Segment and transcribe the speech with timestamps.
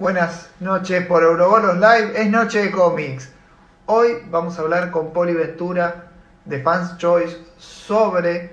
[0.00, 3.28] Buenas noches por Eurobolos Live, es noche de cómics.
[3.84, 6.06] Hoy vamos a hablar con Poli Ventura
[6.46, 8.50] de Fans Choice sobre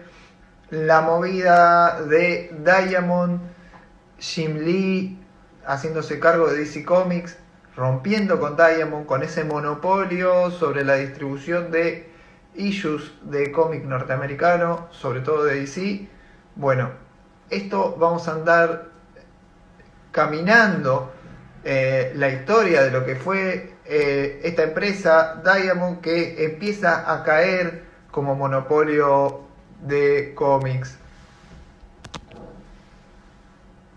[0.71, 3.39] la movida de Diamond,
[4.19, 5.17] Jim Lee
[5.65, 7.37] haciéndose cargo de DC Comics,
[7.77, 12.11] rompiendo con Diamond, con ese monopolio sobre la distribución de
[12.55, 16.09] issues de cómic norteamericano, sobre todo de DC.
[16.57, 16.89] Bueno,
[17.49, 18.89] esto vamos a andar
[20.11, 21.13] caminando
[21.63, 27.83] eh, la historia de lo que fue eh, esta empresa Diamond que empieza a caer
[28.11, 29.41] como monopolio
[29.81, 30.97] de cómics.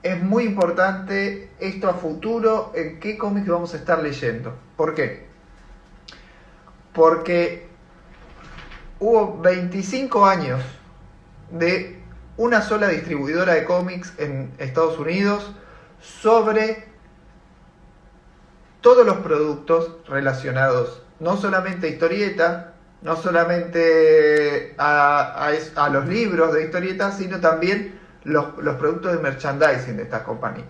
[0.03, 4.55] Es muy importante esto a futuro en qué cómics vamos a estar leyendo.
[4.77, 5.27] ¿Por qué?
[6.93, 7.69] Porque
[8.99, 10.63] hubo 25 años
[11.51, 12.01] de
[12.37, 15.53] una sola distribuidora de cómics en Estados Unidos
[16.01, 16.90] sobre
[18.81, 25.53] todos los productos relacionados, no solamente a historieta, no solamente a,
[25.93, 30.69] los libros de historieta, sino también los, productos de merchandising de estas compañías.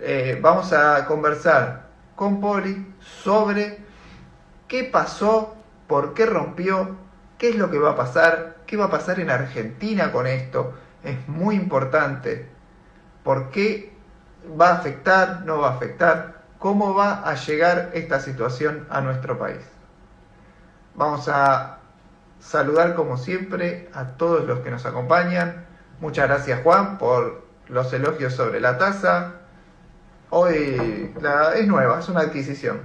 [0.00, 3.78] Eh, vamos a conversar con Poli sobre
[4.68, 6.96] qué pasó, por qué rompió,
[7.38, 10.74] qué es lo que va a pasar, qué va a pasar en Argentina con esto.
[11.02, 12.48] Es muy importante.
[13.22, 13.92] ¿Por qué
[14.60, 16.33] va a afectar, no va a afectar?
[16.64, 19.60] ¿Cómo va a llegar esta situación a nuestro país?
[20.94, 21.80] Vamos a
[22.40, 25.66] saludar como siempre a todos los que nos acompañan.
[26.00, 29.34] Muchas gracias Juan por los elogios sobre la taza.
[30.30, 31.12] Hoy
[31.54, 32.80] es nueva, es una adquisición.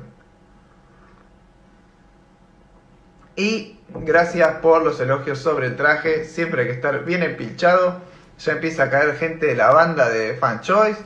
[3.37, 6.25] Y gracias por los elogios sobre el traje.
[6.25, 8.01] Siempre hay que estar bien empilchado.
[8.39, 11.01] Ya empieza a caer gente de la banda de Fan Choice.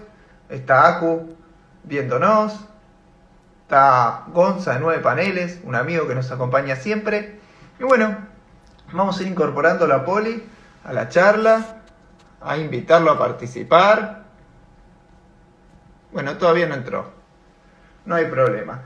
[0.50, 1.43] Está Aku
[1.84, 2.68] viéndonos.
[3.64, 7.40] Está Gonza de Nueve Paneles, un amigo que nos acompaña siempre.
[7.80, 8.18] Y bueno,
[8.92, 10.44] vamos a ir incorporando a la Poli
[10.84, 11.82] a la charla,
[12.42, 14.24] a invitarlo a participar.
[16.12, 17.12] Bueno, todavía no entró.
[18.06, 18.82] No hay problema.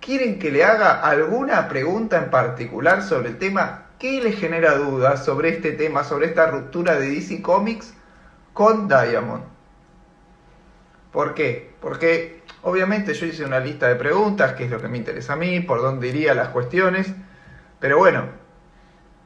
[0.00, 3.86] ¿Quieren que le haga alguna pregunta en particular sobre el tema?
[3.98, 7.94] ¿Qué le genera dudas sobre este tema, sobre esta ruptura de DC Comics
[8.52, 9.44] con Diamond?
[11.12, 11.71] ¿Por qué?
[11.82, 15.36] Porque Obviamente yo hice una lista de preguntas, qué es lo que me interesa a
[15.36, 17.12] mí, por dónde iría las cuestiones,
[17.80, 18.26] pero bueno,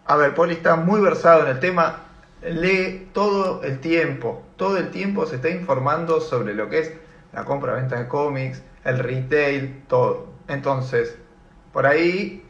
[0.07, 2.05] a ver, Poli está muy versado en el tema,
[2.43, 6.93] lee todo el tiempo, todo el tiempo se está informando sobre lo que es
[7.35, 10.29] la compra-venta de cómics, el retail, todo.
[10.49, 11.19] Entonces,
[11.75, 12.43] por ahí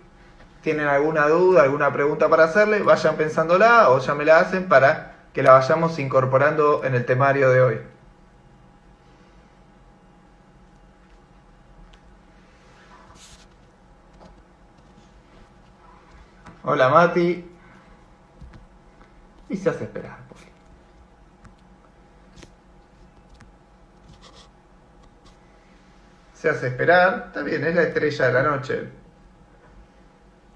[0.61, 5.16] tienen alguna duda, alguna pregunta para hacerle, vayan pensándola o ya me la hacen para
[5.33, 7.96] que la vayamos incorporando en el temario de hoy.
[16.69, 17.49] Hola Mati.
[19.49, 20.19] Y se hace esperar.
[20.28, 20.43] Pues.
[26.34, 27.27] Se hace esperar.
[27.28, 28.88] Está bien, es la estrella de la noche.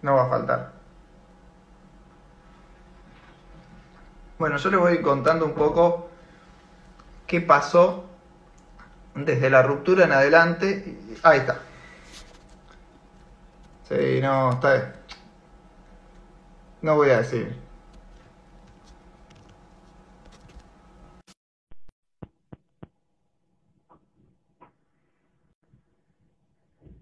[0.03, 0.73] No va a faltar.
[4.37, 6.11] Bueno, yo le voy contando un poco
[7.25, 8.07] qué pasó
[9.15, 10.99] desde la ruptura en adelante.
[11.23, 11.61] Ahí está.
[13.89, 15.00] Sí, no, está bien.
[16.83, 17.55] No voy a decir.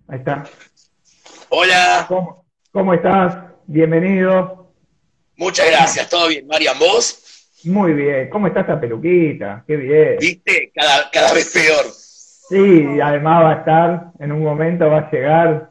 [0.09, 0.45] Ahí está.
[1.51, 2.07] Hola.
[2.73, 3.39] ¿Cómo, estás?
[3.67, 4.73] Bienvenido.
[5.37, 6.09] Muchas gracias.
[6.09, 6.79] ¿Todo bien, Marian?
[6.79, 7.51] ¿Vos?
[7.65, 8.29] Muy bien.
[8.31, 9.63] ¿Cómo está esta peluquita?
[9.67, 10.17] Qué bien.
[10.19, 10.73] ¿Viste?
[10.75, 11.85] Cada, cada vez peor.
[11.93, 15.71] Sí, además va a estar, en un momento va a llegar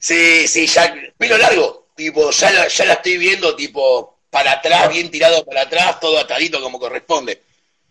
[0.00, 4.88] Sí, sí, ya, pelo largo, tipo, ya la, ya la estoy viendo, tipo, para atrás,
[4.90, 7.42] bien tirado para atrás, todo atadito como corresponde.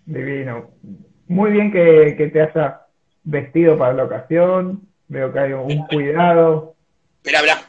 [0.03, 0.71] Divino.
[1.27, 2.87] Muy bien que, que te haya
[3.23, 6.73] vestido para la ocasión, veo que hay un cuidado.
[7.17, 7.61] Espera, espera.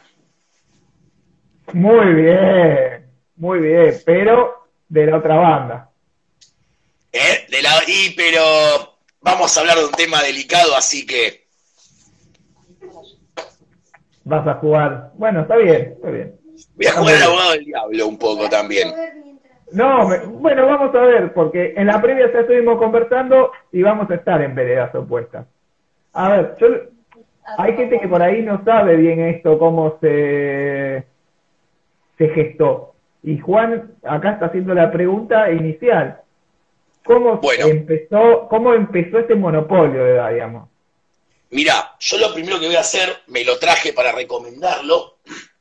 [1.74, 5.90] Muy bien, muy bien, pero de la otra banda.
[7.12, 7.46] ¿Eh?
[7.50, 11.39] De la, y, pero vamos a hablar de un tema delicado, así que
[14.30, 15.10] vas a jugar.
[15.14, 16.34] Bueno, está bien, está bien.
[16.76, 18.88] Voy a jugar al abogado del diablo un poco también.
[19.72, 20.08] No,
[20.40, 24.40] bueno, vamos a ver, porque en la previa ya estuvimos conversando y vamos a estar
[24.42, 25.46] en veredas opuestas.
[26.12, 26.68] A ver, yo,
[27.58, 31.04] hay gente que por ahí no sabe bien esto, cómo se,
[32.18, 32.94] se gestó.
[33.22, 36.20] Y Juan acá está haciendo la pregunta inicial.
[37.04, 40.66] ¿Cómo, empezó, ¿Cómo empezó este monopolio de Diamond?
[41.50, 45.20] Mira, yo lo primero que voy a hacer, me lo traje para recomendarlo.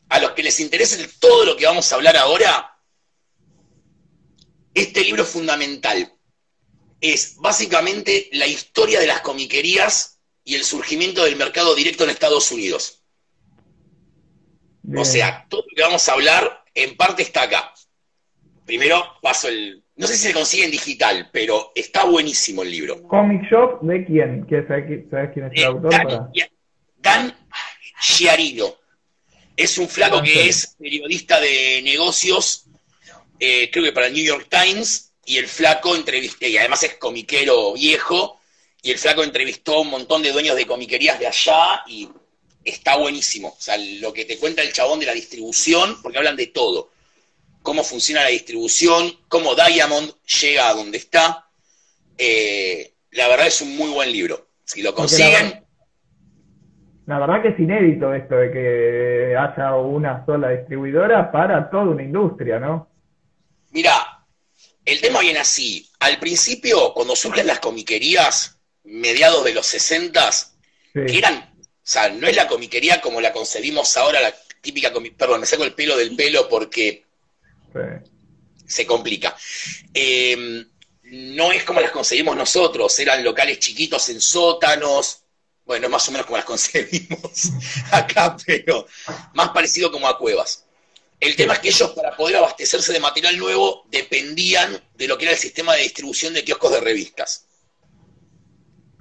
[0.10, 2.80] A los que les interese todo lo que vamos a hablar ahora,
[4.74, 6.16] este libro fundamental
[7.02, 12.52] es básicamente la historia de las comiquerías y el surgimiento del mercado directo en Estados
[12.52, 13.04] Unidos.
[14.96, 17.74] O sea, todo lo que vamos a hablar en parte está acá.
[18.66, 23.04] Primero paso el, no sé si se consigue en digital, pero está buenísimo el libro.
[23.04, 24.48] ¿Comic Shop de quién?
[24.50, 24.86] ¿Sabes
[25.34, 26.32] quién es el autor?
[26.96, 27.36] Dan,
[28.00, 28.76] Giarino.
[29.58, 32.68] Es un flaco que es periodista de negocios,
[33.42, 36.94] eh, creo que para el New York Times, y el flaco entrevistó, y además es
[36.96, 38.40] comiquero viejo,
[38.82, 42.08] y el flaco entrevistó a un montón de dueños de comiquerías de allá, y
[42.64, 43.50] está buenísimo.
[43.50, 46.90] O sea, lo que te cuenta el chabón de la distribución, porque hablan de todo
[47.62, 50.12] cómo funciona la distribución, cómo Diamond
[50.42, 51.50] llega a donde está.
[52.18, 54.48] Eh, la verdad es un muy buen libro.
[54.64, 55.66] Si lo consiguen.
[57.06, 62.04] La, verdad que es inédito esto de que haya una sola distribuidora para toda una
[62.04, 62.88] industria, ¿no?
[63.72, 64.26] Mira,
[64.86, 65.90] el tema viene así.
[66.00, 70.30] Al principio, cuando surgen las comiquerías, mediados de los 60,
[70.94, 75.42] que eran, o sea, no es la comiquería como la concebimos ahora, la típica perdón,
[75.42, 77.06] me saco el pelo del pelo porque
[78.66, 79.36] se complica.
[79.94, 80.66] Em,
[81.04, 85.24] no es como las conseguimos nosotros, eran locales chiquitos en sótanos,
[85.66, 87.50] bueno, más o menos como las concebimos
[87.92, 88.88] acá, pero
[89.34, 90.66] más parecido como a cuevas.
[91.20, 95.26] El tema es que ellos para poder abastecerse de material nuevo dependían de lo que
[95.26, 97.46] era el sistema de distribución de kioscos de revistas.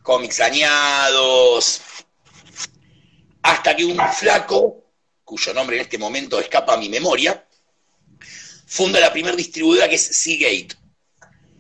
[0.03, 1.81] Cómics dañados.
[3.43, 4.85] Hasta que un flaco,
[5.23, 7.48] cuyo nombre en este momento escapa a mi memoria,
[8.69, 10.77] funda la primera distribuidora que es Seagate.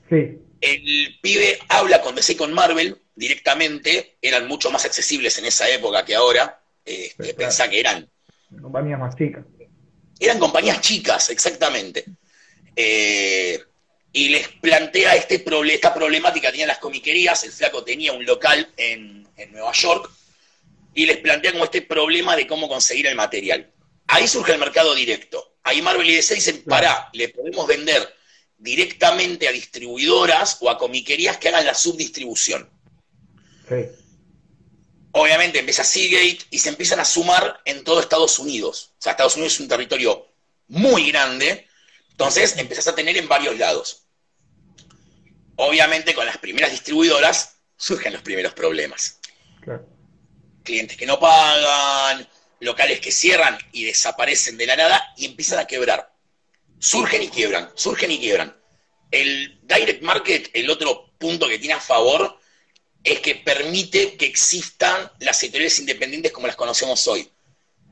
[0.08, 0.38] Sí.
[0.60, 6.05] El pibe habla con DC con Marvel directamente, eran mucho más accesibles en esa época
[6.05, 6.60] que ahora.
[6.84, 8.08] Este, Pensá que eran.
[8.62, 9.44] Compañías más chicas.
[10.20, 12.05] Eran compañías chicas, exactamente.
[12.76, 13.60] Eh,
[14.12, 19.26] y les plantea este esta problemática, tenían las comiquerías, el flaco tenía un local en,
[19.37, 20.10] en Nueva York,
[20.94, 23.70] y les plantea como este problema de cómo conseguir el material.
[24.08, 28.16] Ahí surge el mercado directo ahí Marvel y DC dicen, pará, le podemos vender
[28.56, 32.69] directamente a distribuidoras o a comiquerías que hagan la subdistribución.
[35.12, 38.94] Obviamente empieza Seagate y se empiezan a sumar en todo Estados Unidos.
[38.99, 40.26] O sea, Estados Unidos es un territorio
[40.69, 41.66] muy grande,
[42.10, 44.05] entonces empezás a tener en varios lados.
[45.56, 49.19] Obviamente con las primeras distribuidoras surgen los primeros problemas.
[50.62, 52.26] Clientes que no pagan,
[52.60, 56.12] locales que cierran y desaparecen de la nada y empiezan a quebrar.
[56.78, 58.56] Surgen y quiebran, surgen y quiebran.
[59.10, 62.38] El direct market, el otro punto que tiene a favor,
[63.02, 67.31] es que permite que existan las editoriales independientes como las conocemos hoy.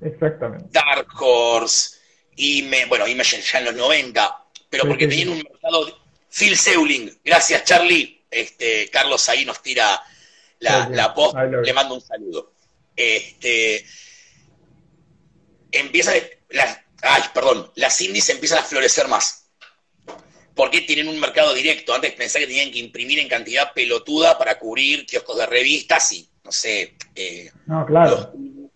[0.02, 0.68] Exactamente.
[0.70, 1.96] Dark Horse,
[2.36, 6.00] Ime, bueno, Image ya en los 90, pero porque tenían un mercado.
[6.30, 8.24] Phil Seuling, gracias Charlie.
[8.30, 10.02] Este, Carlos ahí nos tira
[10.58, 12.52] la, la post, le mando un saludo.
[12.94, 13.84] Este,
[15.78, 16.14] empiezan,
[16.50, 19.48] las, ay, perdón, las indies empiezan a florecer más.
[20.54, 21.94] Porque tienen un mercado directo.
[21.94, 26.28] Antes pensé que tenían que imprimir en cantidad pelotuda para cubrir kioscos de revistas y,
[26.44, 28.32] no sé, eh, no, claro.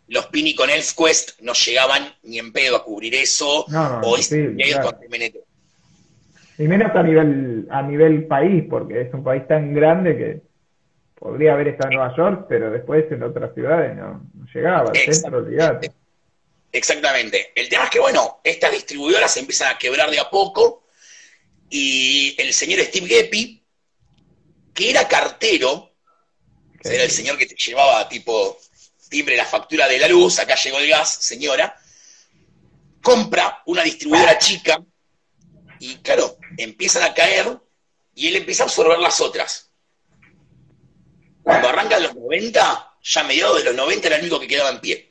[0.09, 3.65] los, Pini con ElfQuest no llegaban ni en pedo a cubrir eso.
[3.69, 4.01] No, no,
[6.59, 10.41] Y menos a nivel, a nivel país, porque es un país tan grande que
[11.21, 15.39] podría haber estado en Nueva York, pero después en otras ciudades no, llegaba, al centro,
[15.39, 15.93] olvidate.
[16.73, 17.53] Exactamente.
[17.55, 20.87] El tema es que, bueno, estas distribuidoras empiezan a quebrar de a poco
[21.69, 23.65] y el señor Steve Geppi,
[24.73, 25.95] que era cartero,
[26.83, 28.59] era el señor que te llevaba tipo
[29.09, 31.77] timbre la factura de la luz, acá llegó el gas, señora,
[33.03, 34.81] compra una distribuidora chica
[35.81, 37.59] y claro, empiezan a caer
[38.15, 39.71] y él empieza a absorber las otras.
[41.43, 44.71] Cuando arrancan los 90, ya a mediados de los 90 era el único que quedaba
[44.71, 45.10] en pie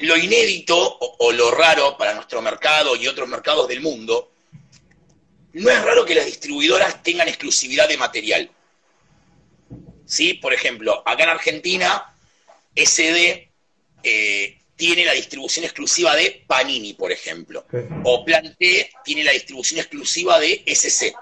[0.00, 4.32] lo inédito o, lo raro para nuestro mercado y otros mercados del mundo,
[5.52, 8.50] no es raro que las distribuidoras tengan exclusividad de material.
[10.04, 10.34] ¿Sí?
[10.34, 12.14] Por ejemplo, acá en Argentina,
[12.74, 13.50] SD
[14.02, 17.66] eh, tiene la distribución exclusiva de Panini, por ejemplo.
[18.04, 21.14] O Planté tiene la distribución exclusiva de SC.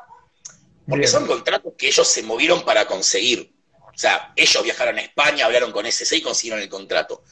[0.87, 3.53] Porque son contratos que ellos se movieron para conseguir.
[3.73, 7.23] O sea, ellos viajaron a España, hablaron con SC y consiguieron el contrato.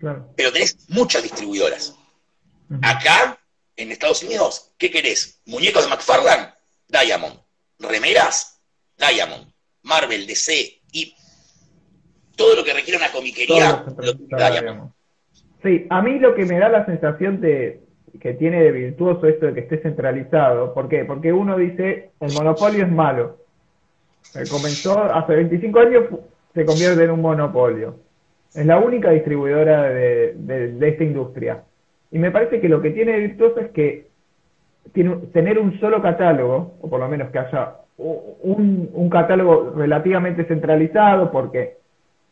[0.00, 1.96] Pero tenés muchas distribuidoras.
[2.82, 3.38] Acá,
[3.76, 5.40] en Estados Unidos, ¿qué querés?
[5.46, 6.54] ¿Muñecos de McFarland?
[6.88, 7.36] Diamond.
[7.78, 8.60] Remeras,
[8.96, 9.50] Diamond.
[9.82, 11.14] Marvel, DC y
[12.36, 14.92] todo lo que requiere una comiquería, lo Diamond.
[15.62, 17.82] Sí, a mí lo que me da la sensación de
[18.20, 20.74] que tiene de virtuoso esto de que esté centralizado.
[20.74, 21.04] ¿Por qué?
[21.04, 23.38] Porque uno dice, el monopolio es malo.
[24.34, 26.04] Eh, comenzó hace 25 años,
[26.54, 27.96] se convierte en un monopolio.
[28.54, 31.62] Es la única distribuidora de, esta industria.
[32.10, 33.26] Y me parece que lo que tiene de
[33.60, 34.08] es que
[34.92, 40.44] tiene, tener un solo catálogo, o por lo menos que haya un, un catálogo relativamente
[40.44, 41.76] centralizado, porque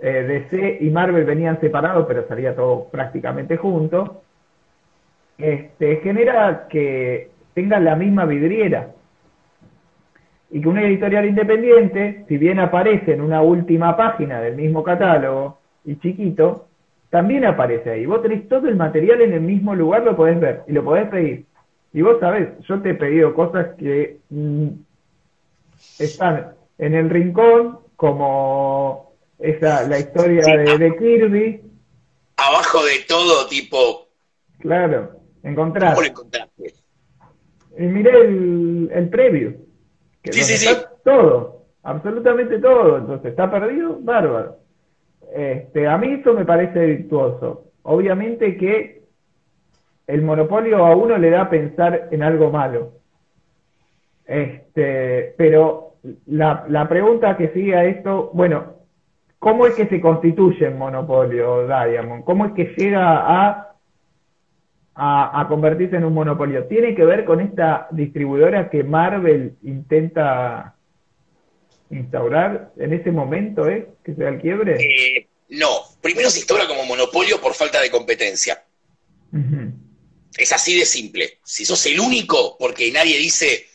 [0.01, 4.23] eh, DC y Marvel venían separados, pero salía todo prácticamente junto,
[5.37, 8.91] este, genera que tengan la misma vidriera.
[10.51, 15.59] Y que una editorial independiente, si bien aparece en una última página del mismo catálogo
[15.89, 16.69] y chiquito,
[17.09, 18.05] también aparece ahí.
[18.05, 21.09] Vos tenés todo el material en el mismo lugar, lo podés ver y lo podés
[21.09, 21.47] pedir.
[21.95, 24.69] Y vos sabés, yo te he pedido cosas que mm,
[25.99, 31.63] están en el rincón, como esa, la historia de, de Kirby.
[32.37, 34.09] Abajo de todo, tipo.
[34.59, 35.95] Claro Encontrar.
[35.95, 36.75] ¿Cómo lo encontraste?
[37.79, 39.55] Y miré el, el preview.
[40.21, 40.77] Que sí, sí, sí.
[41.03, 42.99] Todo, absolutamente todo.
[42.99, 43.97] Entonces, ¿está perdido?
[44.01, 44.68] Bárbaro.
[45.35, 47.73] Este, a mí eso me parece virtuoso.
[47.83, 49.03] Obviamente que
[50.07, 52.93] el monopolio a uno le da a pensar en algo malo.
[54.25, 55.95] Este, pero
[56.27, 58.75] la, la pregunta que sigue a esto, bueno,
[59.39, 62.25] ¿cómo es que se constituye el monopolio Diamond?
[62.25, 63.69] ¿Cómo es que llega a
[65.01, 66.65] a, convertirse en un monopolio.
[66.65, 70.75] ¿Tiene que ver con esta distribuidora que Marvel intenta
[71.91, 74.77] instaurar en ese momento, eh, que sea el quiebre?
[74.81, 75.69] Eh, no,
[76.01, 78.65] primero se instaura como monopolio por falta de competencia.
[80.37, 81.39] Es así de simple.
[81.45, 83.67] Si sos el único, porque nadie dice,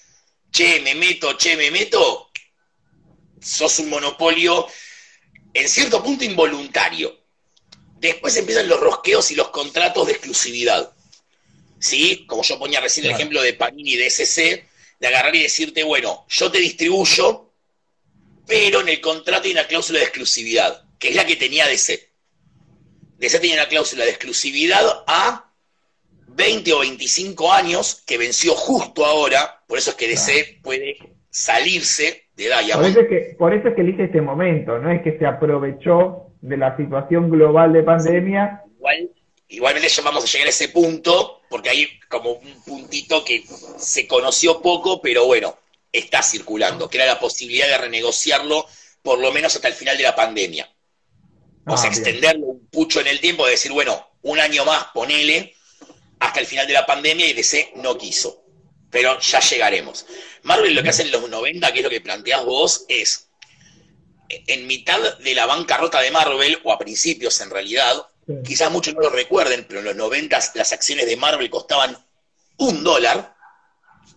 [0.52, 2.30] che, me meto, che, me meto,
[3.40, 4.68] sos un monopolio
[5.54, 7.18] en cierto punto involuntario.
[8.00, 10.94] Después empiezan los rosqueos y los contratos de exclusividad.
[11.84, 12.26] ¿sí?
[12.28, 14.66] Como yo ponía recién el ejemplo de Panini de SC,
[15.00, 17.53] de agarrar y decirte, bueno, yo te distribuyo,
[18.48, 22.00] pero en el contrato hay una cláusula de exclusividad, que es la que tenía DC.
[23.18, 25.52] DC tenía una cláusula de exclusividad a
[26.28, 30.98] 20 o 25 años, que venció justo ahora, por eso es que DC puede
[31.30, 32.82] salirse de Diamond.
[32.82, 35.26] Por eso, es que, por eso es que elige este momento, no es que se
[35.26, 38.64] aprovechó de la situación global de pandemia.
[38.78, 39.10] Igual
[39.54, 43.44] Igualmente ya vamos a llegar a ese punto, porque hay como un puntito que
[43.78, 45.56] se conoció poco, pero bueno,
[45.94, 48.68] está circulando, que era la posibilidad de renegociarlo
[49.02, 50.70] por lo menos hasta el final de la pandemia.
[51.66, 54.88] O sea, ah, extenderlo un pucho en el tiempo, de decir, bueno, un año más,
[54.94, 55.56] ponele,
[56.20, 58.44] hasta el final de la pandemia y DC no quiso.
[58.90, 60.06] Pero ya llegaremos.
[60.42, 63.30] Marvel lo que hace en los 90, que es lo que planteás vos, es
[64.30, 68.08] en mitad de la bancarrota de Marvel, o a principios en realidad,
[68.46, 71.98] Quizás muchos no lo recuerden, pero en los 90 las acciones de Marvel costaban
[72.58, 73.36] un dólar,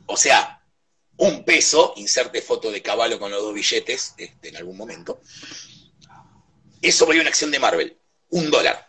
[0.06, 0.55] o sea,
[1.18, 5.20] un peso, inserte foto de caballo con los dos billetes este, en algún momento.
[6.82, 7.96] Eso valía una acción de Marvel,
[8.30, 8.86] un dólar.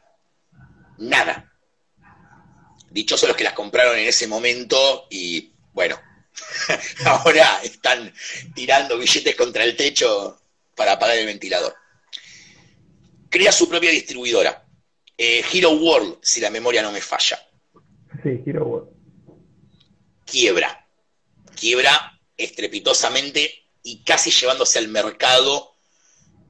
[0.98, 1.54] Nada.
[2.90, 6.00] Dichosos los que las compraron en ese momento y bueno,
[7.06, 8.14] ahora están
[8.56, 10.42] tirando billetes contra el techo
[10.76, 11.76] para apagar el ventilador.
[13.30, 14.66] Crea su propia distribuidora
[15.18, 17.40] eh, Hero World, si la memoria no me falla.
[18.24, 18.90] Sí, Hero World.
[20.26, 20.86] Quiebra.
[21.56, 23.50] Quiebra estrepitosamente
[23.84, 25.72] y casi llevándose al mercado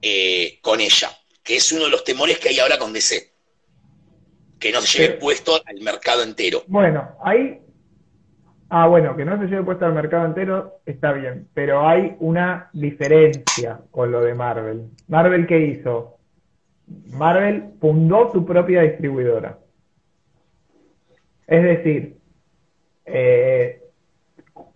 [0.01, 1.09] eh, con ella,
[1.43, 3.31] que es uno de los temores que hay ahora con DC.
[4.59, 6.63] Que no se lleve puesto al mercado entero.
[6.67, 7.61] Bueno, ahí.
[8.69, 12.69] Ah, bueno, que no se lleve puesto al mercado entero está bien, pero hay una
[12.73, 14.89] diferencia con lo de Marvel.
[15.07, 16.17] ¿Marvel qué hizo?
[17.11, 19.59] Marvel fundó su propia distribuidora.
[21.45, 22.17] Es decir,
[23.05, 23.86] eh,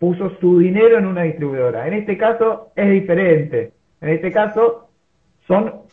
[0.01, 1.88] puso su dinero en una distribuidora.
[1.88, 3.72] En este caso es diferente.
[4.01, 4.89] En este caso
[5.46, 5.84] son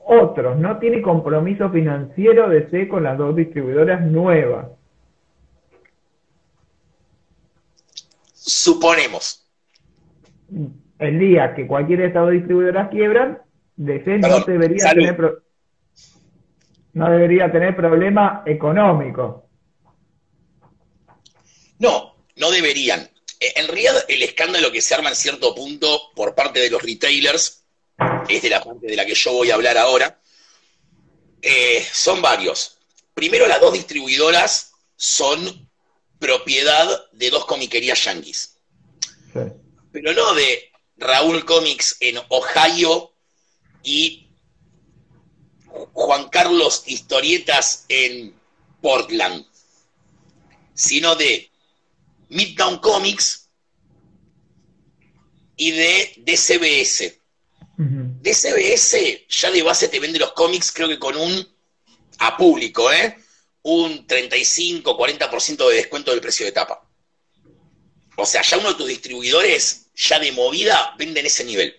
[0.00, 0.58] otros.
[0.58, 4.66] No tiene compromiso financiero de C con las dos distribuidoras nuevas.
[8.32, 9.48] Suponemos.
[10.98, 13.38] El día que cualquiera de estas dos distribuidoras quiebran,
[13.76, 15.42] DC no debería tener
[16.94, 19.46] no debería tener problema económico.
[21.78, 23.08] No, no deberían.
[23.40, 26.82] E, en realidad, el escándalo que se arma en cierto punto por parte de los
[26.82, 27.62] retailers,
[28.26, 30.18] es de la parte de la que yo voy a hablar ahora,
[31.42, 32.78] eh, son varios.
[33.12, 35.68] Primero, las dos distribuidoras son
[36.18, 38.56] propiedad de dos comiquerías yanquis.
[39.92, 43.12] pero no de Raúl Comics en Ohio
[43.82, 44.30] y
[45.92, 48.34] Juan Carlos Historietas en
[48.80, 49.44] Portland,
[50.72, 51.50] sino de
[52.30, 53.49] Midtown Comics
[55.60, 57.18] y de DCBS.
[57.76, 61.46] DCBS ya de base te vende los cómics, creo que con un,
[62.18, 63.18] a público, ¿eh?
[63.62, 66.88] Un 35, 40% de descuento del precio de tapa.
[68.16, 71.76] O sea, ya uno de tus distribuidores, ya de movida, venden ese nivel.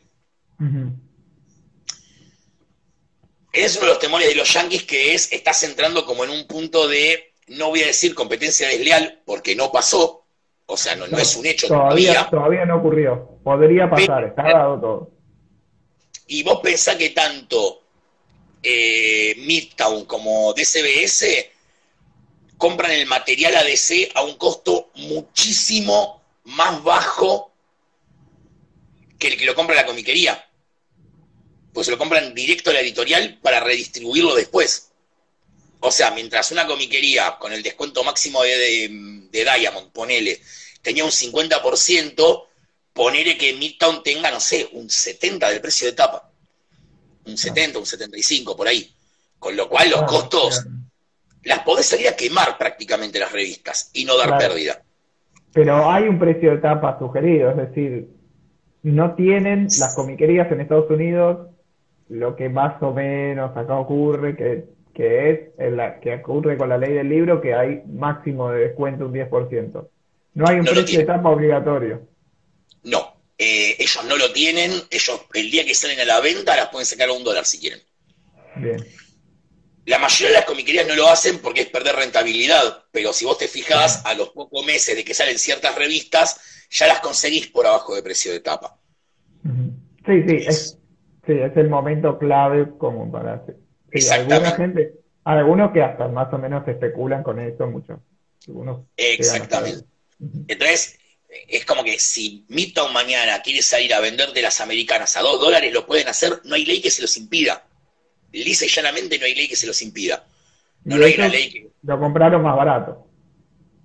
[3.52, 6.46] Es uno de los temores de los yankees que es, estás entrando como en un
[6.46, 10.21] punto de, no voy a decir competencia desleal, porque no pasó,
[10.66, 12.28] o sea, no, es un hecho todavía.
[12.30, 15.12] Todavía no ocurrió, podría pasar, está dado todo.
[16.28, 17.82] Y vos pensás que tanto
[18.64, 21.26] eh, Midtown como DCBS
[22.58, 27.52] compran el material ADC a un costo muchísimo más bajo
[29.18, 30.48] que el que lo compra la comiquería.
[31.74, 34.92] Pues se lo compran directo a la editorial para redistribuirlo después.
[35.80, 40.40] O sea, mientras una comiquería con el descuento máximo de, de Diamond, ponele,
[40.82, 42.44] tenía un 50%,
[42.94, 46.30] ponele que Midtown tenga, no sé, un 70 del precio de tapa.
[47.26, 48.94] Un 70, un 75, por ahí.
[49.40, 50.66] Con lo cual los costos
[51.44, 54.82] las podés salir a quemar prácticamente las revistas y no dar pérdida.
[55.54, 58.08] Pero hay un precio de tapa sugerido, es decir,
[58.84, 61.52] no tienen las comiquerías en Estados Unidos
[62.12, 64.66] lo que más o menos acá ocurre, que,
[65.02, 69.08] que es la, que ocurre con la ley del libro, que hay máximo de descuento
[69.08, 69.88] un 10%.
[70.36, 72.08] No hay un precio de tapa obligatorio.
[72.84, 76.68] No, eh, ellos no lo tienen, ellos el día que salen a la venta las
[76.68, 77.80] pueden sacar a un dólar si quieren.
[78.58, 78.86] Bien.
[79.88, 83.40] La mayoría de las comiquerías no lo hacen porque es perder rentabilidad, pero si vos
[83.40, 87.66] te fijás, a los pocos meses de que salen ciertas revistas, ya las conseguís por
[87.66, 88.78] abajo de precio de tapa.
[90.06, 90.78] Sí, sí, es,
[91.26, 93.44] sí, es el momento clave como para
[94.12, 98.02] alguna gente, algunos que hasta más o menos especulan con eso mucho.
[98.98, 99.86] Exactamente.
[100.48, 101.00] Entonces,
[101.48, 105.40] es como que si Midtown mañana quiere salir a vender de las americanas a dos
[105.40, 107.66] dólares, lo pueden hacer, no hay ley que se los impida.
[108.32, 110.26] Lisa y llanamente no hay ley que se los impida.
[110.84, 111.70] No, hay una ley que...
[111.84, 113.08] Lo compraron más barato.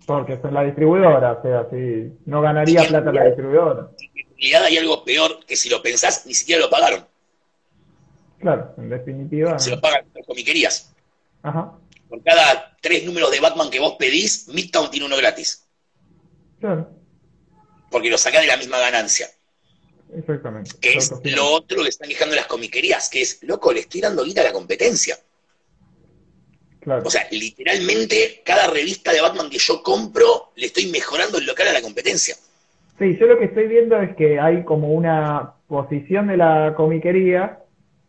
[0.07, 3.91] Porque son la distribuidora, o sea, si no ganaría plata la distribuidora.
[3.99, 7.05] En realidad hay algo peor que si lo pensás, ni siquiera lo pagaron.
[8.41, 9.59] Claro, en definitiva.
[9.59, 10.93] Se lo pagan las comiquerías.
[11.43, 11.73] Ajá.
[12.09, 15.67] Por cada tres números de Batman que vos pedís, Midtown tiene uno gratis.
[16.61, 16.89] Claro.
[17.91, 19.29] Porque lo saca de la misma ganancia.
[20.15, 20.71] Exactamente.
[20.81, 24.25] Que es lo otro que están quejando las comiquerías, que es, loco, le estoy dando
[24.25, 25.17] guita a la competencia.
[26.81, 27.03] Claro.
[27.05, 31.67] O sea, literalmente, cada revista de Batman que yo compro, le estoy mejorando el local
[31.69, 32.37] a la competencia.
[32.99, 37.59] Sí, yo lo que estoy viendo es que hay como una posición de la comiquería,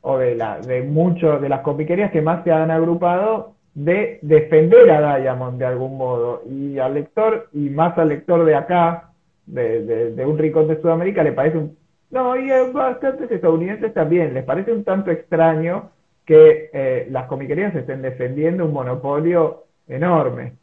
[0.07, 4.89] o de, la, de muchos de las comiquerías que más se han agrupado, de defender
[4.89, 6.41] a Diamond de algún modo.
[6.49, 9.11] Y al lector, y más al lector de acá,
[9.45, 11.77] de, de un rincón de Sudamérica, le parece un
[12.09, 15.91] no, y a bastantes estadounidenses también les parece un tanto extraño
[16.25, 20.53] que eh, las comiquerías estén defendiendo un monopolio enorme.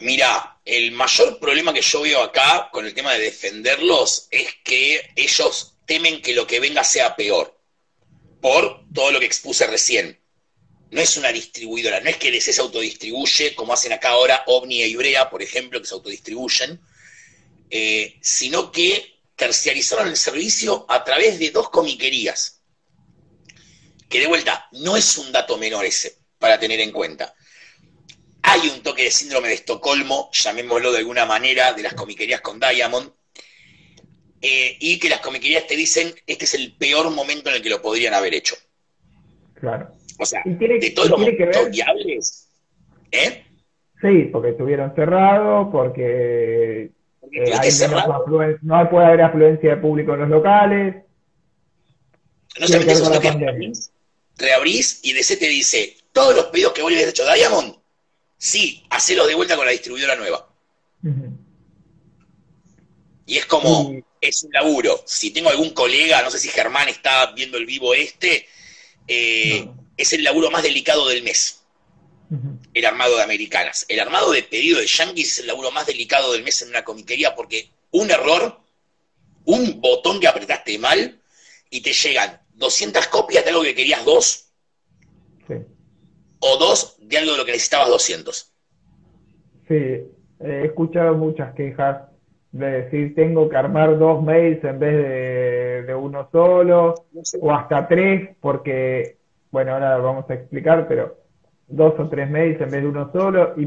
[0.00, 5.00] Mira, el mayor problema que yo veo acá con el tema de defenderlos es que
[5.16, 7.52] ellos temen que lo que venga sea peor,
[8.40, 10.18] por todo lo que expuse recién.
[10.90, 14.88] No es una distribuidora, no es que se autodistribuye, como hacen acá ahora OVNI e
[14.88, 16.80] Ibrea, por ejemplo, que se autodistribuyen,
[17.70, 22.60] eh, sino que terciarizaron el servicio a través de dos comiquerías.
[24.08, 27.34] Que de vuelta, no es un dato menor ese, para tener en cuenta.
[28.42, 32.58] Hay un toque de síndrome de Estocolmo, llamémoslo de alguna manera, de las comiquerías con
[32.58, 33.12] Diamond,
[34.42, 37.70] eh, y que las comiquerías te dicen, este es el peor momento en el que
[37.70, 38.56] lo podrían haber hecho.
[39.54, 39.92] Claro.
[40.18, 42.48] O sea, de todos los momentos viables,
[43.10, 43.44] ¿eh?
[44.00, 46.90] Sí, porque estuvieron cerrados, porque
[47.32, 50.96] eh, no puede haber afluencia de público en los locales.
[52.58, 53.72] No solamente eso, que
[54.40, 57.76] reabrís y DC te dice, todos los pedidos que vos le habías hecho Diamond,
[58.36, 60.48] sí, hacelo de vuelta con la distribuidora nueva.
[63.26, 65.02] Y es como, es un laburo.
[65.06, 68.46] Si tengo algún colega, no sé si Germán está viendo el vivo este,
[69.06, 71.60] eh, es el laburo más delicado del mes
[72.74, 73.84] el armado de americanas.
[73.88, 76.84] El armado de pedido de Yankees es el laburo más delicado del mes en una
[76.84, 78.60] comiquería porque un error,
[79.44, 81.20] un botón que apretaste mal
[81.70, 84.46] y te llegan 200 copias de algo que querías dos.
[86.42, 88.52] O dos de algo de lo que necesitabas 200.
[89.68, 92.09] Sí, he escuchado muchas quejas
[92.52, 96.94] de decir tengo que armar dos mails en vez de, uno solo,
[97.40, 99.16] o hasta tres, porque,
[99.50, 101.16] bueno, ahora vamos a explicar, pero
[101.66, 103.66] dos o tres mails en vez de uno solo, y,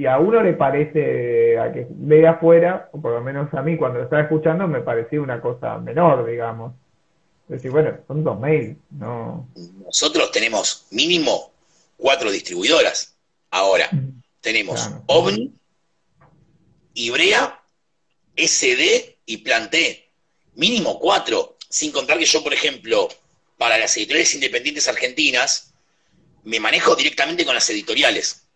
[0.00, 3.76] y a uno le parece, a que ve afuera, o por lo menos a mí
[3.76, 6.72] cuando lo estaba escuchando, me parecía una cosa menor, digamos.
[7.48, 9.48] Decir, bueno, son dos mails, no.
[9.84, 11.52] Nosotros tenemos mínimo
[11.96, 13.16] cuatro distribuidoras.
[13.50, 13.88] Ahora,
[14.40, 15.52] tenemos OVNI,
[16.94, 17.60] Ibrea,
[18.36, 20.10] SD y Planté.
[20.54, 21.56] Mínimo cuatro.
[21.68, 23.08] Sin contar que yo, por ejemplo,
[23.58, 25.72] para las editoriales independientes argentinas,
[26.44, 28.46] me manejo directamente con las editoriales.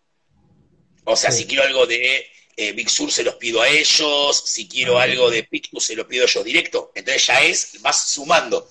[1.03, 4.67] O sea, si quiero algo de eh, Big Sur se los pido a ellos, si
[4.67, 6.91] quiero algo de Pictus se los pido a ellos directo.
[6.95, 8.69] Entonces ya es, vas sumando,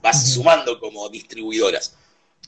[0.00, 1.96] vas sumando como distribuidoras.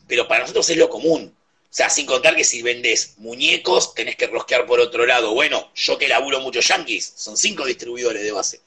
[0.06, 1.34] Pero para nosotros es lo común.
[1.74, 5.34] O sea, sin contar que si vendes muñecos, tenés que rosquear por otro lado.
[5.34, 8.60] Bueno, yo que laburo mucho Yankees, son cinco distribuidores de base.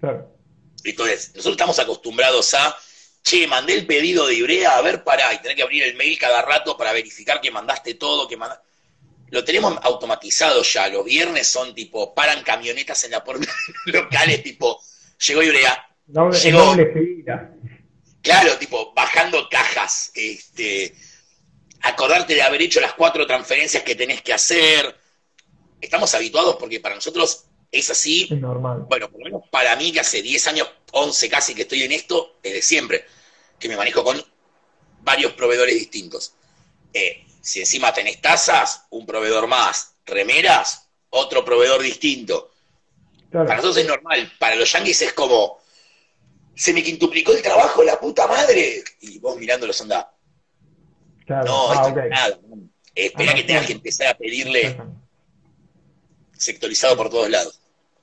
[0.00, 0.26] Claro.
[0.82, 2.74] Entonces, nosotros estamos acostumbrados a,
[3.22, 6.18] che, mandé el pedido de Ibrea, a ver, para, y tener que abrir el mail
[6.18, 8.64] cada rato para verificar que mandaste todo, que mandaste.
[9.28, 10.88] Lo tenemos automatizado ya.
[10.88, 13.46] Los viernes son tipo, paran camionetas en la puerta
[13.84, 14.80] locales, tipo,
[15.18, 15.86] llegó Ibrea.
[16.42, 16.74] llegó,
[18.22, 20.94] Claro, tipo, bajando cajas, este
[21.86, 24.96] acordarte de haber hecho las cuatro transferencias que tenés que hacer.
[25.80, 28.28] Estamos habituados porque para nosotros es así.
[28.30, 28.84] Es normal.
[28.88, 31.92] Bueno, por lo menos para mí, que hace 10 años, 11 casi que estoy en
[31.92, 33.04] esto, desde siempre,
[33.58, 34.22] que me manejo con
[35.02, 36.34] varios proveedores distintos.
[36.92, 39.94] Eh, si encima tenés tazas, un proveedor más.
[40.04, 42.52] Remeras, otro proveedor distinto.
[43.30, 44.32] Para nosotros es normal.
[44.38, 45.60] Para los yankees es como,
[46.54, 48.82] se me quintuplicó el trabajo, la puta madre.
[49.00, 49.80] Y vos mirándolos
[51.34, 52.38] anda, no, ah, esto nada.
[52.94, 54.76] Espera que tengas que empezar a pedirle
[56.32, 57.60] sectorizado por todos lados.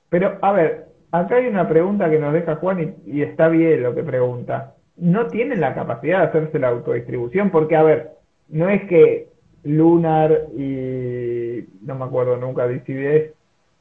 [0.08, 3.94] Pero, a ver, acá hay una pregunta que nos deja Juan y, está bien lo
[3.94, 4.74] que pregunta.
[4.96, 7.50] ¿No tienen la capacidad de hacerse la autodistribución?
[7.50, 8.12] Porque, a ver,
[8.48, 9.28] no es que
[9.64, 13.32] Lunar y no me acuerdo nunca de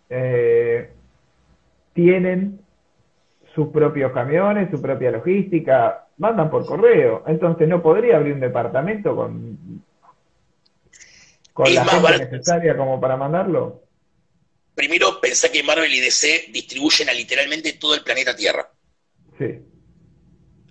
[0.10, 0.90] eh,
[1.94, 2.63] tienen
[3.54, 7.24] sus propios camiones, su propia logística, mandan por correo.
[7.28, 9.84] Entonces no podría abrir un departamento con,
[11.54, 13.84] con la gente necesaria como para mandarlo.
[14.76, 18.68] Primero, pensá que Marvel y DC distribuyen a literalmente todo el planeta Tierra.
[19.38, 19.60] Sí.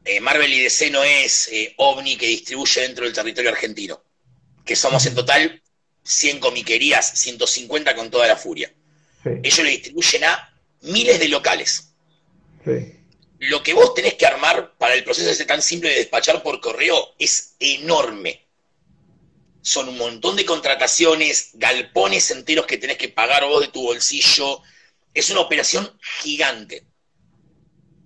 [0.04, 4.02] Eh, Marvel y DC no es eh, OVNI que distribuye dentro del territorio argentino,
[4.64, 5.62] que somos en total
[6.02, 8.72] 100 comiquerías, 150 con toda la furia.
[9.24, 11.91] Ellos le distribuyen a miles de locales.
[12.64, 13.02] Sí
[13.42, 16.60] lo que vos tenés que armar para el proceso ese tan simple de despachar por
[16.60, 18.46] correo es enorme.
[19.60, 24.60] Son un montón de contrataciones, galpones enteros que tenés que pagar vos de tu bolsillo.
[25.12, 26.86] Es una operación gigante.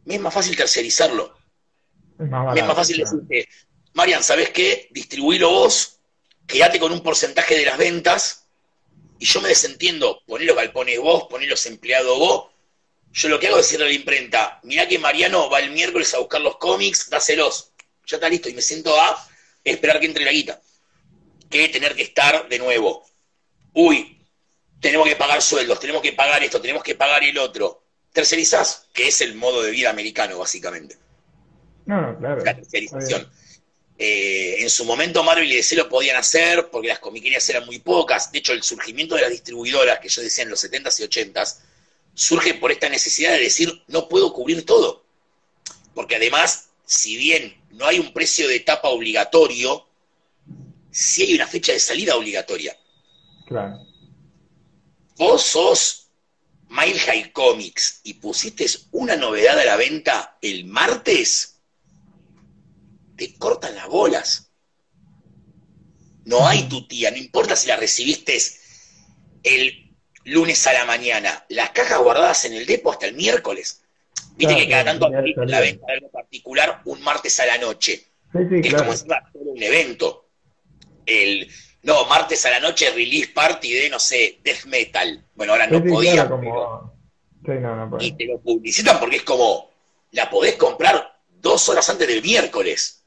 [0.07, 1.37] Me es más fácil tercerizarlo.
[2.19, 3.47] Es más Me es más fácil decirte,
[3.93, 4.89] Marian, ¿sabés qué?
[4.91, 5.99] Distribuílo vos,
[6.47, 8.47] quédate con un porcentaje de las ventas
[9.19, 10.23] y yo me desentiendo.
[10.27, 12.56] Poné los galpones vos, poné los empleados vos
[13.17, 16.13] yo lo que hago es decirle a la imprenta, mirá que Mariano va el miércoles
[16.13, 17.73] a buscar los cómics, dáselos.
[18.05, 18.51] Ya está listo.
[18.51, 19.27] Y me siento a
[19.65, 20.61] esperar que entre la guita.
[21.49, 23.07] Que tener que estar de nuevo.
[23.73, 24.23] Uy,
[24.83, 27.85] tenemos que pagar sueldos, tenemos que pagar esto, tenemos que pagar el otro.
[28.13, 30.99] Tercerizás, que es el modo de vida americano, básicamente.
[31.87, 32.45] No, claro.
[32.45, 33.33] La tercerización.
[33.99, 37.79] Eh, en su momento Marvel y DC lo podían hacer porque las comiquerías eran muy
[37.79, 38.31] pocas.
[38.31, 41.57] De hecho, el surgimiento de las distribuidoras, que yo decía en los 70s y 80s,
[42.17, 45.05] surge por esta necesidad de decir, no puedo cubrir todo.
[45.95, 49.87] Porque además, si bien no hay un precio de etapa obligatorio,
[50.91, 52.77] sí hay una fecha de salida obligatoria.
[53.47, 53.79] Claro.
[55.17, 56.07] Vos sos
[56.71, 61.59] Mile High Comics y pusiste una novedad a la venta el martes,
[63.17, 64.51] te cortan las bolas.
[66.25, 68.39] No hay tu tía, no importa si la recibiste
[69.43, 69.86] el
[70.27, 73.83] lunes a la mañana, las cajas guardadas en el depo hasta el miércoles.
[74.37, 78.07] Viste que cada tanto la venta de algo particular un martes a la noche.
[78.35, 80.29] es como si un evento.
[81.07, 81.49] El,
[81.83, 85.25] no, martes a la noche release party de, no sé, death metal.
[85.35, 86.29] Bueno, ahora no podía.
[88.01, 89.71] y te lo publicitan porque es como,
[90.11, 93.05] la podés comprar dos horas antes del miércoles.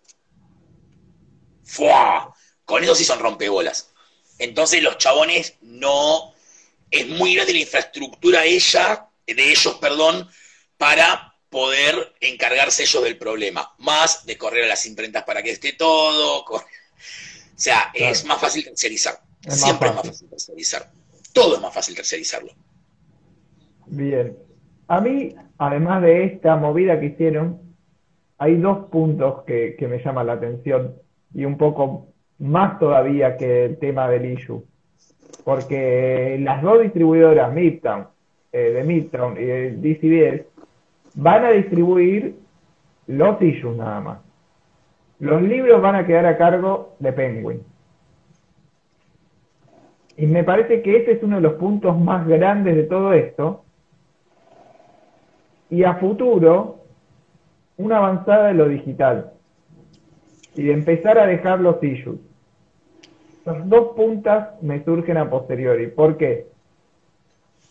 [1.63, 2.34] ¡Fua!
[2.63, 3.91] Con eso sí son rompebolas.
[4.38, 6.34] Entonces los chabones no
[6.91, 10.28] es muy grande la infraestructura ella, de ellos, perdón,
[10.78, 15.73] para poder encargarse ellos del problema, más de correr a las imprentas para que esté
[15.73, 16.45] todo.
[17.60, 19.19] O sea, es más fácil tercerizar.
[19.45, 20.89] Siempre es más fácil tercerizar.
[21.34, 22.54] Todo es más fácil tercerizarlo.
[23.88, 24.38] Bien.
[24.88, 27.75] A mí, además de esta movida que hicieron,
[28.38, 30.95] hay dos puntos que, me llaman la atención
[31.34, 34.65] y un poco más todavía que el tema del issue.
[35.43, 38.07] Porque las dos distribuidoras, Midtown,
[38.51, 40.45] eh, de Midtown y de DCBS,
[41.15, 42.35] van a distribuir
[43.07, 44.19] los issues nada más.
[45.19, 47.61] Los libros van a quedar a cargo de Penguin.
[50.15, 53.63] Y me parece que ese es uno de los puntos más grandes de todo esto.
[55.69, 56.79] Y a futuro,
[57.77, 59.31] una avanzada de lo digital.
[60.55, 62.19] Y de empezar a dejar los issues.
[63.49, 65.88] Las dos puntas me surgen a posteriori.
[65.88, 66.47] ¿Por qué?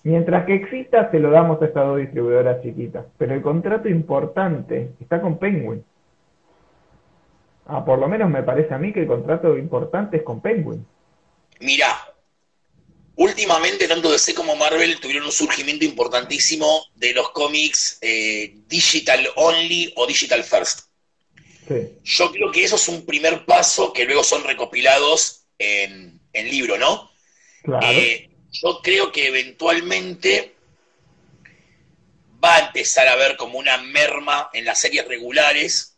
[0.03, 3.07] Mientras que exista, se lo damos a estas dos distribuidoras chiquitas.
[3.17, 5.85] Pero el contrato importante está con Penguin.
[7.67, 10.85] Ah, por lo menos me parece a mí que el contrato importante es con Penguin.
[11.61, 11.87] Mira,
[13.21, 19.93] Últimamente, tanto DC como Marvel tuvieron un surgimiento importantísimo de los cómics eh, digital only
[19.97, 20.83] o digital first.
[22.05, 27.11] Yo creo que eso es un primer paso que luego son recopilados en, libro, ¿no?
[27.83, 30.55] Eh, yo creo que eventualmente
[32.43, 35.97] va a empezar a haber como una merma en las series regulares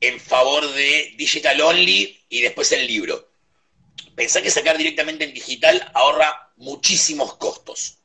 [0.00, 3.28] en favor de digital only y después el libro
[4.14, 7.98] pensá que sacar directamente en digital ahorra muchísimos costos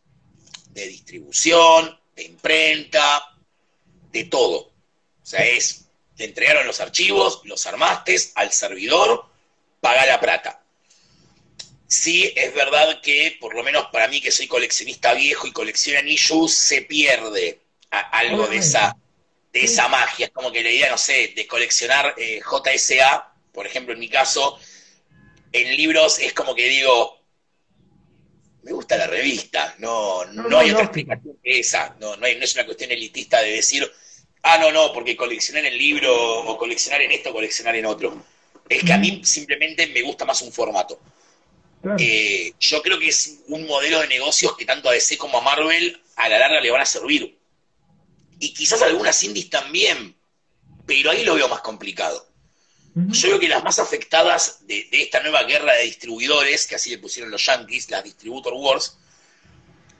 [0.69, 3.37] de distribución, de imprenta,
[4.11, 4.71] de todo.
[5.21, 5.85] O sea, es,
[6.15, 9.28] te entregaron los archivos, los armaste al servidor,
[9.81, 10.61] paga la plata.
[11.87, 16.07] Sí, es verdad que, por lo menos para mí que soy coleccionista viejo y colecciona
[16.07, 18.95] issues, se pierde algo de esa,
[19.51, 20.27] de esa magia.
[20.27, 24.07] Es como que la idea, no sé, de coleccionar eh, JSA, por ejemplo, en mi
[24.07, 24.59] caso,
[25.51, 27.19] en libros es como que digo,
[28.63, 32.65] me gusta la revista, no, no, hay otra explicación que esa, no, no, es una
[32.65, 33.89] cuestión elitista de decir,
[34.43, 38.23] ah, no, no, porque coleccionar en libro o coleccionar en esto o coleccionar en otro.
[38.69, 40.99] Es que a mí simplemente me gusta más un formato.
[41.97, 45.41] Eh, yo creo que es un modelo de negocios que tanto a DC como a
[45.41, 47.37] Marvel a la larga le van a servir.
[48.39, 50.15] Y quizás algunas indies también,
[50.85, 52.27] pero ahí lo veo más complicado.
[52.95, 56.97] Yo creo que las más afectadas de, esta nueva guerra de distribuidores, que así le
[56.97, 58.97] pusieron los Yankees, las Distributor Wars,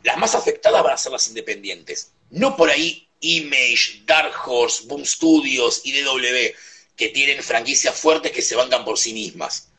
[0.03, 2.11] las más afectadas van a ser las independientes.
[2.29, 6.53] No por ahí Image, Dark Horse, Boom Studios y DW,
[6.99, 9.71] que tienen franquicias fuertes que se bancan por sí mismas.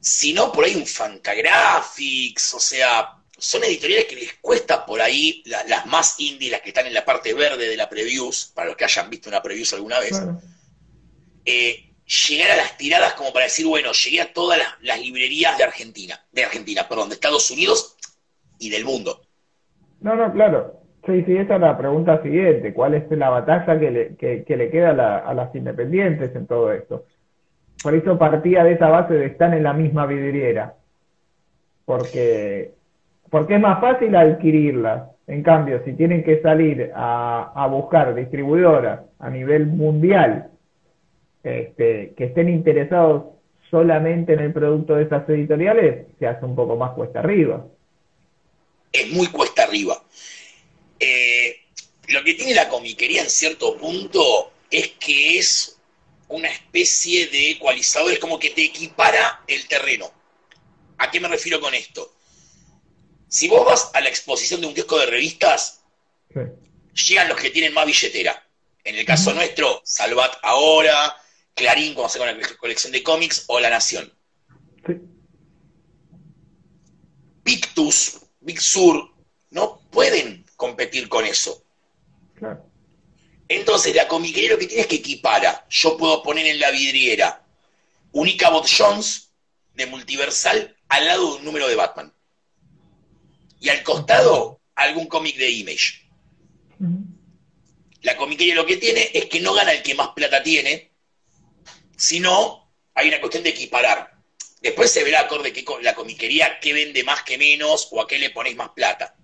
[0.00, 5.86] Sino por ahí un Fantagraphics, o sea, son editoriales que les cuesta por ahí, las
[5.86, 8.84] más indie, las que están en la parte verde de la previews, para los que
[8.84, 10.20] hayan visto una previews alguna vez.
[11.44, 11.94] Eh,
[12.28, 16.20] llegar a las tiradas como para decir, bueno, llegué a todas las, librerías de Argentina,
[16.32, 17.96] de Argentina, perdón, de Estados Unidos
[18.58, 19.22] y del mundo.
[20.00, 20.82] No, no, claro.
[21.06, 22.74] Sí, sí, esa es la pregunta siguiente.
[22.74, 27.04] ¿Cuál es la batalla que le, que, le queda a, las independientes en todo esto?
[27.80, 30.74] Por eso partía de esa base de estar en la misma vidriera.
[31.84, 32.72] Porque,
[33.30, 35.10] porque es más fácil adquirirlas.
[35.28, 40.50] En cambio, si tienen que salir a, a buscar distribuidoras a nivel mundial
[41.44, 43.26] este, que estén interesados
[43.70, 47.64] solamente en el producto de esas editoriales, se hace un poco más cuesta arriba.
[48.92, 49.94] Es muy cuesta arriba.
[50.98, 51.66] Eh,
[52.08, 55.76] lo que tiene la comiquería en cierto punto es que es
[56.28, 60.12] una especie de ecualizador, es como que te equipara el terreno.
[60.98, 62.14] ¿A qué me refiero con esto?
[63.28, 65.82] Si vos vas a la exposición de un disco de revistas,
[67.06, 68.42] llegan los que tienen más billetera.
[68.84, 71.16] En el caso nuestro, Salvat ahora,
[71.54, 74.12] Clarín como hace con la colección de cómics o La Nación.
[77.42, 79.12] Pictus, Big Sur,
[79.50, 81.64] no pueden competir con eso.
[83.48, 85.66] Entonces la comiquería lo que tiene es que equipara.
[85.68, 87.44] Yo puedo poner en la vidriera
[88.12, 89.30] un Icabod Jones
[89.74, 92.12] de Multiversal al lado de un número de Batman.
[93.60, 96.06] Y al costado algún cómic de Image.
[98.02, 100.92] La comiquería lo que tiene es que no gana el que más plata tiene,
[101.96, 104.16] sino hay una cuestión de equiparar.
[104.60, 108.18] Después se verá acorde que la comiquería qué vende más que menos o a qué
[108.18, 109.16] le ponéis más plata.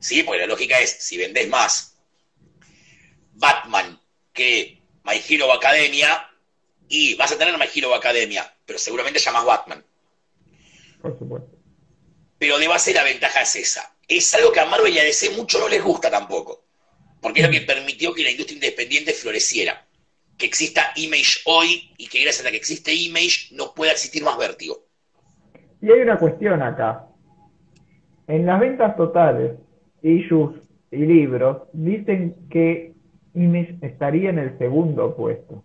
[0.00, 0.22] ¿Sí?
[0.22, 1.98] Porque la lógica es, si vendés más
[3.34, 4.00] Batman
[4.32, 6.28] que My Hero Academia,
[6.88, 9.84] y vas a tener My Hero Academia, pero seguramente llamas Batman.
[11.02, 11.50] Por supuesto.
[12.38, 13.94] Pero de base la ventaja es esa.
[14.06, 16.64] Es algo que a Marvel y a DC mucho no les gusta tampoco.
[17.20, 19.84] Porque es lo que permitió que la industria independiente floreciera
[20.38, 24.38] que exista Image hoy y que gracias a que existe Image no pueda existir más
[24.38, 24.84] vértigo.
[25.82, 27.06] Y hay una cuestión acá.
[28.28, 29.52] En las ventas totales,
[30.02, 30.24] Y
[30.90, 32.94] libros dicen que
[33.34, 35.64] Image estaría en el segundo puesto,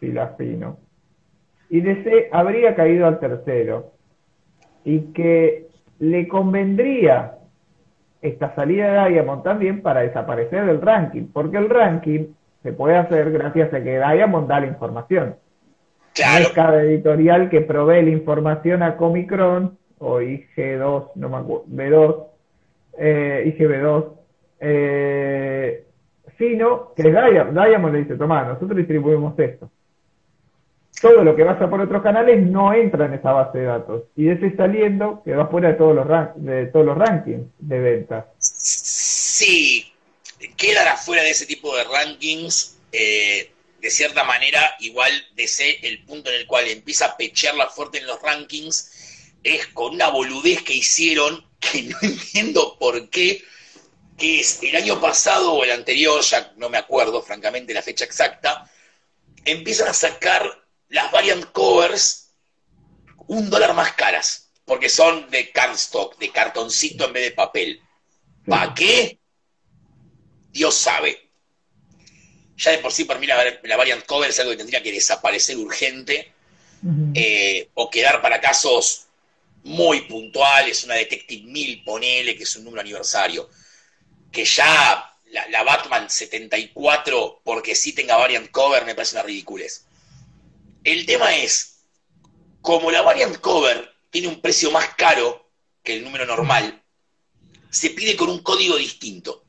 [0.00, 0.78] si la fino.
[1.70, 3.92] Y DC habría caído al tercero.
[4.84, 5.68] Y que
[6.00, 7.38] le convendría
[8.20, 12.26] esta salida de Diamond también para desaparecer del ranking, porque el ranking
[12.62, 15.36] se puede hacer gracias a que Diamond da la información.
[16.14, 16.44] Claro.
[16.44, 22.26] es cada editorial que provee la información a Comicron o IG2, no me acuerdo, B2,
[22.98, 24.12] eh, IGB2,
[24.60, 25.84] eh,
[26.38, 29.70] sino que Diamond, Diamond le dice, toma, nosotros distribuimos esto.
[31.00, 34.04] Todo lo que pasa por otros canales no entra en esa base de datos.
[34.14, 37.80] Y de ese saliendo que va fuera de todos los, de todos los rankings de
[37.80, 38.26] ventas.
[38.38, 39.92] Sí,
[40.56, 42.78] quedan afuera de ese tipo de rankings.
[42.92, 43.52] Eh,
[43.82, 48.06] de cierta manera, igual DC, el punto en el cual empieza a pecharla fuerte en
[48.06, 49.01] los rankings,
[49.42, 53.44] es con una boludez que hicieron, que no entiendo por qué,
[54.16, 58.04] que es el año pasado o el anterior, ya no me acuerdo francamente la fecha
[58.04, 58.70] exacta,
[59.44, 62.30] empiezan a sacar las variant covers
[63.26, 67.80] un dólar más caras, porque son de cardstock, de cartoncito en vez de papel.
[68.46, 69.18] ¿Para qué?
[70.50, 71.30] Dios sabe.
[72.56, 74.92] Ya de por sí, para mí, la, la variant cover es algo que tendría que
[74.92, 76.32] desaparecer urgente
[77.14, 79.06] eh, o quedar para casos
[79.64, 83.48] muy puntuales, una Detective 1000, ponele, que es un número aniversario.
[84.30, 89.86] Que ya la, Batman 74, porque sí tenga variant cover, me parece una ridiculez.
[90.84, 91.84] El tema es,
[92.60, 95.50] como la variant cover tiene un precio más caro
[95.82, 96.82] que el número normal,
[97.70, 99.44] se pide con un código distinto.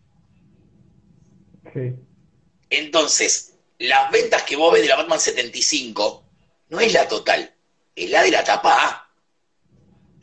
[2.70, 6.24] Entonces, las ventas que vos ves de la Batman 75
[6.70, 7.54] no es la total,
[7.96, 9.03] es la de la etapa A.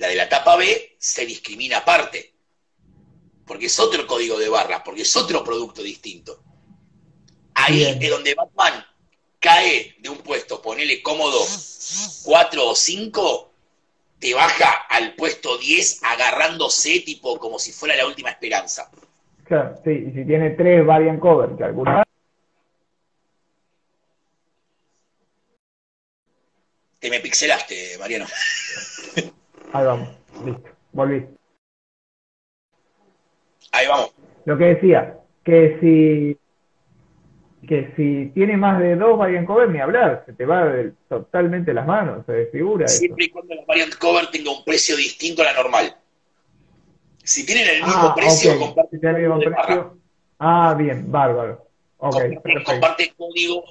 [0.00, 2.32] La de la etapa B se discrimina aparte,
[3.46, 6.42] porque es otro código de barras, porque es otro producto distinto.
[7.52, 8.82] Ahí es donde Batman
[9.38, 11.38] cae de un puesto, ponele cómodo
[12.24, 13.52] 4 o 5,
[14.18, 18.90] te baja al puesto 10 agarrándose tipo como si fuera la última esperanza.
[19.44, 22.02] Claro, sí, y si tiene tres variant cover, que alguna...
[26.98, 28.26] Te me pixelaste, Mariano.
[29.72, 30.08] Ahí vamos,
[30.44, 31.26] listo, volví.
[33.72, 34.12] Ahí vamos.
[34.44, 36.40] Lo que decía, que si
[37.66, 40.72] que si tiene más de dos variant cover, ni hablar, se te va
[41.08, 42.88] totalmente las manos, se desfigura.
[42.88, 45.96] Siempre y cuando la variant cover tenga un precio distinto a la normal.
[47.22, 49.98] Si tienen el mismo ah, precio, comparte el mismo precio.
[50.38, 51.66] Ah, bien, bárbaro.
[51.98, 53.62] Okay, comparte, código.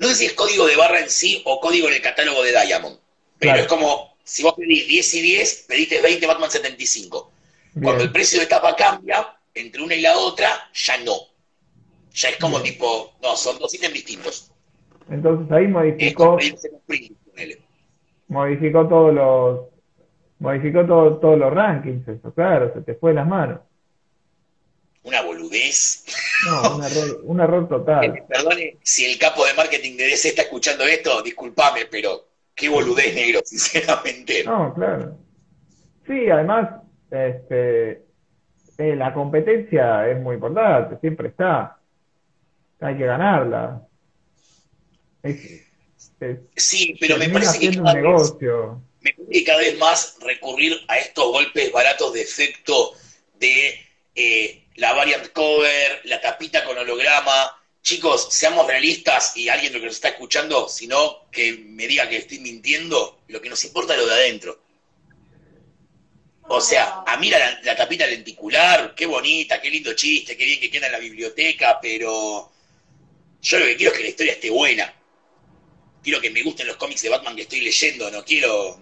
[0.00, 2.50] No sé si es código de barra en sí o código en el catálogo de
[2.50, 2.98] Diamond.
[3.38, 7.32] Pero es como, si vos pedís 10 y 10, pediste 20 Batman 75.
[7.82, 11.14] Cuando el precio de tapa cambia, entre una y la otra, ya no.
[12.12, 14.52] Ya es como tipo, no, son dos ítems distintos.
[15.10, 16.38] Entonces ahí modificó.
[18.28, 19.60] modificó todos los.
[20.38, 23.60] Modificó todos los rankings, eso, claro, se te fue de las manos.
[25.02, 26.04] Una boludez.
[26.46, 28.24] No, un error, un error total.
[28.28, 32.29] Perdone, si el capo de marketing de DC está escuchando esto, discúlpame, pero
[32.60, 34.44] qué boludez negro, sinceramente.
[34.44, 35.16] No, claro.
[36.06, 38.02] Sí, además, este,
[38.78, 41.80] eh, la competencia es muy importante, siempre está
[42.80, 43.82] hay que ganarla.
[46.56, 48.82] sí, pero me parece que cada, negocio.
[49.00, 52.92] Vez, me cada vez más recurrir a estos golpes baratos de efecto
[53.38, 53.74] de
[54.14, 57.56] eh, la variant cover, la tapita con holograma.
[57.82, 62.18] Chicos, seamos realistas y alguien lo que nos está escuchando, sino que me diga que
[62.18, 64.60] estoy mintiendo, lo que nos importa es lo de adentro.
[66.48, 70.60] O sea, a mí la, la tapita lenticular, qué bonita, qué lindo chiste, qué bien
[70.60, 72.50] que queda en la biblioteca, pero
[73.40, 74.92] yo lo que quiero es que la historia esté buena.
[76.02, 78.10] Quiero que me gusten los cómics de Batman que estoy leyendo.
[78.10, 78.80] No quiero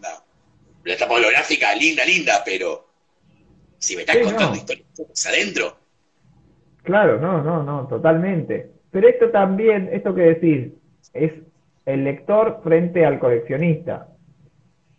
[0.84, 2.88] la etapa holográfica, linda, linda, pero
[3.78, 5.78] si me estás contando historias adentro.
[6.82, 8.77] Claro, no, no, no, totalmente.
[8.90, 10.72] Pero esto también, esto que decís,
[11.12, 11.32] es
[11.86, 14.08] el lector frente al coleccionista.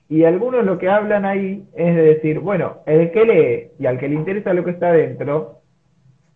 [0.10, 4.00] Y algunos lo que hablan ahí es de decir, bueno, el que lee y al
[4.00, 5.62] que le interesa lo que está adentro,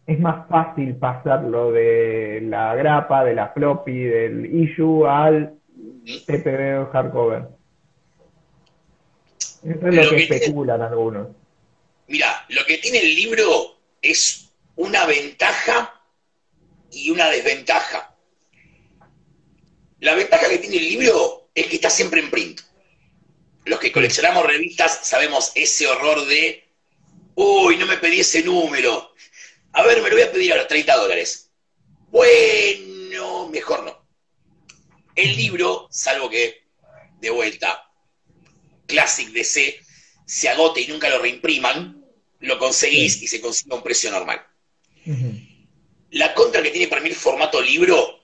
[0.05, 5.53] es más fácil pasarlo de la grapa, de la floppy, del issue al
[6.27, 7.47] TPB hardcover.
[9.63, 11.29] Eso es lo, que, especulan algunos.
[12.07, 13.43] Mira, lo que tiene el libro
[14.01, 15.92] es una ventaja
[16.93, 18.15] y una desventaja.
[19.99, 22.61] La ventaja que tiene el libro es que está siempre en print.
[23.65, 26.67] Los que coleccionamos revistas sabemos ese horror de,
[27.35, 29.13] uy, no me pedí ese número,
[29.71, 31.49] A ver, me lo voy a pedir a los 30 dólares.
[32.11, 34.07] Bueno, mejor no.
[35.15, 36.67] El libro, salvo que,
[37.19, 37.89] de vuelta,
[38.85, 39.79] Classic DC,
[40.25, 42.05] se agote y nunca lo reimpriman,
[42.39, 44.45] lo conseguís y se consigue a un precio normal.
[46.13, 48.19] La contra que tiene para mí el formato libro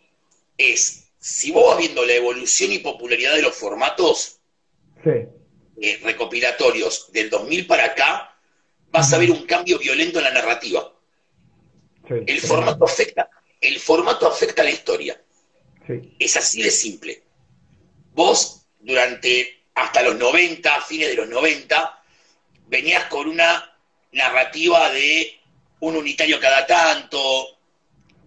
[0.56, 4.40] es, si vos vas viendo la evolución y popularidad de los formatos
[5.06, 8.38] eh, recopilatorios del 2000 para acá,
[8.92, 10.94] vas a ver un cambio violento en la narrativa.
[12.10, 13.28] el, formato afecta,
[13.60, 15.20] el formato afecta a la historia.
[16.20, 17.24] Es así de simple.
[18.14, 22.04] Vos, durante hasta los 90, fines de los 90,
[22.68, 23.76] venías con una
[24.12, 25.40] narrativa de
[25.80, 27.59] un unitario cada tanto,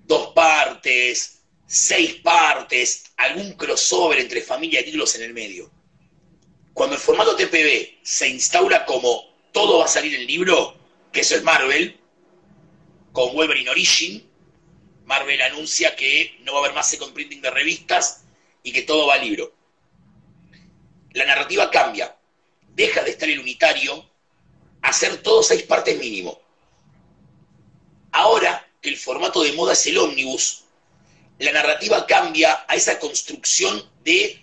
[0.06, 5.70] dos partes, seis partes, algún crossover entre familia y títulos en el medio.
[6.74, 10.76] Cuando el formato TPB se instaura como todo va a salir en libro,
[11.12, 11.98] que eso es Marvel,
[13.12, 14.30] con Wolverine Origin,
[15.04, 18.24] Marvel anuncia que no va a haber más second printing de revistas
[18.62, 19.52] y que todo va a libro.
[21.12, 22.16] La narrativa cambia,
[22.74, 24.08] deja de estar el unitario,
[24.80, 26.40] a ser todo seis partes mínimo.
[28.10, 30.64] Ahora el formato de moda es el ómnibus,
[31.38, 34.40] la narrativa cambia a esa construcción de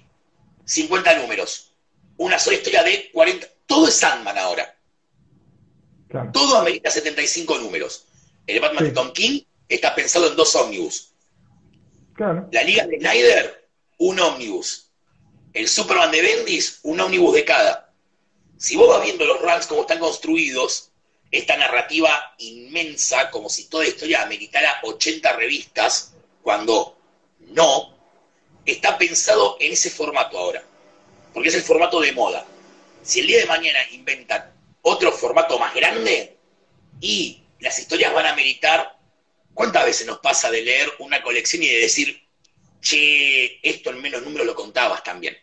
[0.66, 1.74] 50 números.
[2.18, 3.48] Una sola historia de 40.
[3.66, 4.76] Todo es Sandman ahora.
[6.34, 8.06] Todo amerita 75 números.
[8.48, 11.14] El Batman de Tom King está pensado en dos ómnibus.
[12.52, 13.70] La Liga de Snyder,
[14.00, 14.92] un ómnibus.
[15.54, 17.94] El Superman de Bendis, un ómnibus de cada.
[18.58, 20.89] Si vos vas viendo los ranks como están construidos,
[21.32, 26.98] esta narrativa inmensa, como si toda historia ameritara 80 revistas, cuando
[27.40, 27.96] no,
[28.66, 30.64] está pensado en ese formato ahora,
[31.34, 32.46] porque es el formato de moda.
[33.04, 36.38] Si el día de mañana inventan otro formato más grande
[37.00, 38.98] y las historias van a meritar,
[39.54, 42.28] ¿cuántas veces nos pasa de leer una colección y de decir,
[42.82, 45.38] che, esto en menos números lo contabas también?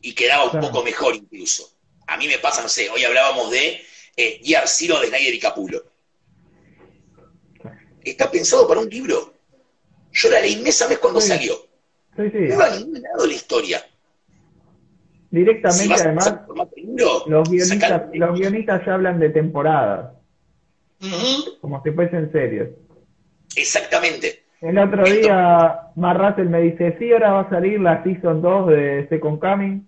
[0.00, 1.77] Y quedaba un poco mejor incluso.
[2.08, 3.80] A mí me pasa, no sé, hoy hablábamos de
[4.16, 5.82] eh, Zero de Snyder y Capulo.
[8.02, 9.34] Está pensado para un libro.
[10.12, 11.54] Yo la leí mes a mes cuando salió.
[12.16, 12.38] Sí, sí.
[12.38, 13.84] No iba a ningún lado la historia.
[15.30, 16.40] Directamente, además,
[16.96, 20.14] los, guionistas, ya hablan de temporadas.
[21.60, 22.70] Como si fuesen series.
[23.54, 24.44] Exactamente.
[24.62, 29.06] El otro día, Marratel me dice: Sí, ahora va a salir la Season 2 de
[29.10, 29.86] Second Coming.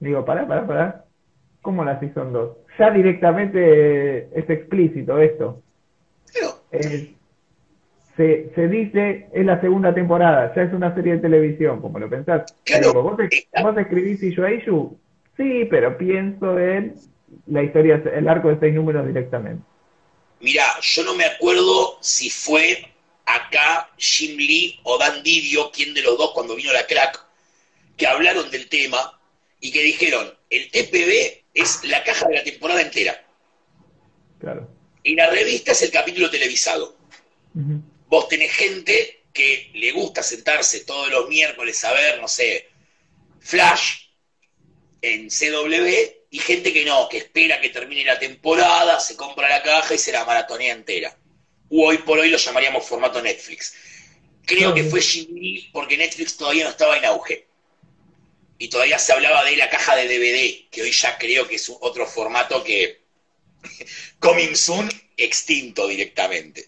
[0.00, 1.04] Digo, pará, pará, pará.
[1.68, 2.56] ¿Cómo la Season 2?
[2.78, 5.62] Ya directamente es explícito esto.
[8.16, 12.08] se, se, dice, es la segunda temporada, ya es una serie de televisión, como lo
[12.08, 12.54] pensás.
[12.94, 13.18] ¿vos,
[13.62, 14.98] ¿vos, escribís Ishu
[15.36, 16.94] Sí, pero pienso en
[17.48, 19.62] la historia, el arco de seis números directamente.
[20.40, 22.78] Mira, yo no me acuerdo si fue
[23.26, 27.26] acá Jim Lee o Dan Didio, quien de los dos cuando vino la crack,
[27.94, 29.20] que hablaron del tema
[29.60, 33.24] y que dijeron, el TPB es la caja de la temporada entera.
[34.38, 34.68] Claro.
[35.02, 36.96] Y la revista es el capítulo televisado.
[38.06, 42.68] Vos tenés gente que le gusta sentarse todos los miércoles a ver, no sé,
[43.40, 44.08] Flash
[45.02, 45.86] en CW
[46.30, 49.98] y gente que no, que espera que termine la temporada, se compra la caja y
[49.98, 51.18] se la maratonea entera.
[51.70, 53.74] O hoy por hoy lo llamaríamos formato Netflix.
[54.44, 57.47] Creo que fue Jimmy porque Netflix todavía no estaba en auge
[58.58, 61.72] y todavía se hablaba de la caja de DVD, que hoy ya creo que es
[61.80, 63.00] otro formato que
[64.18, 66.66] coming soon extinto directamente.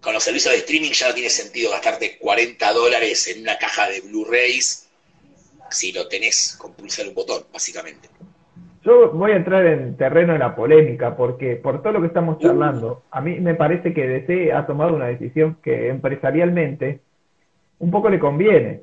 [0.00, 3.88] Con los servicios de streaming ya no tiene sentido gastarte 40 dólares en una caja
[3.88, 4.84] de Blu-rays
[5.70, 8.08] si lo tenés con pulsar un botón, básicamente.
[8.84, 12.38] Yo voy a entrar en terreno de la polémica, porque por todo lo que estamos
[12.38, 17.00] charlando, a mí me parece que DC ha tomado una decisión que empresarialmente
[17.78, 18.82] un poco le conviene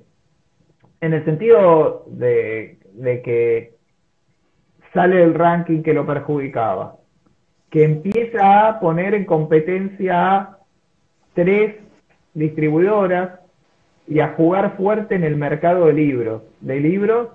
[1.01, 2.77] en el sentido de,
[3.23, 3.73] que
[4.93, 6.97] sale el ranking que lo perjudicaba,
[7.71, 10.57] que empieza a poner en competencia a
[11.33, 11.75] tres
[12.35, 13.39] distribuidoras
[14.07, 17.29] y a jugar fuerte en el mercado de libros, de libros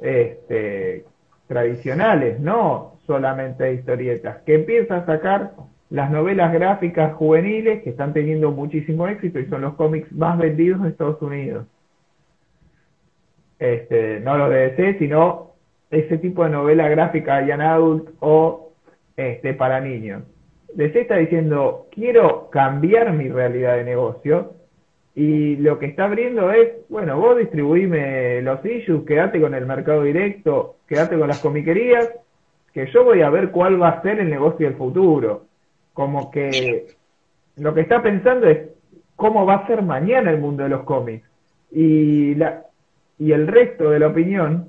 [0.00, 1.04] este,
[1.46, 5.52] tradicionales, no solamente historietas, que empieza a sacar
[5.88, 10.80] las novelas gráficas juveniles que están teniendo muchísimo éxito y son los cómics más vendidos
[10.80, 11.64] en Estados Unidos
[13.58, 15.52] este, no lo de DC, sino
[15.90, 18.72] ese tipo de novela gráfica young adult o
[19.16, 20.22] este, para niños.
[20.74, 24.52] DC está diciendo, quiero cambiar mi realidad de negocio
[25.14, 30.02] y lo que está abriendo es, bueno, vos distribuíme los issues, quédate con el mercado
[30.02, 32.08] directo, quédate con las comiquerías,
[32.72, 35.46] que yo voy a ver cuál va a ser el negocio del futuro.
[35.92, 36.86] como que
[37.56, 38.68] lo que está pensando es
[39.16, 41.28] cómo va a ser mañana el mundo de los cómics.
[41.72, 42.67] Y, la,
[43.18, 44.68] y el resto de la opinión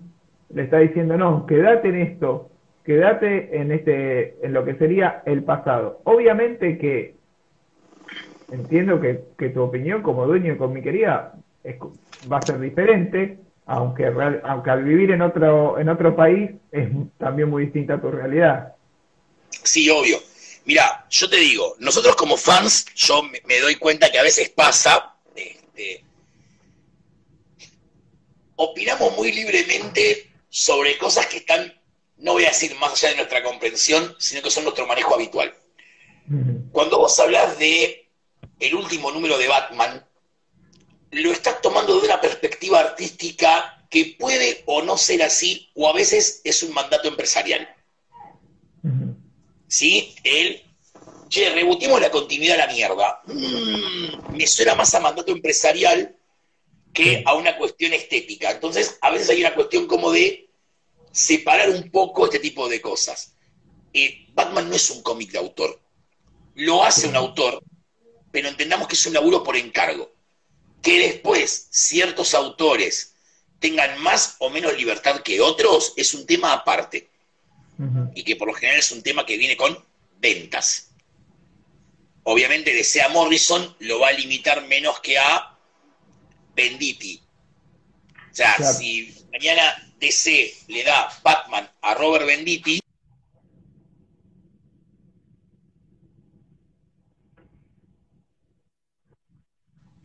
[0.54, 2.50] le está diciendo, no, quédate en esto,
[2.84, 6.02] quédate en, este, en lo que sería el pasado.
[6.06, 7.16] Obviamente que
[8.52, 11.34] entiendo que, que tu opinión como dueño de comiquería
[11.64, 11.76] es,
[12.32, 14.12] va a ser diferente, aunque,
[14.44, 18.74] aunque al vivir en otro, en otro país es también muy distinta a tu realidad.
[19.64, 20.18] Sí, obvio.
[20.66, 25.16] Mira, yo te digo, nosotros como fans, yo me, doy cuenta que a veces pasa,
[25.36, 26.04] este,
[28.62, 31.74] opinamos muy libremente sobre cosas que están,
[32.18, 35.54] no voy a decir más allá de nuestra comprensión, sino que son nuestro manejo habitual.
[36.74, 38.10] Cuando vos hablas de
[38.60, 40.06] el último número de Batman,
[41.12, 45.94] lo estás tomando de una perspectiva artística que puede o no ser así, o a
[45.94, 47.68] veces es un mandato empresarial.
[49.68, 50.16] ¿Sí?
[50.24, 50.64] El,
[51.30, 53.22] che, rebutimos la continuidad a la mierda.
[53.26, 56.19] Mm, me suena más a mandato empresarial
[56.94, 58.52] que a una cuestión estética.
[58.52, 60.50] Entonces, a veces hay una cuestión como de
[61.12, 63.34] separar un poco este tipo de cosas.
[63.94, 65.80] Eh, Batman no es un cómic de autor.
[66.56, 67.64] Lo hace un autor,
[68.32, 70.12] pero entendamos que es un laburo por encargo
[70.82, 73.14] que después ciertos autores
[73.60, 77.10] tengan más o menos libertad que otros es un tema aparte.
[78.14, 79.86] Y que por lo general es un tema que viene con
[80.20, 80.90] ventas.
[82.24, 85.58] Obviamente DC a Morrison lo va a limitar menos que a
[86.60, 87.22] Benditi.
[88.32, 92.82] O sea, si mañana DC le da Batman a Robert Benditi,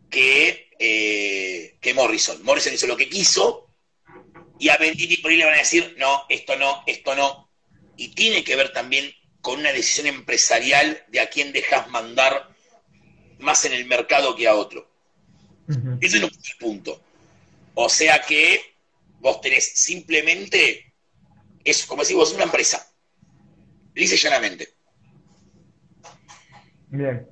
[0.09, 2.41] que eh, que Morrison.
[2.43, 3.69] Morrison hizo lo que quiso
[4.59, 7.49] y a Venditti por ahí le van a decir, no, esto no, esto no.
[7.97, 12.49] Y tiene que ver también con una decisión empresarial de a quién dejas mandar
[13.39, 14.94] más en el mercado que a otro.
[15.99, 17.01] Ese es un punto.
[17.73, 18.75] O sea que
[19.19, 20.93] vos tenés simplemente,
[21.63, 22.91] es como decir vos, una empresa.
[23.93, 24.75] Dice llanamente.
[26.87, 27.27] Bien.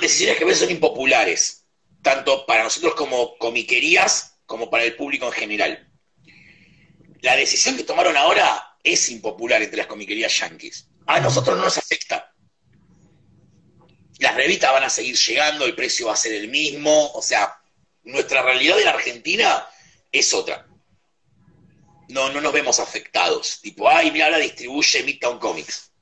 [0.00, 1.66] Decisiones que a veces son impopulares
[2.02, 5.92] tanto para nosotros como comiquerías como para el público en general.
[7.20, 10.88] La decisión que tomaron ahora es impopular entre las comiquerías yankees.
[11.06, 12.34] A nosotros no nos afecta.
[14.18, 17.59] Las revistas van a seguir llegando, el precio va a ser el mismo, o sea,
[18.10, 19.66] nuestra realidad en Argentina
[20.12, 20.66] es otra.
[22.08, 23.60] No, no nos vemos afectados.
[23.60, 25.92] Tipo, ay, mira, ahora distribuye Midtown Comics.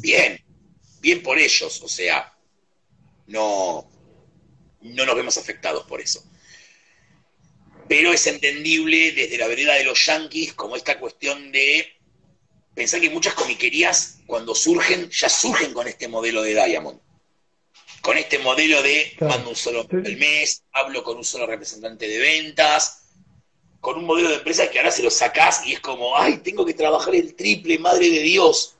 [0.00, 0.42] Bien,
[1.00, 2.34] bien por ellos, o sea,
[3.26, 3.90] no,
[4.80, 6.24] no nos vemos afectados por eso.
[7.88, 11.98] Pero es entendible desde la vereda de los yankees como esta cuestión de
[12.74, 17.00] pensar que muchas comiquerías cuando surgen, ya surgen con este modelo de Diamond.
[18.08, 22.18] Con este modelo de mando un solo al mes, hablo con un solo representante de
[22.18, 23.10] ventas,
[23.80, 26.64] con un modelo de empresa que ahora se lo sacás y es como, ay, tengo
[26.64, 28.76] que trabajar el triple, madre de Dios.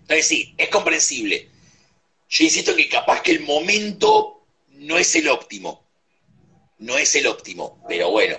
[0.00, 1.48] Entonces sí, es comprensible
[2.28, 4.42] yo insisto que capaz que el momento
[4.74, 5.82] no es el óptimo.
[6.78, 8.36] No es el óptimo, pero bueno,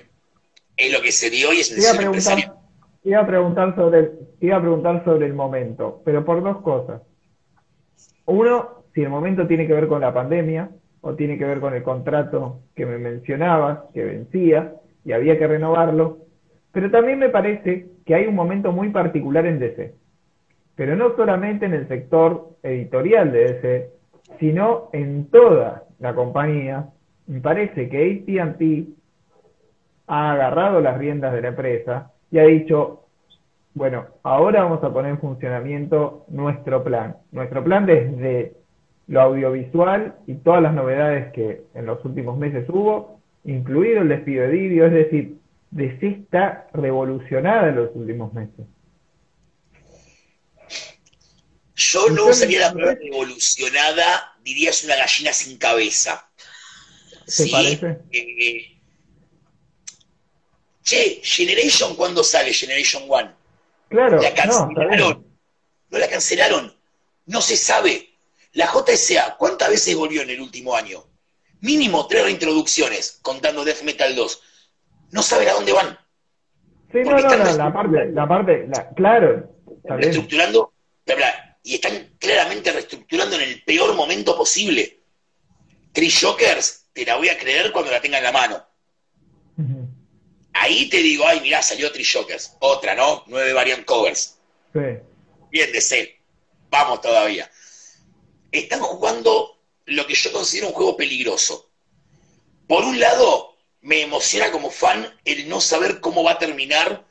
[0.78, 2.55] es lo que se dio y es necesario.
[3.03, 7.01] Iba a preguntar sobre el, iba a preguntar sobre el momento, pero por dos cosas.
[8.30, 10.70] Uno, si el momento tiene que ver con la pandemia
[11.02, 14.74] o tiene que ver con el contrato que me mencionabas, que vencía
[15.06, 16.20] y había que renovarlo,
[16.72, 20.00] pero también me parece que hay un momento muy particular en DC
[20.80, 23.90] pero no solamente en el sector editorial de ese,
[24.40, 26.88] sino en toda la compañía.
[27.28, 28.88] Me parece que ATT
[30.08, 33.08] ha agarrado las riendas de la empresa y ha dicho,
[33.74, 37.17] bueno, ahora vamos a poner en funcionamiento nuestro plan.
[37.32, 38.53] Nuestro plan desde
[39.07, 44.43] lo audiovisual y todas las novedades que en los últimos meses hubo, incluido el despido
[44.43, 45.38] de Divio, es decir,
[45.72, 48.65] DC está revolucionada en los últimos meses.
[51.76, 56.30] Yo no usaría la palabra evolucionada, dirías una gallina sin cabeza.
[57.26, 57.51] ¿Sí?
[58.11, 58.78] Eh,
[60.84, 63.39] che, Generation, ¿cuándo sale Generation One?
[63.90, 65.26] Claro, la cancelaron.
[65.90, 66.74] No, la cancelaron.
[67.26, 68.10] No se sabe.
[68.54, 71.04] La JSA, ¿cuántas veces volvió en el último año?
[71.62, 74.42] Mínimo tres reintroducciones, contando Death Metal 2.
[75.12, 75.98] No saben a dónde van.
[76.92, 79.56] Sí, no, no, no, la parte, la parte, la, claro.
[79.84, 80.74] Reestructurando,
[81.64, 85.00] y están claramente reestructurando en el peor momento posible.
[85.94, 88.66] Chris Jokers, te la voy a creer cuando la tenga en la mano.
[90.62, 92.57] Ahí te digo, ay, mirá, salió Chris Jokers.
[92.60, 93.24] Otra, ¿no?
[93.28, 94.38] Nueve variant covers.
[94.74, 96.20] Bien, DC.
[96.70, 97.49] Vamos todavía.
[98.51, 101.70] Están jugando lo que yo considero un juego peligroso.
[102.68, 107.05] Por un lado, me emociona como fan el no saber cómo va a terminar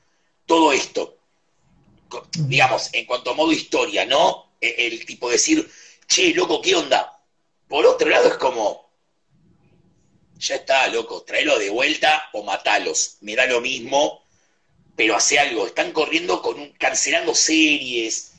[0.44, 1.16] todo esto.
[2.40, 4.52] Digamos, en cuanto a modo historia, ¿no?
[4.60, 5.70] E, el, tipo decir,
[6.06, 7.18] che, loco, ¿qué onda?
[7.66, 8.87] Por otro lado, es como,
[10.38, 13.18] ya está, loco, tráelo de vuelta o matalos.
[13.20, 14.24] Me da lo mismo,
[14.96, 15.66] pero hace algo.
[15.66, 18.32] Están corriendo con un, cancelando series,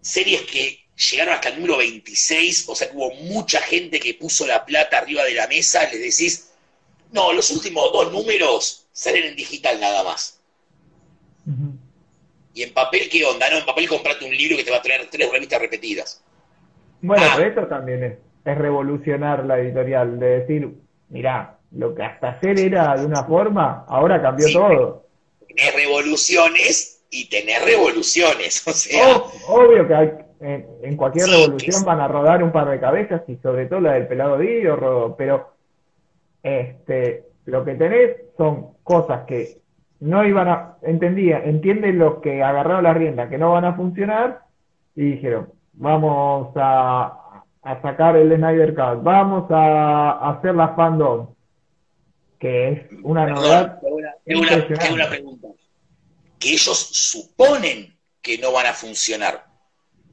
[0.00, 4.46] series que llegaron hasta el número 26, o sea que hubo mucha gente que puso
[4.46, 6.52] la plata arriba de la mesa, les decís,
[7.12, 10.40] no, los últimos dos números salen en digital nada más.
[12.54, 13.50] Y en papel, ¿qué onda?
[13.50, 16.24] No, en papel comprate un libro que te va a traer tres revistas repetidas.
[17.00, 17.34] Bueno, ah.
[17.36, 22.58] pero esto también es, es revolucionar la editorial, de decir, mirá, lo que hasta ayer
[22.58, 25.04] era de una forma, ahora cambió todo.
[25.46, 29.16] Tenés revoluciones y tenés revoluciones, o sea...
[29.48, 33.66] obvio que hay, en, cualquier revolución van a rodar un par de cabezas y sobre
[33.66, 35.52] todo la del pelado Dio rodó, pero
[36.42, 39.58] este, lo que tenés son cosas que
[40.00, 44.40] no iban a, entendía, entienden los que agarraron la rienda que no van a funcionar
[44.94, 47.23] y dijeron, vamos a,
[47.64, 51.34] a sacar el Snyder Cut, vamos a, hacer la fandom,
[52.38, 53.80] que es una novedad.
[54.26, 54.36] Es
[54.90, 55.48] una, pregunta.
[56.38, 59.46] Que ellos suponen que no van a funcionar.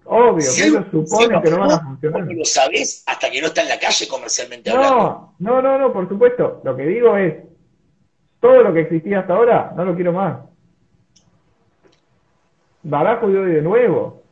[0.06, 2.26] Obvio, que ellos suponen que no van a funcionar.
[2.26, 5.34] No lo sabés hasta que no está en la calle comercialmente no, hablando.
[5.40, 6.62] No, no, no, por supuesto.
[6.64, 7.36] Lo que digo es,
[8.40, 10.40] todo lo que existía hasta ahora, no lo quiero más.
[12.84, 14.24] Barajo y hoy de nuevo.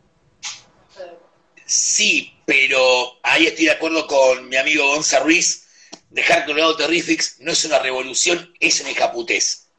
[1.65, 5.67] Sí, pero ahí estoy de acuerdo con mi amigo Gonza Ruiz.
[6.09, 9.69] Dejar Colorado Terrifics no es una revolución, es una escaputez.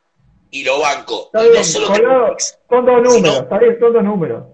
[0.53, 1.31] Y lo banco.
[1.33, 1.87] no solo
[2.69, 4.45] son dos números, está bien, son dos números.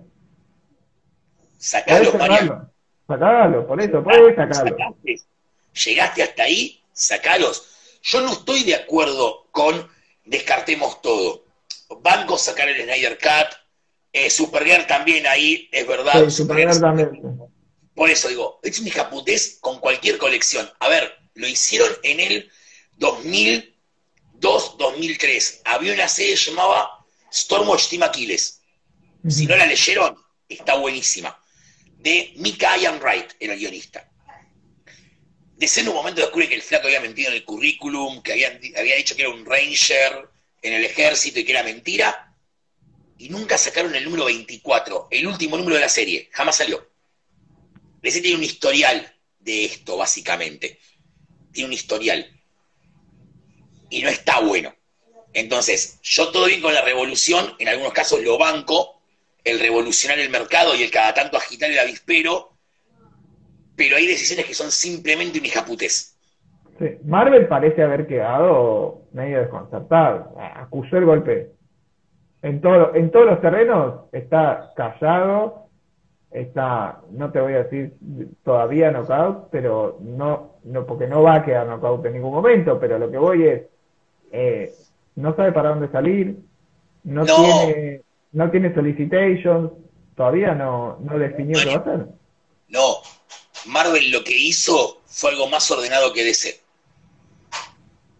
[1.58, 2.72] Sacalo, Mariano.
[3.06, 4.96] Sacalo, por eso, sacarlo.
[5.84, 7.98] Llegaste hasta ahí, sacalos.
[8.02, 9.90] Yo no estoy de acuerdo con
[10.24, 11.44] descartemos todo.
[12.00, 13.58] Banco sacar el Snyder Cut,
[14.10, 16.24] eh, Supergirl también ahí, es verdad.
[16.24, 17.10] Sí, Supergirl también.
[17.96, 20.70] Por eso digo, es una escaputez con cualquier colección.
[20.80, 22.52] A ver, lo hicieron en el
[22.98, 25.62] 2002-2003.
[25.64, 28.60] Había una serie que se llamaba Stormwatch Team Aquiles.
[29.26, 30.14] Si no la leyeron,
[30.46, 31.42] está buenísima.
[31.96, 34.10] De Mika Ian Wright, era el guionista.
[35.56, 38.60] De en un momento descubre que el flaco había mentido en el currículum, que había,
[38.76, 40.28] había dicho que era un ranger
[40.60, 42.36] en el ejército y que era mentira.
[43.16, 46.28] Y nunca sacaron el número 24, el último número de la serie.
[46.30, 46.94] Jamás salió.
[48.06, 49.04] DC tiene un historial
[49.40, 50.78] de esto, básicamente.
[51.52, 52.24] Tiene un historial.
[53.90, 54.72] Y no está bueno.
[55.32, 59.02] Entonces, yo todo bien con la revolución, en algunos casos lo banco,
[59.44, 62.52] el revolucionar el mercado y el cada tanto agitar el avispero,
[63.76, 66.16] pero hay decisiones que son simplemente un hijaputez.
[66.78, 66.86] Sí.
[67.04, 71.50] Marvel parece haber quedado medio desconcertado, acusó el golpe.
[72.42, 75.65] En, todo, en todos los terrenos está callado,
[76.30, 77.94] está, no te voy a decir
[78.44, 82.98] todavía knockout, pero no, no, porque no va a quedar knockout en ningún momento, pero
[82.98, 83.62] lo que voy es,
[84.32, 84.74] eh,
[85.14, 86.36] no sabe para dónde salir,
[87.04, 88.02] no, tiene,
[88.32, 89.70] no tiene solicitations,
[90.14, 92.06] todavía no, no definió qué va a hacer.
[92.68, 92.96] No,
[93.66, 96.60] Marvel lo que hizo fue algo más ordenado que DC.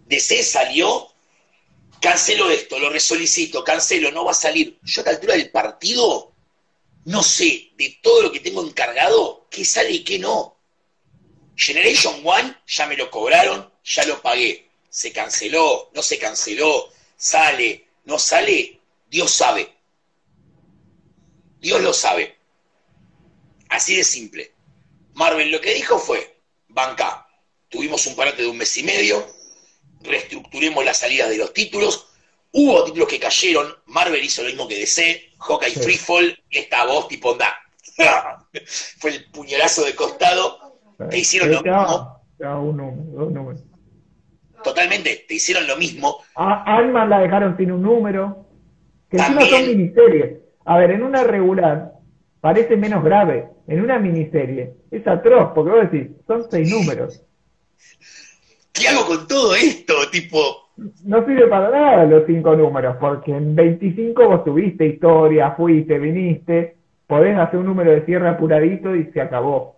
[0.07, 1.09] DC salió,
[2.00, 4.78] cancelo esto, lo resolicito, cancelo, no va a salir.
[4.82, 6.32] Yo a esta altura del partido
[7.07, 10.59] no sé de todo lo que tengo encargado qué sale y qué no.
[11.54, 14.68] Generation One ya me lo cobraron, ya lo pagué.
[14.90, 19.72] Se canceló, no se canceló, sale, no sale, Dios sabe.
[21.61, 22.36] Dios lo sabe.
[23.68, 24.52] Así de simple.
[25.14, 27.28] Marvel lo que dijo fue, banca,
[27.68, 29.24] tuvimos un parate de un mes y medio,
[30.00, 32.09] reestructuremos las salidas de los títulos,
[32.53, 35.80] hubo títulos que cayeron, Marvel hizo lo mismo que DC, Hawkeye sí.
[35.80, 37.55] Freefall, y esta voz tipo da.
[38.99, 40.78] Fue el puñalazo de costado.
[41.11, 42.20] Te hicieron lo mismo.
[44.62, 46.22] Totalmente, te hicieron lo mismo.
[46.34, 48.47] A Alman la dejaron sin un número.
[49.11, 50.38] Que encima son miniseries.
[50.64, 51.92] A ver, en una regular
[52.40, 53.49] parece menos grave.
[53.68, 57.20] En una miniserie es atroz, porque vos decís, son seis números.
[58.72, 59.94] ¿Qué hago con todo esto?
[60.11, 65.98] Tipo, no sirve para nada los cinco números, porque en 25 vos tuviste historia, fuiste,
[65.98, 69.76] viniste, podés hacer un número de cierre apuradito y se acabó.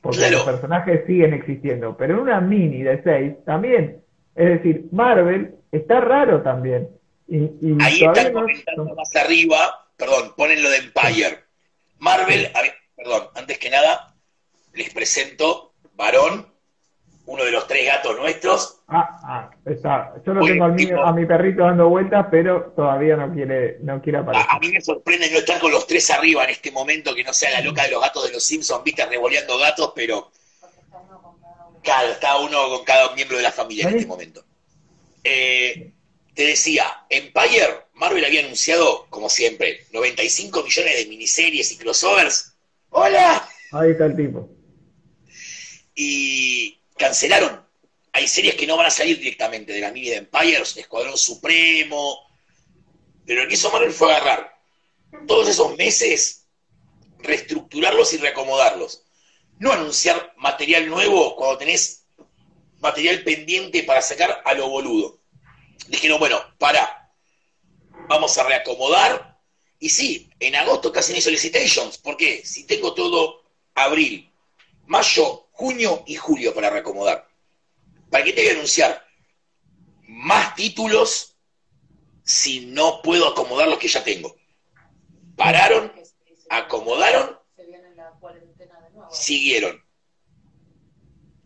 [0.00, 1.96] Porque los personajes siguen existiendo.
[1.96, 4.02] Pero en una mini de 6 también.
[4.34, 6.88] Es decir, Marvel está raro también.
[7.26, 7.48] Y,
[7.80, 9.56] Ahí están comentando más arriba,
[9.96, 11.38] perdón, ponen lo de Empire.
[11.98, 12.48] Marvel,
[12.94, 14.14] perdón, antes que nada,
[14.74, 16.46] les presento Varón,
[17.26, 18.80] uno de los tres gatos nuestros.
[18.88, 20.14] Ah, ah está.
[20.26, 24.46] Yo no tengo a mi perrito dando vueltas, pero todavía no quiere, no quiere aparecer.
[24.50, 27.32] A, mí me sorprende no estar con los tres arriba en este momento, que no
[27.32, 30.30] sea la loca de los gatos de los Simpsons, viste, revoleando gatos, pero.
[31.82, 34.42] Claro, está uno con cada miembro de la familia en este momento.
[35.22, 35.92] Eh,
[36.34, 42.54] te decía, Empire, Marvel había anunciado, como siempre, 95 millones de miniseries y crossovers.
[42.88, 43.46] ¡Hola!
[43.72, 44.48] Ahí está el tipo.
[45.94, 47.64] Y cancelaron.
[48.12, 52.18] Hay series que no van a salir directamente de la mini de Empires, Escuadrón Supremo.
[53.26, 54.54] Pero lo que hizo Marvel fue agarrar
[55.26, 56.46] todos esos meses,
[57.18, 59.02] reestructurarlos y reacomodarlos.
[59.58, 62.06] No anunciar material nuevo cuando tenés
[62.80, 65.20] material pendiente para sacar a lo boludo.
[65.88, 67.12] Dijeron, bueno, para,
[68.08, 69.40] vamos a reacomodar.
[69.78, 71.98] Y sí, en agosto casi no hay solicitations.
[71.98, 72.16] ¿Por?
[72.44, 73.42] Si tengo todo
[73.74, 74.30] abril,
[74.86, 77.28] mayo, junio y julio para reacomodar.
[78.10, 79.06] ¿Para qué te voy a anunciar
[80.08, 81.36] más títulos
[82.22, 84.36] si no puedo acomodar los que ya tengo?
[85.36, 85.92] Pararon,
[86.50, 87.38] acomodaron,
[89.10, 89.82] siguieron.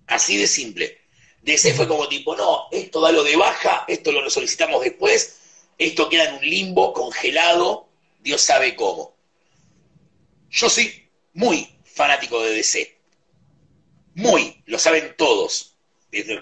[0.06, 0.98] Así de simple.
[1.42, 5.38] DC fue como tipo, no, esto da lo de baja, esto lo solicitamos después,
[5.76, 7.88] esto queda en un limbo congelado,
[8.20, 9.14] Dios sabe cómo.
[10.50, 12.97] Yo soy muy fanático de DC.
[14.18, 15.76] Muy, lo saben todos.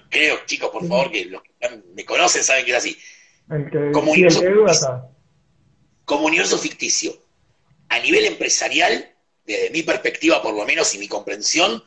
[0.09, 1.51] Creo, chicos, por favor, que los que
[1.95, 2.97] me conocen saben que es así.
[3.93, 5.11] como, universo ficticio,
[6.07, 7.13] como universo ficticio,
[7.91, 9.15] a nivel empresarial,
[9.45, 11.83] desde mi perspectiva por lo menos y mi comprensión,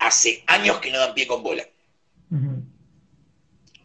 [0.00, 1.62] hace años que no dan pie con bola.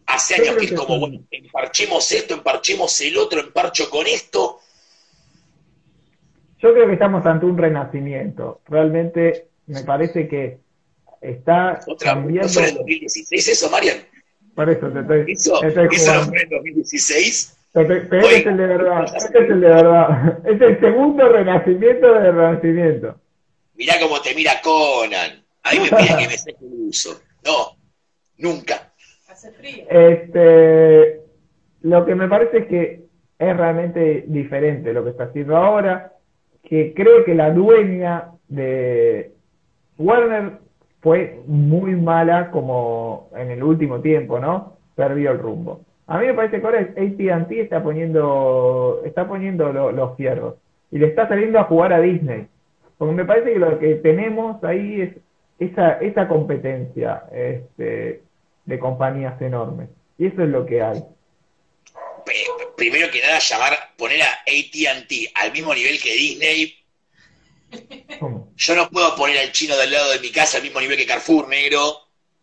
[0.06, 4.58] Hace años que es como, bueno, emparchemos esto, emparchemos el otro, emparcho con esto.
[6.58, 8.60] Yo creo que estamos ante un renacimiento.
[8.66, 10.63] Realmente me parece que
[11.30, 12.48] está cambiando.
[12.48, 13.98] ¿No fue en el 2016 eso, Marian?
[14.54, 15.32] Por eso te estoy.
[15.32, 17.56] ¿Eso, ¿eso no fue en 2016?
[17.72, 20.38] Pero, este es el de verdad, este es el de verdad.
[20.44, 23.20] Es el segundo renacimiento del renacimiento.
[23.74, 25.44] Mirá cómo te mira Conan.
[25.64, 27.20] Ahí me pide que me seque el uso.
[27.44, 27.76] No,
[28.38, 28.92] nunca.
[29.90, 31.20] Este,
[31.82, 33.04] lo que me parece es que
[33.38, 36.12] es realmente diferente lo que está haciendo ahora,
[36.62, 39.32] que creo que la dueña de
[39.98, 40.63] Warner
[41.04, 44.76] fue muy mala como en el último tiempo, ¿no?
[44.96, 45.82] Perdió el rumbo.
[46.08, 50.56] A mí me parece que ahora AT&T está poniendo, está poniendo los fierros
[50.90, 52.48] y le está saliendo a jugar a Disney.
[52.98, 55.12] Porque me parece que lo que tenemos ahí es
[55.60, 57.22] esa, esa competencia.
[57.32, 58.24] Este,
[58.64, 59.88] de compañías enormes.
[60.18, 61.02] Y eso es lo que hay.
[62.76, 66.74] Primero que nada, llamar, poner a ATT al mismo nivel que Disney.
[68.56, 71.06] Yo no puedo poner al chino del lado de mi casa al mismo nivel que
[71.06, 71.98] Carrefour, negro.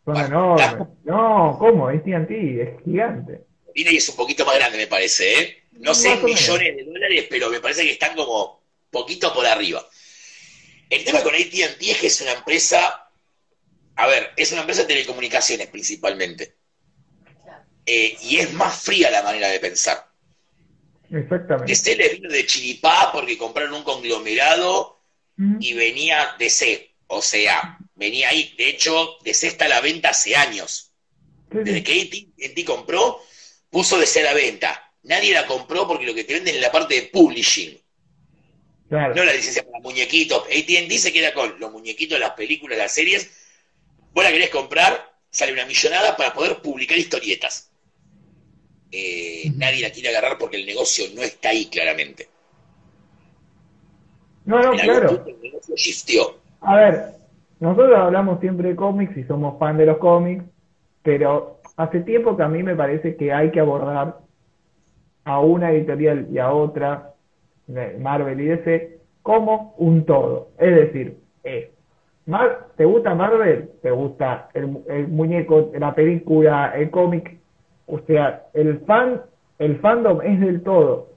[0.06, 0.56] No,
[1.04, 1.88] No, ¿cómo?
[1.88, 3.42] ATT es gigante.
[3.74, 5.64] Disney es un poquito más grande, me parece, ¿eh?
[5.74, 9.86] No sé millones de dólares, pero me parece que están como poquito por arriba.
[10.90, 13.02] El tema con ATT es que es una empresa
[13.96, 16.56] a ver, es una empresa de telecomunicaciones principalmente.
[17.86, 20.08] Eh, y es más fría la manera de pensar.
[21.12, 21.72] Exactamente.
[21.72, 25.01] DC le vino de chiripá porque compraron un conglomerado
[25.38, 26.96] y venía DC.
[27.08, 28.54] O sea, venía ahí.
[28.58, 30.92] De hecho, DC está a la venta hace años.
[31.50, 33.22] Desde que AT&T compró,
[33.70, 34.94] puso DC a la venta.
[35.04, 37.78] Nadie la compró porque lo que te venden es la parte de publishing.
[39.16, 40.44] No la licencia para muñequitos.
[40.44, 43.30] AT&T se queda con los muñequitos, las películas, las series
[44.14, 47.72] vos la querés comprar, sale una millonada para poder publicar historietas.
[48.92, 52.30] Eh, nadie la quiere agarrar porque el negocio no está ahí claramente.
[54.46, 55.10] No, no, claro.
[55.26, 55.36] El
[56.62, 57.06] A ver,
[57.60, 60.44] nosotros hablamos siempre de cómics y somos fan de los cómics,
[61.04, 64.20] pero hace tiempo que a mí me parece que hay que abordar
[65.24, 67.14] a una editorial y a otra,
[68.00, 70.50] Marvel y DC, como un todo.
[70.58, 71.70] Es decir, es
[72.78, 73.72] ¿Te gusta Marvel?
[73.82, 74.68] ¿Te gusta el,
[75.08, 77.38] muñeco, la película, el cómic?
[77.88, 79.22] O sea, el fan,
[79.60, 81.10] el fandom es del todo.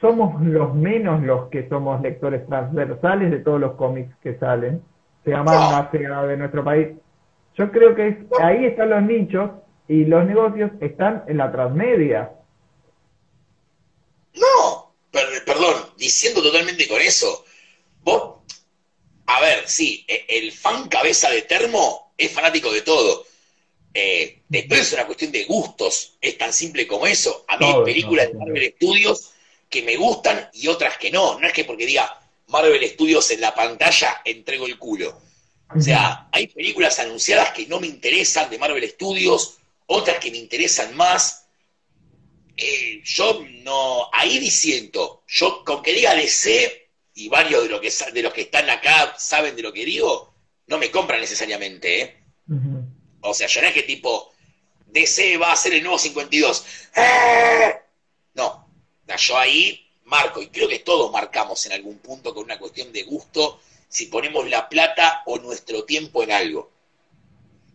[0.00, 4.82] Somos los menos los que somos lectores transversales de todos los cómics que salen,
[5.24, 6.88] sea manga, sea de nuestro país.
[7.56, 9.50] Yo creo que ahí están los nichos
[9.88, 12.32] y los negocios están en la transmedia.
[14.34, 17.44] No, perdón, diciendo totalmente con eso,
[18.02, 18.36] vos
[19.26, 23.26] a ver, sí, e, el fan cabeza de termo es fanático de todo.
[23.92, 27.44] Eh, después es una cuestión de gustos, es tan simple como eso.
[27.48, 29.32] A mí hay películas de Marvel Studios
[29.68, 31.38] que me gustan y otras que no.
[31.38, 35.20] No es que porque diga, Marvel Studios en la pantalla, entrego el culo.
[35.74, 40.38] O sea, hay películas anunciadas que no me interesan de Marvel Studios, otras que me
[40.38, 41.46] interesan más.
[42.56, 47.92] Eh, yo no, ahí diciendo, yo con que diga DC, y varios de, lo que,
[48.12, 50.34] de los que están acá saben de lo que digo,
[50.66, 52.16] no me compran necesariamente, ¿eh?
[53.22, 54.32] O sea, yo no es que tipo,
[54.86, 56.64] DC va a ser el nuevo 52.
[56.94, 57.74] ¡Eh!
[58.34, 58.65] No,
[59.14, 63.02] yo ahí marco, y creo que todos marcamos en algún punto con una cuestión de
[63.02, 66.72] gusto si ponemos la plata o nuestro tiempo en algo.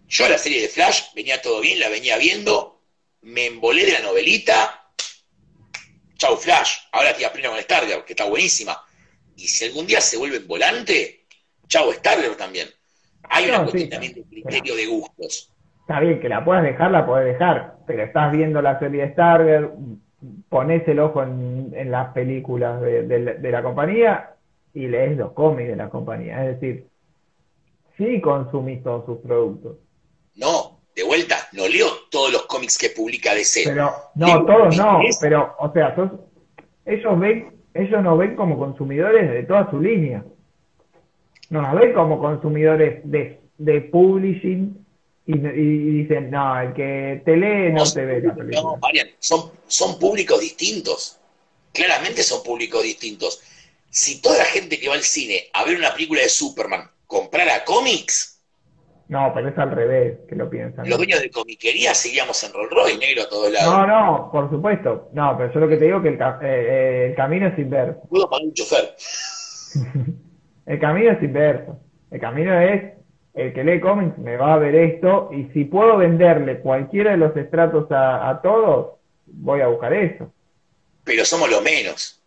[0.07, 2.81] Yo la serie de Flash venía todo bien, la venía viendo,
[3.21, 4.89] me embolé de la novelita,
[6.17, 8.83] chau Flash, ahora estoy a pleno con Stargirl, que está buenísima.
[9.37, 11.25] Y si algún día se vuelve en volante,
[11.67, 12.69] chau Stargirl también.
[13.23, 15.51] Hay una cuestión también de criterio de gustos.
[15.79, 19.13] Está bien, que la puedas dejar, la puedes dejar, pero estás viendo la serie de
[19.13, 19.71] Stargirl,
[20.49, 24.35] pones el ojo en, las películas de, la compañía
[24.73, 26.45] y lees los cómics de la compañía.
[26.45, 26.87] Es decir,
[27.97, 29.77] sí consumís todos sus productos.
[30.35, 33.63] No, de vuelta, no leo todos los cómics que publica DC.
[33.65, 35.95] Pero, no, todos no, pero, o sea,
[36.85, 40.23] ellos ven, ellos nos ven como consumidores de toda su línea.
[41.49, 44.85] No nos ven como consumidores de, de publishing
[45.25, 48.61] y, dicen, no, el que te lee no, te ve la película.
[48.61, 51.19] No, Marian, son, son públicos distintos.
[51.73, 53.41] Claramente son públicos distintos.
[53.89, 57.63] Si toda la gente que va al cine a ver una película de Superman comprara
[57.63, 58.39] cómics.
[59.07, 60.87] No, pero es al revés, que lo piensan.
[60.87, 63.73] Los dueños de comiquería seguíamos en Rolls Royce, negro a todos lados.
[63.73, 65.09] No, no, por supuesto.
[65.11, 67.59] No, pero yo lo que te digo es que el, eh, eh, el camino es
[67.59, 68.01] inverso.
[68.09, 68.95] Puedo pagar un chofer.
[70.65, 71.77] el camino es inverso.
[72.09, 73.01] El camino es
[73.33, 77.17] el que lee cómics me va a ver esto y si puedo venderle cualquiera de
[77.17, 78.99] los estratos a, todos,
[79.33, 80.33] voy a buscar eso.
[81.03, 82.21] Pero somos lo menos.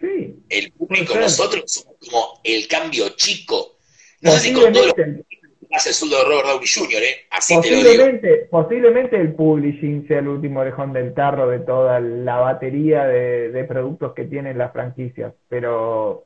[0.00, 0.42] Sí.
[0.48, 3.76] El público, nosotros somos como el cambio chico.
[4.20, 5.24] No sé si con todo lo que
[5.72, 7.26] hace el sueldo de Robert Downey Jr., ¿eh?
[7.30, 8.50] Así posiblemente, te lo digo.
[8.50, 13.64] Posiblemente el publishing sea el último orejón del carro de toda la batería de, de
[13.64, 16.24] productos que tienen las franquicias, pero,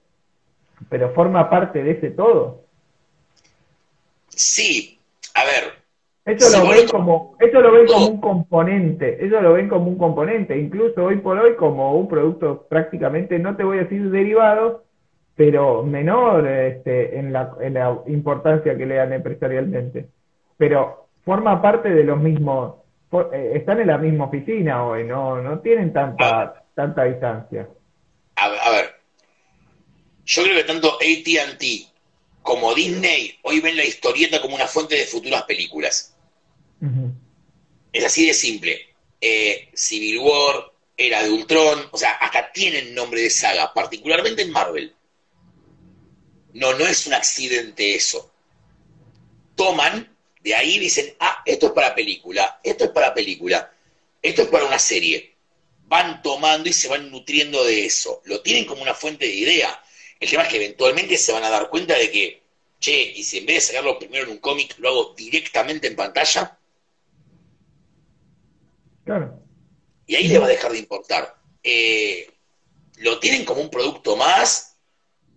[0.89, 2.65] pero forma parte de ese todo.
[4.29, 4.99] Sí,
[5.35, 5.84] a ver.
[6.25, 10.59] Eso lo, ven como, lo ven como un componente, eso lo ven como un componente,
[10.59, 14.85] incluso hoy por hoy como un producto prácticamente, no te voy a decir derivado,
[15.37, 20.09] pero menor este, en, la, en la importancia que le dan empresarialmente.
[20.57, 22.77] Pero forma parte de los mismos,
[23.33, 27.69] eh, están en la misma oficina hoy, no, no tienen tanta, tanta distancia.
[28.37, 28.95] A, a ver,
[30.25, 31.93] yo creo que tanto ATT
[32.41, 36.14] como Disney hoy ven la historieta como una fuente de futuras películas.
[37.93, 38.95] Es así de simple.
[39.21, 44.51] Eh, Civil War, Era de Ultron, o sea, hasta tienen nombre de saga, particularmente en
[44.51, 44.95] Marvel.
[46.53, 48.33] No, no es un accidente eso.
[49.57, 53.73] Toman, de ahí dicen, ah, esto es para película, esto es para película,
[54.23, 55.35] esto es para una serie.
[55.87, 58.23] Van tomando y se van nutriendo de eso.
[58.25, 59.81] Lo tienen como una fuente de idea
[60.25, 62.43] el tema es que eventualmente se van a dar cuenta de que,
[62.81, 65.97] che, y si en vez de sacarlo primero en un cómic, lo hago directamente en
[65.97, 66.59] pantalla.
[69.05, 69.41] Claro.
[70.07, 71.35] Y ahí le va a dejar de importar.
[71.63, 72.27] Eh,
[72.99, 74.79] lo tienen como un producto más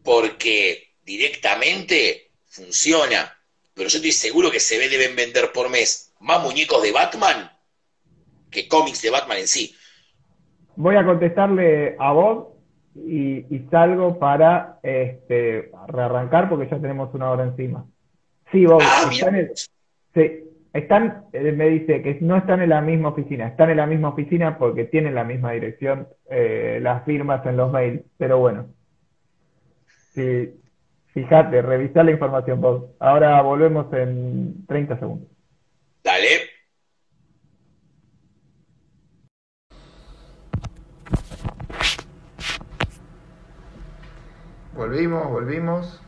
[0.03, 3.33] porque directamente funciona.
[3.73, 7.51] Pero yo estoy seguro que se ve deben vender por mes más muñecos de Batman
[8.49, 9.75] que cómics de Batman en sí.
[10.75, 12.47] Voy a contestarle a vos
[12.95, 17.85] y, salgo para este, rearrancar porque ya tenemos una hora encima.
[18.51, 19.51] Sí, vos, ah, están,
[20.13, 20.43] sí,
[20.73, 24.09] están, eh, me dice que no están en la misma oficina, están en la misma
[24.09, 28.67] oficina porque tienen la misma dirección, eh, las firmas en los mails, pero bueno.
[30.13, 30.53] Sí,
[31.13, 32.85] fíjate, revisar la información vos.
[32.99, 35.29] Ahora volvemos en 30 segundos.
[36.03, 36.57] Dale.
[44.75, 46.01] Volvimos, volvimos.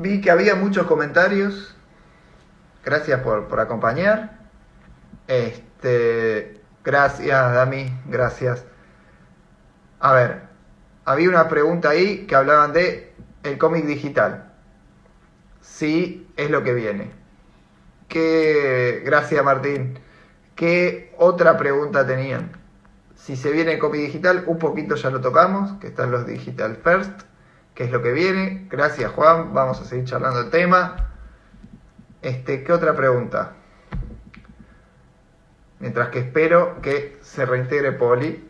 [0.00, 1.76] Vi que había muchos comentarios.
[2.82, 4.38] Gracias por, acompañar.
[5.28, 8.64] Este, gracias, Dami, gracias.
[9.98, 10.40] A ver,
[11.04, 14.54] había una pregunta ahí que hablaban de el cómic digital.
[15.60, 17.10] Sí, es lo que viene.
[18.08, 19.98] ¿Qué, gracias Martín.
[20.54, 22.52] ¿Qué otra pregunta tenían?
[23.16, 27.20] Si se viene copy digital, un poquito ya lo tocamos, que están los digital first,
[27.74, 28.66] que es lo que viene.
[28.70, 30.96] Gracias Juan, vamos a seguir charlando el tema.
[32.22, 33.54] Este, ¿Qué otra pregunta?
[35.78, 38.46] Mientras que espero que se reintegre Poli.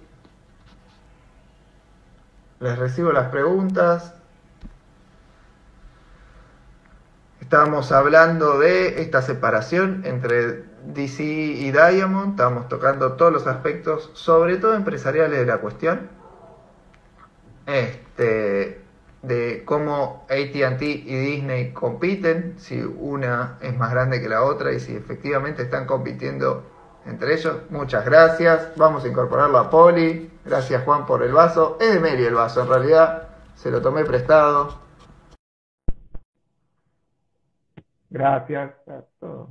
[2.59, 4.15] les recibo las preguntas.
[7.41, 14.57] Estábamos hablando de esta separación entre DC y Diamond, estábamos tocando todos los aspectos, sobre
[14.57, 16.09] todo empresariales de la cuestión.
[17.67, 18.80] Este,
[19.23, 24.81] de cómo ATT y Disney compiten, si una es más grande que la otra y
[24.81, 26.65] si efectivamente están compitiendo
[27.07, 27.71] entre ellos.
[27.71, 28.73] Muchas gracias.
[28.77, 30.31] Vamos a incorporarlo a Poli.
[30.45, 31.77] Gracias Juan por el vaso.
[31.81, 33.29] Es de Mary el vaso, en realidad.
[33.55, 34.81] Se lo tomé prestado.
[38.09, 39.51] Gracias a todos.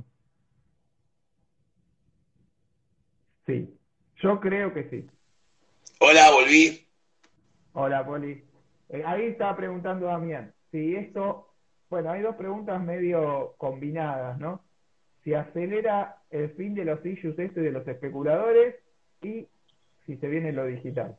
[3.46, 3.74] Sí,
[4.16, 5.10] yo creo que sí.
[5.98, 6.86] Hola, volví.
[7.72, 8.49] Hola, Poli.
[8.92, 10.52] Eh, ahí estaba preguntando Damián.
[10.70, 11.48] Si esto,
[11.88, 14.62] bueno, hay dos preguntas medio combinadas, ¿no?
[15.24, 18.76] Si acelera el fin de los issues este de los especuladores
[19.22, 19.46] y
[20.06, 21.16] si se viene lo digital.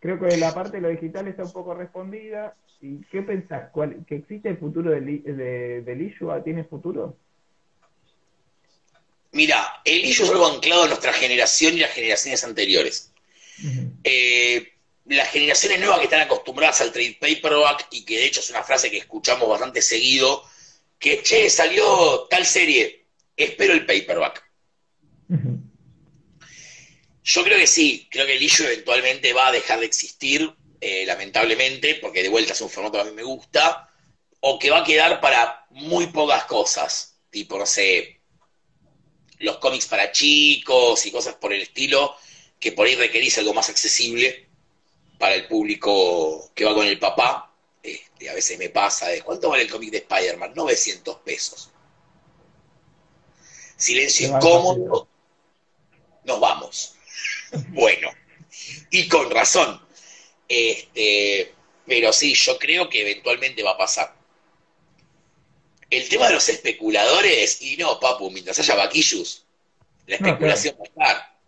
[0.00, 2.54] Creo que la parte de lo digital está un poco respondida.
[2.80, 3.70] ¿Y qué pensás?
[3.72, 6.30] ¿Cuál, ¿Que existe el futuro del, de, del issue?
[6.42, 7.16] ¿Tiene futuro?
[9.32, 13.12] Mira, el issue es algo anclado en nuestra generación y las generaciones anteriores.
[14.04, 14.75] eh,
[15.08, 18.64] las generaciones nuevas que están acostumbradas al trade paperback y que de hecho es una
[18.64, 20.42] frase que escuchamos bastante seguido,
[20.98, 24.44] que, che, salió tal serie, espero el paperback.
[27.22, 31.04] Yo creo que sí, creo que el issue eventualmente va a dejar de existir, eh,
[31.06, 33.88] lamentablemente, porque de vuelta es un formato que a mí me gusta,
[34.40, 38.20] o que va a quedar para muy pocas cosas, tipo, no sé,
[39.38, 42.16] los cómics para chicos y cosas por el estilo,
[42.58, 44.45] que por ahí requerís algo más accesible
[45.18, 47.52] para el público que va con el papá.
[47.82, 50.52] Este, a veces me pasa de, ¿cuánto vale el cómic de Spider-Man?
[50.54, 51.70] 900 pesos.
[53.76, 55.08] Silencio incómodo,
[56.24, 56.92] nos vamos.
[57.68, 58.10] Bueno,
[58.90, 59.80] y con razón.
[60.48, 61.54] Este,
[61.86, 64.16] pero sí, yo creo que eventualmente va a pasar.
[65.88, 69.46] El tema de los especuladores, y no, papu, mientras haya vaquillos,
[70.06, 71.38] la especulación va a estar.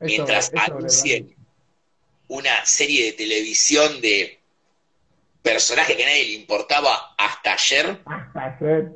[0.00, 1.35] Mientras anuncien
[2.28, 4.40] una serie de televisión de
[5.42, 8.00] personaje que a nadie le importaba hasta ayer.
[8.04, 8.90] Hasta ayer.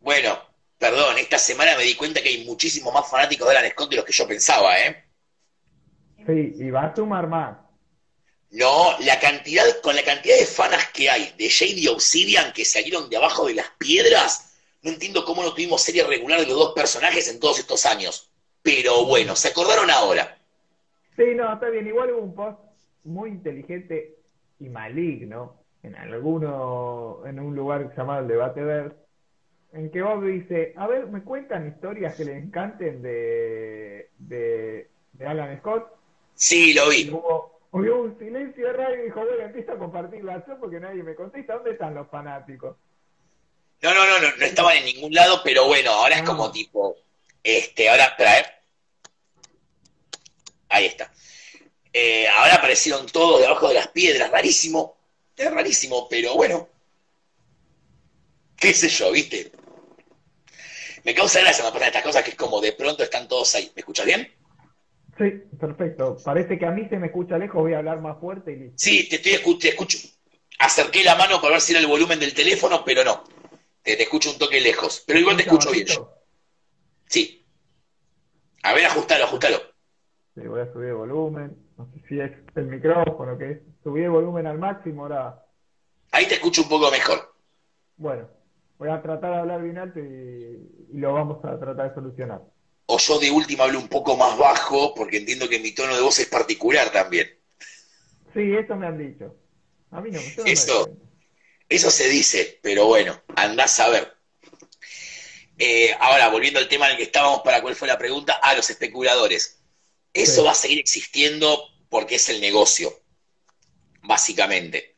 [0.00, 0.38] Bueno,
[0.78, 3.96] perdón, esta semana me di cuenta que hay muchísimos más fanáticos de Alan Scott de
[3.96, 5.04] los que yo pensaba, ¿eh?
[6.26, 7.56] Sí, y va a sumar más.
[8.50, 13.10] No, la cantidad, con la cantidad de fanas que hay de Shady Obsidian que salieron
[13.10, 16.72] de abajo de las piedras, no entiendo cómo no tuvimos serie regular de los dos
[16.74, 18.30] personajes en todos estos años.
[18.62, 20.37] Pero bueno, se acordaron ahora.
[21.18, 21.86] Sí, no, está bien.
[21.88, 22.60] Igual hubo un post
[23.02, 24.14] muy inteligente
[24.60, 28.96] y maligno en alguno, en un lugar llamado el Debate Ver,
[29.72, 35.26] en que Bob dice, a ver, ¿me cuentan historias que les encanten de, de, de
[35.26, 35.92] Alan Scott?
[36.34, 37.08] Sí, lo vi.
[37.08, 40.58] Y hubo, hubo un silencio de radio y dijo, bueno, empiezo a compartir la acción
[40.60, 41.54] porque nadie me contesta.
[41.54, 42.76] ¿Dónde están los fanáticos?
[43.82, 46.96] No, no, no, no, no estaban en ningún lado, pero bueno, ahora es como tipo,
[47.42, 48.57] este, ahora, espera, a ver.
[50.68, 51.12] Ahí está.
[51.92, 54.96] Eh, ahora aparecieron todos debajo de las piedras, rarísimo,
[55.36, 56.68] es rarísimo, pero bueno,
[58.56, 59.52] qué sé yo, ¿viste?
[61.04, 63.70] Me causa gracia me pasan estas cosas que es como de pronto están todos ahí.
[63.74, 64.30] ¿Me escuchas bien?
[65.16, 66.16] Sí, perfecto.
[66.24, 68.74] Parece que a mí se me escucha lejos, voy a hablar más fuerte y listo.
[68.76, 69.98] Sí, te estoy escuchando, te escucho.
[70.58, 73.24] Acerqué la mano para ver si era el volumen del teléfono, pero no.
[73.82, 75.02] Te, te escucho un toque lejos.
[75.06, 75.86] Pero igual te escucho bien.
[77.06, 77.44] Sí.
[78.62, 79.62] A ver, ajustalo, ajustalo.
[80.40, 81.56] Sí, voy a subir el volumen.
[81.76, 83.58] No sé si es el micrófono, que es.
[83.82, 85.44] Subí el volumen al máximo ahora.
[86.12, 87.34] Ahí te escucho un poco mejor.
[87.96, 88.28] Bueno,
[88.78, 92.42] voy a tratar de hablar bien alto y, y lo vamos a tratar de solucionar.
[92.86, 96.02] O yo de última hablo un poco más bajo, porque entiendo que mi tono de
[96.02, 97.28] voz es particular también.
[98.32, 99.34] Sí, eso me han dicho.
[99.90, 100.98] A mí no, yo no
[101.68, 104.16] eso se dice, pero bueno, andás a ver.
[105.58, 108.54] Eh, ahora, volviendo al tema en el que estábamos, para cuál fue la pregunta, a
[108.54, 109.57] los especuladores.
[110.12, 110.42] Eso Sí.
[110.42, 113.02] va a seguir existiendo porque es el negocio,
[114.02, 114.96] básicamente.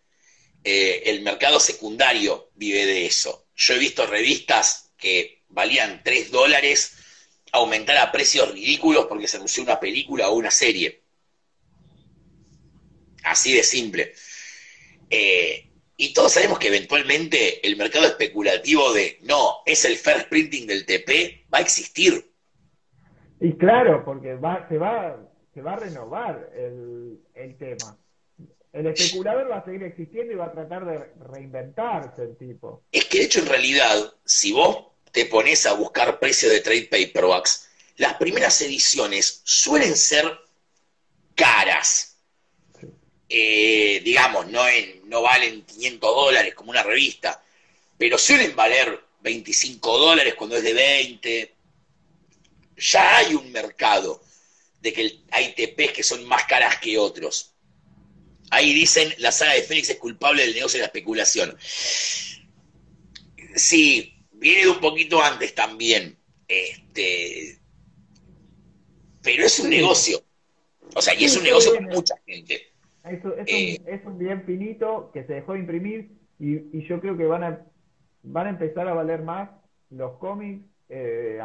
[0.65, 3.49] Eh, el mercado secundario vive de eso.
[3.57, 6.93] Yo he visto revistas que valían 3 dólares
[7.53, 11.03] aumentar a precios ridículos porque se anunció una película o una serie.
[13.25, 14.15] Así de simple.
[15.11, 20.67] Eh, y todos sabemos que eventualmente el mercado especulativo de no, es el first printing
[20.67, 22.30] del TP, va a existir.
[23.41, 25.17] Y claro, porque va, se, va,
[25.55, 27.97] se va a renovar el, el tema.
[28.73, 30.99] El especulador va a seguir existiendo y va a tratar de
[31.33, 32.85] reinventarse el tipo.
[32.93, 36.89] Es que de hecho en realidad, si vos te pones a buscar precios de trade
[36.91, 40.25] paperbacks, las primeras ediciones suelen ser
[41.35, 42.19] caras.
[43.29, 44.63] eh, digamos, no,
[45.05, 47.43] no valen 500 dólares como una revista,
[47.97, 51.55] pero suelen valer 25 dólares cuando es de 20.
[52.81, 54.23] Ya hay un mercado
[54.81, 57.55] de que hay TPs que son más caras que otros.
[58.51, 61.57] Ahí dicen, la saga de Fénix es culpable del negocio de la especulación.
[63.55, 66.17] Sí, viene de un poquito antes también.
[66.49, 67.59] Este,
[69.23, 70.21] pero es un negocio.
[70.95, 72.63] O sea, y es un negocio para mucha gente.
[73.05, 77.25] Es, eh, es, un, bien finito que se dejó de imprimir y, yo creo que
[77.25, 77.67] van a,
[78.23, 79.51] van a empezar a valer más
[79.91, 81.41] los cómics eh,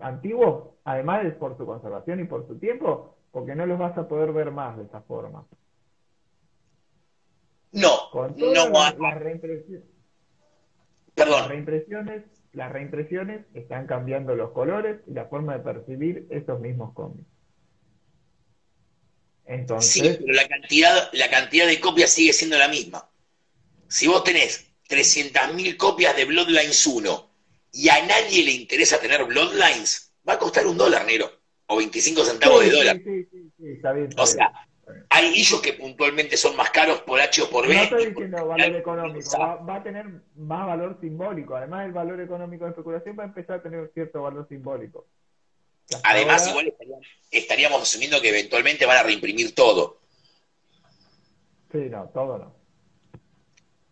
[0.00, 4.06] antiguos, además de por su conservación y por su tiempo, porque no los vas a
[4.06, 5.46] poder ver más de esa forma.
[7.72, 9.84] No, no, las, reimpresiones,
[11.14, 11.40] Perdón.
[11.40, 16.92] Las reimpresiones, las reimpresiones están cambiando los colores y la forma de percibir esos mismos
[16.92, 17.26] cómics.
[19.46, 23.08] Entonces, sí, pero la cantidad, la cantidad de copias sigue siendo la misma.
[23.88, 27.31] Si vos tenés 300.000 copias de Bloodlines 1
[27.72, 31.30] y a nadie le interesa tener Bloodlines, va a costar un dólar, negro,
[31.66, 32.96] o 25 centavos de dólar.
[32.98, 34.52] Sí, sí, sí, está bien, o sea,
[35.08, 37.74] hay ellos que puntualmente son más caros por H o por B.
[37.74, 40.06] No estoy diciendo valor económico, va, a tener
[40.36, 41.56] más valor simbólico.
[41.56, 45.06] Además, el valor económico de especulación va a empezar a tener cierto valor simbólico.
[46.04, 46.74] Además, igual
[47.30, 50.00] estaríamos, asumiendo que eventualmente van a reimprimir todo.
[51.70, 52.54] Sí, no, todo no.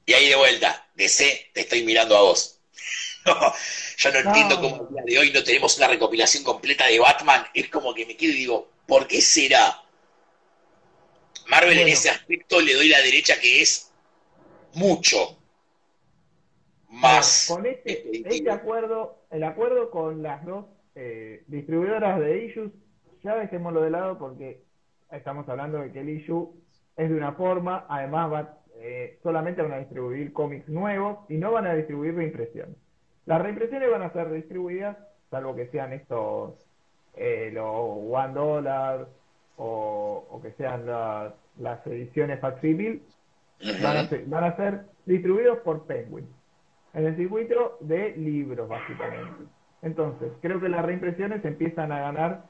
[0.07, 2.59] Y ahí de vuelta, DC, te estoy mirando a vos.
[3.97, 7.45] yo no, entiendo cómo el día de hoy no tenemos una recopilación completa de Batman.
[7.55, 9.83] Es como que me quedo y digo, ¿por qué será?
[11.49, 13.93] Marvel en ese aspecto le doy la derecha que es
[14.75, 15.37] mucho
[16.89, 17.47] más.
[17.49, 22.73] con este, este acuerdo, el acuerdo con las dos eh, distribuidoras de issues,
[23.23, 24.62] ya dejémoslo de lado porque
[25.11, 26.53] estamos hablando de que el issue
[26.97, 31.53] es de una forma, además va, eh, solamente van a distribuir cómics nuevos y no
[31.53, 32.77] van a distribuir reimpresiones.
[33.27, 34.97] Las reimpresiones van a ser distribuidas,
[35.31, 36.55] salvo que sean estos,
[37.14, 39.09] eh, los one dollar
[39.57, 43.03] o, que sean las ediciones facsimil,
[43.83, 46.27] van, a ser, van a ser distribuidos por Penguin,
[46.95, 49.45] en el circuito de libros, básicamente.
[49.83, 52.45] Entonces, creo que las reimpresiones empiezan a ganar,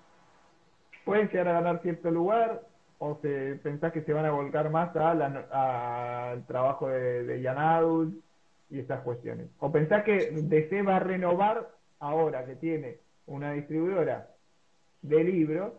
[1.04, 2.62] pueden llegar a ganar cierto lugar,
[2.98, 8.14] o se pensás que se van a volcar más al trabajo de, de Adult
[8.70, 9.48] y esas cuestiones.
[9.58, 14.30] O pensás que DC va a renovar ahora que tiene una distribuidora
[15.02, 15.72] de libros,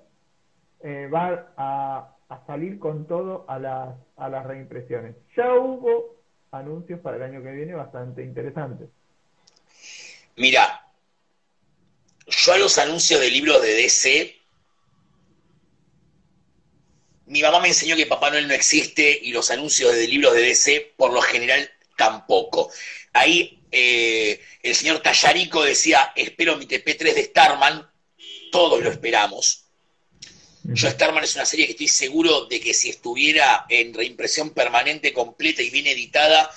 [0.81, 5.15] eh, va a, a, salir con todo a las, a las reimpresiones.
[5.35, 6.15] Ya hubo
[6.51, 8.89] anuncios para el año que viene bastante interesantes.
[10.37, 10.85] Mira,
[12.27, 14.35] yo a los anuncios de libros de DC,
[17.27, 20.41] mi mamá me enseñó que Papá Noel no existe y los anuncios de libros de
[20.41, 21.69] DC por lo general
[22.01, 22.71] tampoco.
[23.13, 27.87] Ahí eh, el señor Tallarico decía, espero mi TP3 de Starman,
[28.51, 29.65] todos lo esperamos.
[30.63, 35.13] Yo Starman es una serie que estoy seguro de que si estuviera en reimpresión permanente,
[35.13, 36.49] completa y bien editada,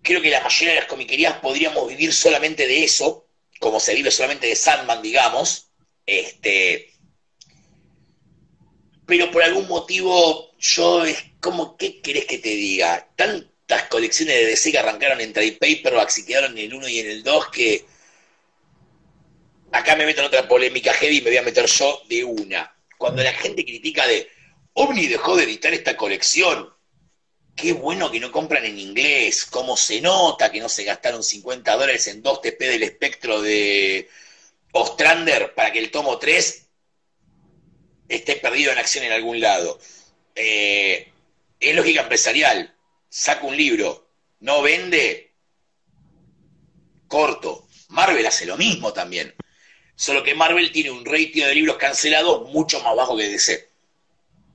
[0.00, 3.26] creo que la mayoría de las comiquerías podríamos vivir solamente de eso,
[3.58, 5.70] como se vive solamente de Sandman, digamos,
[6.06, 6.92] este,
[9.06, 13.08] pero por algún motivo yo es como, ¿qué querés que te diga?
[13.72, 16.98] Tantas colecciones de DC que arrancaron en trade paperbacks y quedaron en el 1 y
[16.98, 17.86] en el 2 que
[19.70, 22.76] acá me meto en otra polémica heavy y me voy a meter yo de una.
[22.98, 24.28] Cuando la gente critica de
[24.74, 26.68] OVNI dejó de editar esta colección,
[27.56, 31.74] qué bueno que no compran en inglés, cómo se nota que no se gastaron 50
[31.74, 34.06] dólares en dos TP del espectro de
[34.72, 36.66] Ostrander para que el tomo 3
[38.06, 39.78] esté perdido en acción en algún lado.
[40.34, 41.10] Eh,
[41.58, 42.71] es lógica empresarial,
[43.12, 44.06] saca un libro,
[44.40, 45.34] no vende,
[47.06, 47.66] corto.
[47.90, 49.34] Marvel hace lo mismo también,
[49.94, 53.68] solo que Marvel tiene un ratio de libros cancelados mucho más bajo que DC.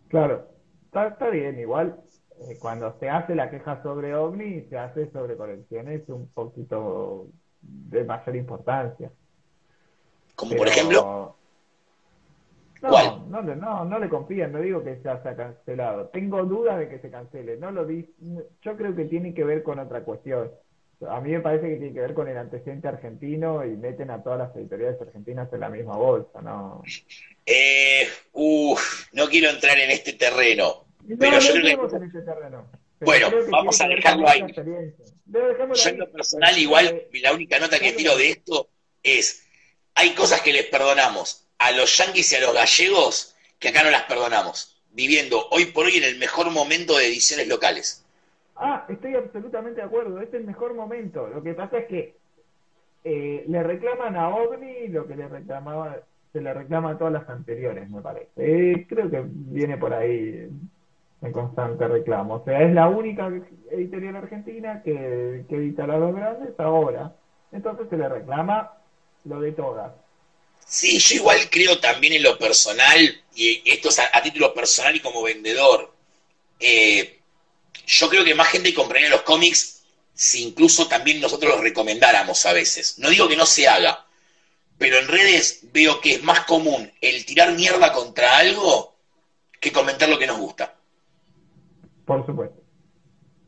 [0.07, 0.49] Claro,
[0.85, 2.01] está bien, igual
[2.49, 7.27] eh, cuando se hace la queja sobre OVNI, se hace sobre colecciones un poquito
[7.61, 9.11] de mayor importancia.
[10.35, 11.36] ¿Como por ejemplo?
[12.81, 16.07] No, no, no, no le confían, no digo que se haya cancelado.
[16.07, 17.57] Tengo dudas de que se cancele.
[17.57, 18.13] No lo di,
[18.61, 20.51] yo creo que tiene que ver con otra cuestión.
[21.07, 24.23] A mí me parece que tiene que ver con el antecedente argentino y meten a
[24.23, 26.81] todas las editoriales argentinas en la misma bolsa, ¿no?
[27.45, 30.87] Eh, uf, no quiero entrar en este terreno
[31.19, 31.53] pero yo
[32.99, 34.41] bueno, vamos a dejarlo ahí.
[35.25, 38.69] Yo en lo personal, igual, la única nota que tiro de esto
[39.03, 39.45] es,
[39.93, 43.91] hay cosas que les perdonamos a los yanquis y a los gallegos que acá no
[43.91, 44.73] las perdonamos.
[44.91, 48.03] viviendo hoy por hoy en el mejor momento de ediciones locales.
[48.55, 51.27] Ah, estoy absolutamente de acuerdo, es el mejor momento.
[51.27, 52.15] Lo que pasa es que
[53.03, 55.97] eh, le reclaman a OVNI lo que le reclamaba,
[56.33, 58.27] se le reclama a todas las anteriores, me parece.
[58.37, 60.49] Eh, creo que viene por ahí
[61.21, 62.35] en constante reclamo.
[62.35, 63.31] O sea, es la única
[63.69, 67.13] editorial argentina que, que edita a los grandes ahora.
[67.51, 68.71] Entonces se le reclama
[69.25, 69.93] lo de todas.
[70.67, 74.99] Sí, yo igual creo también en lo personal, y esto es a, título personal y
[74.99, 75.93] como vendedor.
[76.59, 77.19] Eh,
[77.85, 79.77] yo creo que más gente compraría los cómics
[80.13, 82.97] si incluso también nosotros los recomendáramos a veces.
[82.97, 84.05] No digo que no se haga,
[84.77, 88.97] pero en redes veo que es más común el tirar mierda contra algo
[89.59, 90.75] que comentar lo que nos gusta.
[92.05, 92.61] Por supuesto.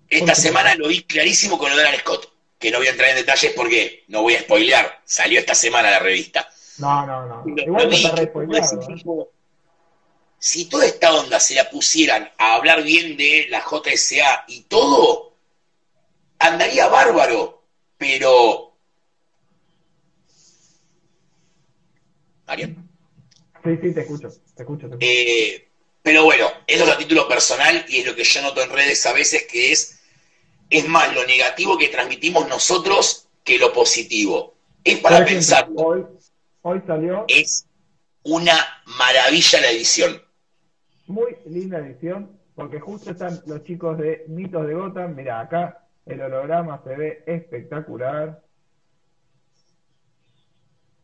[0.10, 3.10] Esta semana lo vi clarísimo con lo de Alan Scott, que no voy a entrar
[3.10, 6.50] en detalles porque no voy a spoilear, salió esta semana la revista.
[6.80, 7.44] No, no, no.
[7.46, 8.86] Igual no está
[10.38, 15.34] Si toda esta onda se la pusieran a hablar bien de la JSA y todo,
[16.40, 17.64] andaría bárbaro,
[17.98, 18.74] pero...
[22.48, 22.90] ¿Marian?
[23.64, 24.88] Sí, sí, te escucho, te escucho.
[24.88, 24.98] Te escucho.
[25.02, 25.70] Eh,
[26.02, 29.06] pero bueno, eso es a título personal y es lo que yo noto en redes
[29.06, 30.00] a veces que es,
[30.70, 34.56] es más lo negativo que transmitimos nosotros que lo positivo.
[34.84, 35.68] Es para pensar.
[36.62, 37.26] Hoy, salió.
[37.28, 37.68] Es
[38.24, 38.54] una
[38.98, 40.22] maravilla la edición.
[41.08, 45.16] Muy linda edición, porque justo están los chicos de Mitos de Gotham.
[45.16, 48.44] Mira, acá el holograma se ve espectacular.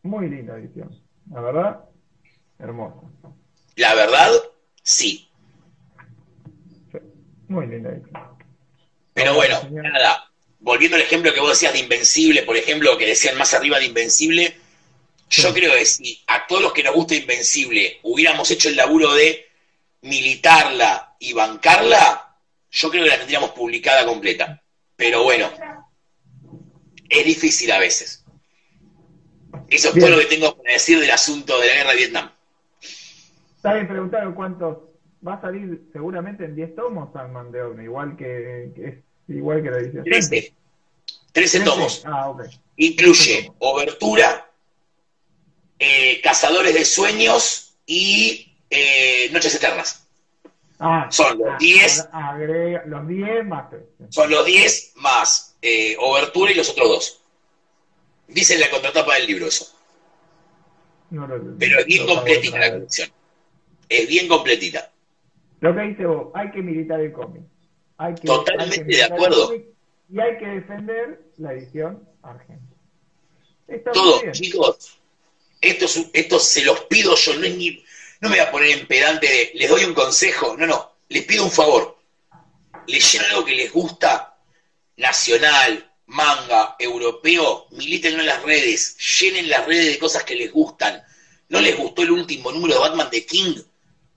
[0.02, 0.90] Muy linda edición.
[1.30, 1.84] La verdad,
[2.58, 3.00] hermosa.
[3.76, 4.30] La verdad,
[4.82, 5.28] sí.
[7.48, 7.90] Muy linda
[9.14, 10.30] Pero bueno, nada.
[10.60, 13.86] Volviendo al ejemplo que vos decías de Invencible, por ejemplo, que decían más arriba de
[13.86, 14.56] Invencible,
[15.28, 19.12] yo creo que si a todos los que nos gusta Invencible hubiéramos hecho el laburo
[19.14, 19.46] de
[20.02, 22.36] militarla y bancarla,
[22.70, 24.62] yo creo que la tendríamos publicada completa.
[24.94, 25.50] Pero bueno,
[27.08, 28.24] es difícil a veces.
[29.68, 32.30] Eso es todo lo que tengo para decir del asunto de la guerra de Vietnam.
[33.60, 34.78] Saben preguntaron cuántos
[35.26, 38.94] va a salir seguramente en 10 tomos Sandman de OVNI, igual que, es
[39.28, 40.04] igual que la edición.
[40.04, 40.54] 13.
[41.32, 42.02] 13 tomos.
[42.06, 42.44] Ah, ok.
[42.76, 44.45] Incluye Obertura,
[45.78, 50.06] eh, Cazadores de Sueños y eh, Noches Eternas.
[50.78, 52.08] Ah, son los 10.
[52.12, 52.36] Ah,
[52.86, 53.66] los 10 más.
[54.10, 57.22] Son los 10 más eh, Obertura y los otros dos.
[58.28, 59.72] Dice en la contratapa del libro eso.
[61.10, 61.28] No,
[61.58, 63.10] Pero es bien completita la colección.
[63.88, 64.90] Es bien completita.
[65.60, 67.42] Lo que dice vos, hay que militar el cómic.
[67.98, 69.54] Hay que, Totalmente de acuerdo.
[70.08, 72.76] Y hay que defender la edición argentina.
[73.92, 75.00] Todo, chicos,
[75.68, 77.84] esto, esto se los pido yo, no, ni,
[78.20, 81.24] no me voy a poner en pedante de, les doy un consejo, no, no, les
[81.24, 81.96] pido un favor.
[82.86, 84.38] Les algo que les gusta,
[84.96, 91.02] nacional, manga, europeo, milítenlo en las redes, llenen las redes de cosas que les gustan.
[91.48, 93.56] ¿No les gustó el último número de Batman de King?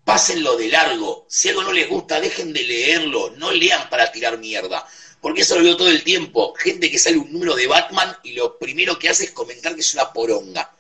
[0.10, 1.28] pásenlo de largo.
[1.30, 3.30] Si algo no les gusta, dejen de leerlo.
[3.38, 4.84] No lean para tirar mierda.
[5.22, 6.56] Porque eso lo veo todo el tiempo.
[6.56, 9.82] Gente que sale un número de Batman y lo primero que hace es comentar que
[9.82, 10.74] es una poronga.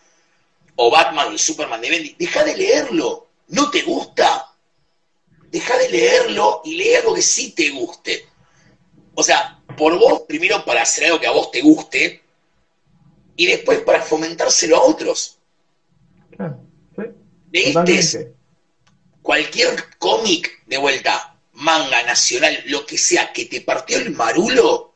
[0.81, 2.15] O Batman o el Superman de Bendy.
[2.17, 3.27] Deja de leerlo.
[3.49, 4.49] ¿No te gusta?
[5.51, 8.25] Deja de leerlo y lee algo que sí te guste.
[9.13, 12.23] O sea, por vos, primero para hacer algo que a vos te guste
[13.35, 15.37] y después para fomentárselo a otros.
[17.51, 18.33] ¿Leíste?
[19.21, 24.93] cualquier cómic de vuelta, manga nacional, lo que sea, que te partió el marulo,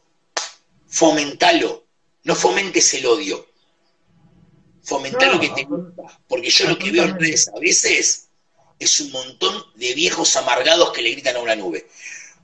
[0.88, 1.84] fomentalo.
[2.24, 3.46] No fomentes el odio.
[4.84, 6.20] Fomentalo lo que te gusta.
[6.28, 8.28] Porque yo lo que veo en redes a veces
[8.80, 11.88] es un montón de viejos amargados que le gritan a una nube.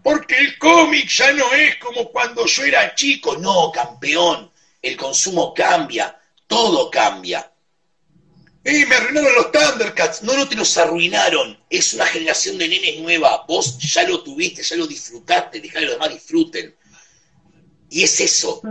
[0.01, 3.37] Porque el cómic ya no es como cuando yo era chico.
[3.37, 4.51] No, campeón.
[4.81, 6.17] El consumo cambia.
[6.47, 7.51] Todo cambia.
[8.63, 10.21] ¡Eh, me arruinaron los Thundercats!
[10.23, 11.57] No, no te los arruinaron.
[11.69, 13.45] Es una generación de nenes nueva.
[13.47, 15.59] Vos ya lo tuviste, ya lo disfrutaste.
[15.59, 16.75] Dejá que los demás disfruten.
[17.89, 18.61] Y es eso.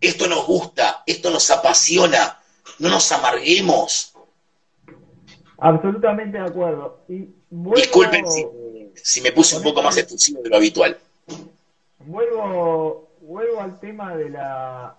[0.00, 2.39] Esto nos gusta, esto nos apasiona.
[2.80, 4.14] No nos amarguemos.
[5.58, 7.00] Absolutamente de acuerdo.
[7.08, 8.46] Y Disculpen si,
[8.94, 10.98] si, me puse un poco más efusivo de lo habitual.
[11.98, 14.96] Vuelvo, vuelvo al tema de la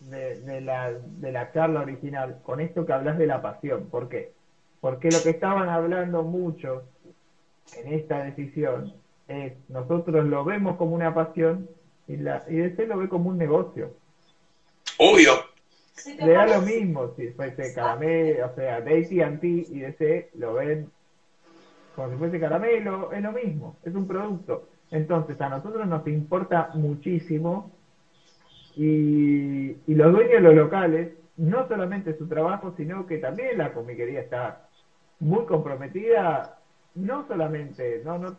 [0.00, 3.88] de, la, de la charla original, con esto que hablas de la pasión.
[3.90, 4.32] ¿Por qué?
[4.80, 6.82] Porque lo que estaban hablando muchos
[7.76, 8.94] en esta decisión
[9.26, 11.68] es, nosotros lo vemos como una pasión
[12.06, 13.92] y, la, y DC lo ve como un negocio.
[14.98, 15.32] Obvio.
[16.06, 20.90] Le da lo mismo si fuese Caramel, o sea, de AT&T y DC lo ven
[21.98, 24.68] como si fuese caramelo, es lo mismo, es un producto.
[24.92, 27.72] Entonces, a nosotros nos importa muchísimo
[28.76, 33.72] y, y los dueños de los locales, no solamente su trabajo, sino que también la
[33.72, 34.68] comiquería está
[35.18, 36.60] muy comprometida,
[36.94, 38.36] no solamente, no, no,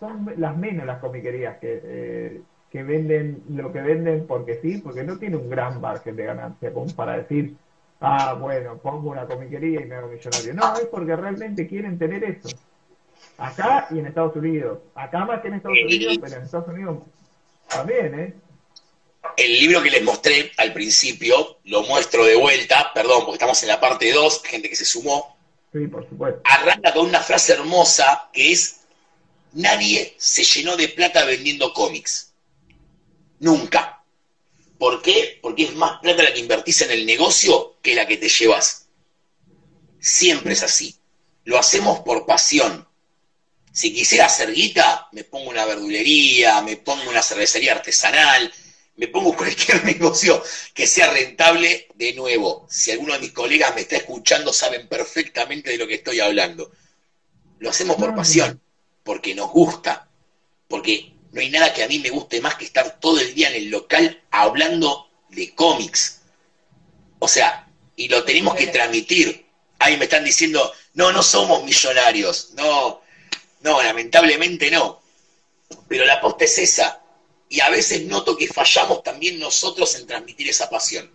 [0.00, 2.40] son las menos las comiquerías que, eh,
[2.76, 6.70] que venden lo que venden porque sí, porque no tiene un gran margen de ganancia
[6.74, 7.54] como para decir,
[8.02, 10.52] ah, bueno, pongo una comiquería y me hago millonario.
[10.52, 12.54] No, es porque realmente quieren tener eso.
[13.38, 14.80] Acá y en Estados Unidos.
[14.94, 16.98] Acá más que en Estados Unidos, pero en Estados Unidos
[17.66, 18.34] también, ¿eh?
[19.38, 23.68] El libro que les mostré al principio, lo muestro de vuelta, perdón, porque estamos en
[23.68, 25.34] la parte 2, gente que se sumó.
[25.72, 26.42] Sí, por supuesto.
[26.44, 28.82] Arranca con una frase hermosa que es,
[29.54, 32.25] nadie se llenó de plata vendiendo cómics.
[33.40, 34.04] Nunca.
[34.78, 35.38] ¿Por qué?
[35.40, 38.88] Porque es más plata la que invertís en el negocio que la que te llevas.
[40.00, 40.96] Siempre es así.
[41.44, 42.86] Lo hacemos por pasión.
[43.72, 48.52] Si quisiera hacer guita, me pongo una verdulería, me pongo una cervecería artesanal,
[48.96, 50.42] me pongo cualquier negocio
[50.74, 52.66] que sea rentable de nuevo.
[52.70, 56.70] Si alguno de mis colegas me está escuchando, saben perfectamente de lo que estoy hablando.
[57.58, 58.60] Lo hacemos por pasión,
[59.02, 60.08] porque nos gusta,
[60.68, 63.50] porque no hay nada que a mí me guste más que estar todo el día
[63.50, 66.22] en el local hablando de cómics.
[67.18, 69.44] O sea, y lo tenemos que transmitir.
[69.78, 72.54] Ahí me están diciendo, no, no somos millonarios.
[72.56, 73.02] No,
[73.60, 75.02] no, lamentablemente no.
[75.86, 77.02] Pero la posta es esa.
[77.50, 81.10] Y a veces noto que fallamos también nosotros en transmitir esa pasión.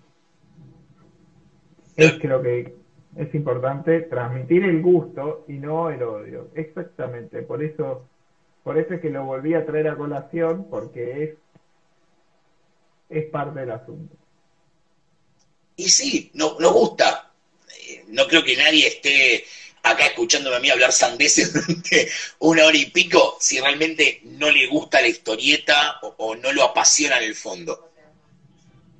[1.98, 2.76] Es creo que
[3.18, 6.52] es importante transmitir el gusto y no el odio.
[6.54, 7.42] Exactamente.
[7.42, 8.08] Por eso,
[8.64, 11.30] por eso es que lo volví a traer a colación, porque es,
[13.10, 14.16] es parte del asunto.
[15.76, 17.32] Y sí, no, nos gusta.
[17.88, 19.46] Eh, no creo que nadie esté
[19.84, 22.10] acá escuchándome a mí hablar sandeces durante
[22.40, 27.18] una hora y pico si realmente no le gusta la historieta o, no lo apasiona
[27.18, 27.92] en el fondo.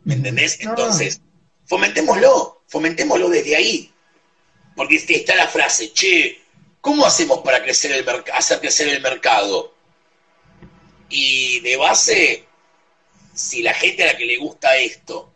[0.04, 0.60] ¿Me entendés?
[0.62, 1.22] Entonces,
[1.66, 3.92] fomentémoslo, fomentémoslo desde ahí.
[4.76, 6.41] Porque este, está la frase, che,
[6.82, 9.74] ¿cómo hacemos para crecer el hacer crecer el mercado?
[11.10, 12.46] Y de base,
[13.34, 15.32] si la gente a la que le gusta esto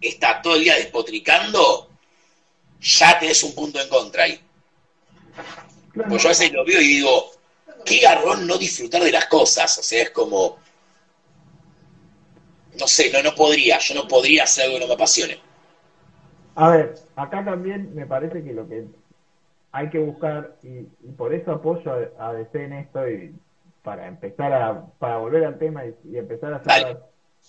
[0.00, 1.90] está todo el día despotricando,
[2.80, 4.40] ya tenés un punto en contra ahí.
[6.08, 7.30] Pues yo a veces lo veo y digo,
[7.84, 9.78] qué garrón no disfrutar de las cosas.
[9.78, 10.58] O sea, es como.
[12.78, 13.78] No sé, no, no podría.
[13.78, 15.38] Yo no podría hacer algo que no me apasione.
[16.56, 18.84] A ver, acá también me parece que lo que
[19.74, 20.84] hay que buscar, y,
[21.16, 23.34] por eso apoyo a, a, DC en esto, y
[23.82, 24.86] para empezar a.
[24.98, 26.98] para volver al tema y, empezar a hacer.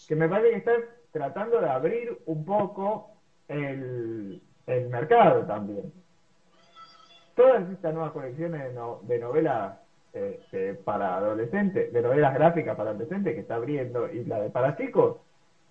[0.07, 0.80] Que me parece que estás
[1.11, 3.11] tratando de abrir un poco
[3.47, 5.93] el, el mercado también
[7.35, 8.73] todas estas nuevas colecciones
[9.03, 9.77] de, novelas
[10.14, 14.77] este, para adolescentes, de novelas gráficas para adolescentes que está abriendo, y la de para
[14.77, 15.18] chicos,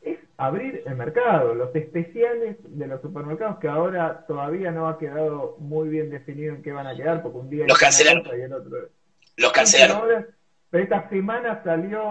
[0.04, 5.56] es abrir el mercado, los especiales de los supermercados que ahora todavía no ha quedado
[5.58, 8.26] muy bien definido en qué van a quedar, porque un día los cancelaron.
[8.26, 8.88] Y el otro...
[9.36, 10.26] Los cancelaron.
[10.70, 12.02] Pero esta semana salió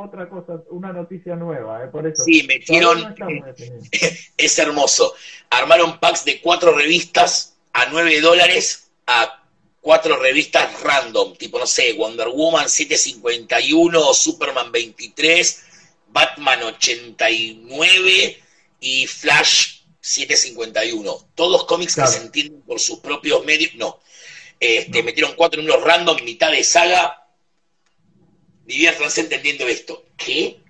[0.00, 1.86] otra cosa, una noticia nueva, ¿eh?
[1.88, 2.24] por eso.
[2.24, 3.14] Sí, metieron.
[4.36, 5.14] es hermoso.
[5.50, 9.38] Armaron packs de cuatro revistas a nueve dólares a
[9.80, 15.64] cuatro revistas random, tipo, no sé, Wonder Woman 751, Superman 23,
[16.08, 18.42] Batman 89
[18.80, 21.28] y Flash 751.
[21.34, 23.74] Todos cómics que se entienden por sus propios medios.
[23.74, 24.00] No.
[24.60, 27.26] Este, Metieron cuatro números random, mitad de saga.
[28.64, 30.04] Diviértanse entendiendo esto.
[30.16, 30.60] ¿Qué?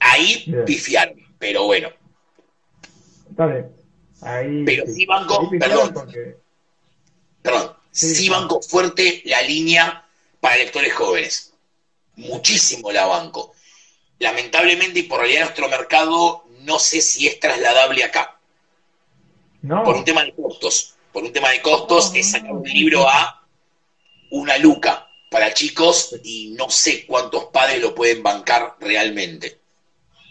[0.00, 1.90] Ahí pifiaron, pero bueno.
[3.30, 3.72] Está bien.
[4.20, 5.94] Ahí, pero sí, banco, perdón
[7.42, 10.06] perdón, sí, banco fuerte la línea
[10.40, 11.51] para lectores jóvenes.
[12.16, 13.54] Muchísimo la banco.
[14.18, 18.38] Lamentablemente y por realidad nuestro mercado no sé si es trasladable acá.
[19.62, 19.82] No.
[19.82, 20.96] Por un tema de costos.
[21.12, 23.44] Por un tema de costos es sacar un libro a
[24.30, 29.58] una luca para chicos y no sé cuántos padres lo pueden bancar realmente.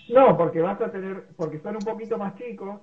[0.10, 2.80] No, porque vas a tener, porque son un poquito más chicos,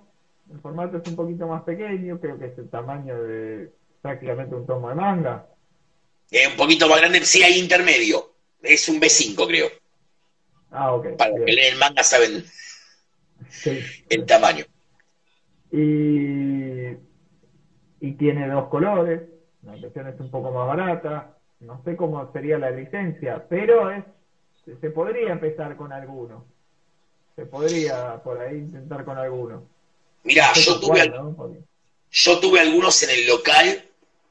[0.51, 3.71] el formato es un poquito más pequeño, creo que es el tamaño de
[4.01, 5.47] prácticamente un tomo de manga.
[6.51, 8.33] un poquito más grande, sí hay intermedio.
[8.63, 9.69] Es un B5, creo.
[10.71, 11.17] Ah, ok.
[11.17, 12.45] Para que leen el manga saben
[14.09, 14.65] el tamaño.
[15.71, 16.97] Y,
[18.01, 19.23] y tiene dos colores.
[19.63, 21.37] La impresión es un poco más barata.
[21.61, 24.05] No sé cómo sería la licencia, pero es
[24.81, 26.47] se podría empezar con alguno.
[27.37, 29.67] Se podría por ahí intentar con alguno.
[30.25, 31.11] Mira, yo tuve,
[32.11, 33.85] yo tuve algunos en el local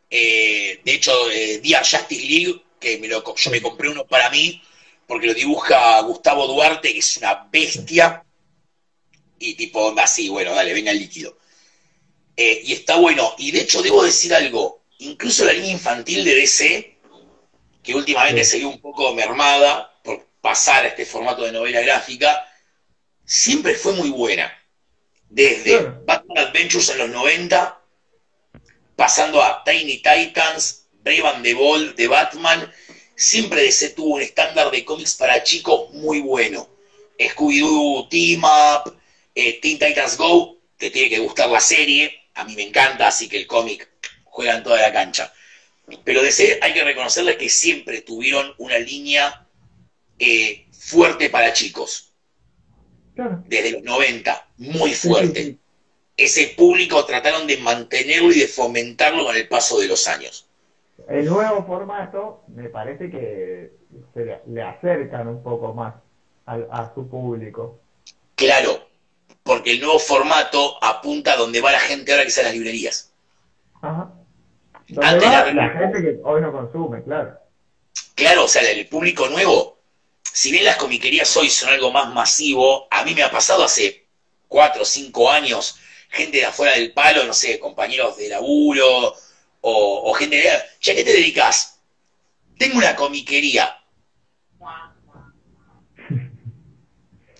[0.09, 4.29] Eh, de hecho, eh, Dia Justice League, que me lo, yo me compré uno para
[4.29, 4.61] mí,
[5.07, 8.23] porque lo dibuja Gustavo Duarte, que es una bestia.
[9.39, 11.37] Y tipo, así, bueno, dale, venga el líquido.
[12.35, 13.33] Eh, y está bueno.
[13.37, 14.83] Y de hecho, debo decir algo.
[14.99, 16.97] Incluso la línea infantil de DC,
[17.83, 22.47] que últimamente se vio un poco mermada por pasar a este formato de novela gráfica,
[23.23, 24.51] siempre fue muy buena.
[25.29, 27.81] Desde Batman Adventures en los 90,
[28.95, 32.69] pasando a Tiny Titans, Brave and the Bold de Batman,
[33.15, 36.67] siempre DC tuvo un estándar de cómics para chicos muy bueno.
[37.17, 38.93] Scooby-Doo, Team Up,
[39.33, 43.29] eh, Teen Titans Go, te tiene que gustar la serie, a mí me encanta, así
[43.29, 43.87] que el cómic
[44.25, 45.31] juega en toda la cancha.
[46.03, 49.47] Pero DC hay que reconocerles que siempre tuvieron una línea
[50.19, 52.11] eh, fuerte para chicos.
[53.45, 55.57] Desde los 90, muy fuerte.
[56.17, 60.46] Ese público trataron de mantenerlo y de fomentarlo con el paso de los años.
[61.07, 63.71] El nuevo formato me parece que
[64.47, 65.95] le acercan un poco más
[66.45, 67.79] a, su público.
[68.35, 68.87] Claro,
[69.43, 73.13] porque el nuevo formato apunta a donde va la gente ahora que sea las librerías.
[73.81, 74.11] Ajá.
[75.01, 77.37] Antes la, la, gente que hoy no consume, claro.
[78.15, 79.77] Claro, o sea, el público nuevo,
[80.23, 84.07] si bien las comiquerías hoy son algo más masivo, a mí me ha pasado hace
[84.47, 85.77] cuatro o cinco años,
[86.09, 89.13] gente de afuera del palo, no sé, compañeros de laburo,
[89.69, 90.49] o, gente de,
[90.81, 91.79] ¿ya qué te dedicas?
[92.57, 93.77] Tengo una comiquería.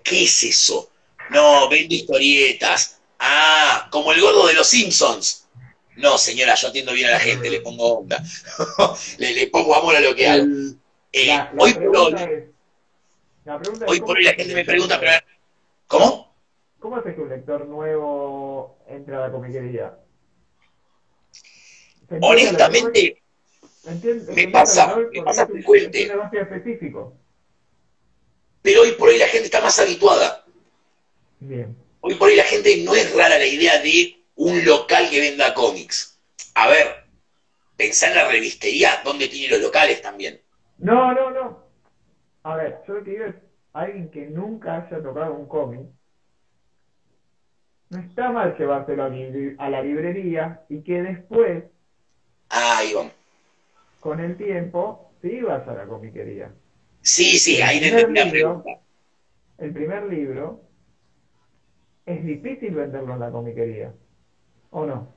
[0.04, 0.92] ¿Qué es eso?
[1.32, 3.02] No, vendo historietas.
[3.20, 5.48] Ah, como el gordo de los Simpsons.
[5.96, 8.22] No, señora, yo atiendo bien a la gente, le pongo onda.
[9.18, 10.46] le, pongo amor a lo que hago.
[11.12, 12.16] Eh, hoy por hoy,
[13.88, 15.12] hoy por hoy la gente me pregunta, pero,
[15.88, 16.36] ¿cómo?
[16.80, 19.98] ¿Cómo hace que un lector nuevo entre a la comiquería?
[22.22, 23.22] Honestamente,
[24.36, 26.12] me pasa, me pasa frecuente.
[28.62, 30.46] Pero hoy por hoy la gente está más habituada.
[31.40, 31.76] Bien.
[32.02, 35.54] Hoy por hoy la gente no es rara la idea de un local que venda
[35.54, 36.20] cómics.
[36.56, 36.88] A ver,
[37.76, 40.42] pensá en la revistería, ¿dónde tiene los locales también?
[40.78, 41.68] No, no, no.
[42.44, 43.36] A ver, yo lo que digo es,
[43.74, 45.82] alguien que nunca haya tocado un cómic,
[47.90, 51.64] no está mal llevárselo a la librería y que después,
[52.50, 53.12] ah, Iván.
[54.00, 56.52] con el tiempo, te ibas a la comiquería.
[57.02, 58.80] Sí, sí, ahí te la pregunta.
[59.58, 60.62] El primer libro
[62.06, 63.94] es difícil venderlo en la comiquería.
[64.72, 65.14] ¿O no?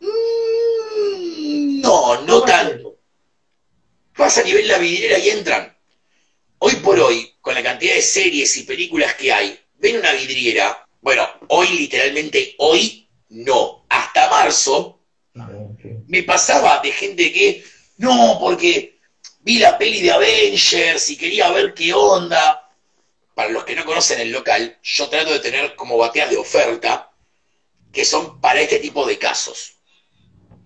[0.00, 2.96] Mm, no, no tanto.
[4.16, 5.76] Pasa a nivel la vidriera y entran.
[6.58, 10.86] Hoy por hoy, con la cantidad de series y películas que hay, ven una vidriera.
[11.00, 13.81] Bueno, hoy literalmente, hoy no.
[14.12, 15.00] Hasta marzo
[15.36, 15.48] ah,
[16.06, 17.64] me pasaba de gente que,
[17.96, 18.98] no, porque
[19.40, 22.70] vi la peli de Avengers y quería ver qué onda
[23.34, 27.10] para los que no conocen el local, yo trato de tener como bateas de oferta
[27.90, 29.76] que son para este tipo de casos.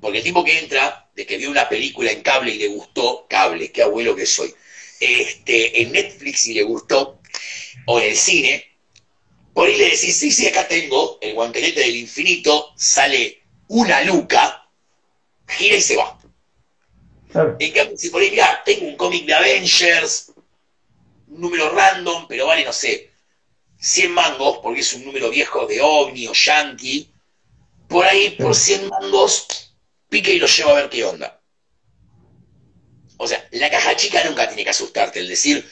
[0.01, 3.29] Porque el tipo que entra, de que vio una película en cable y le gustó,
[3.29, 4.53] cable, qué abuelo que soy,
[4.99, 7.21] este, en Netflix y le gustó,
[7.87, 8.76] o en el cine,
[9.57, 14.69] por ahí le decís, sí, sí, acá tengo el guantelete del infinito, sale una luca,
[15.49, 16.19] gira y se va.
[17.59, 20.35] En cambio, si por ahí, mira, tengo un cómic de Avengers,
[21.29, 23.11] un número random, pero vale, no sé,
[23.81, 27.11] 100 mangos, porque es un número viejo de OVNI o Yankee,
[27.89, 29.75] por ahí, por 100 mangos,
[30.11, 31.41] pique y lo llevo a ver qué onda.
[33.17, 35.67] O sea, la caja chica nunca tiene que asustarte, el decir,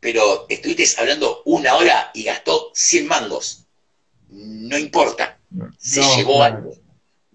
[0.00, 3.64] pero estuviste hablando una hora y gastó 100 mangos.
[4.28, 5.38] No importa,
[5.78, 6.74] se llegó algo.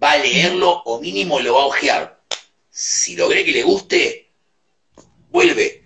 [0.01, 2.21] Va a leerlo o mínimo lo va a ojear.
[2.69, 4.29] Si logré que le guste,
[5.29, 5.83] vuelve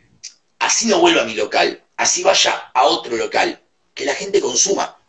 [0.60, 3.62] así no vuelva a mi local, así vaya a otro local,
[3.94, 5.00] que la gente consuma,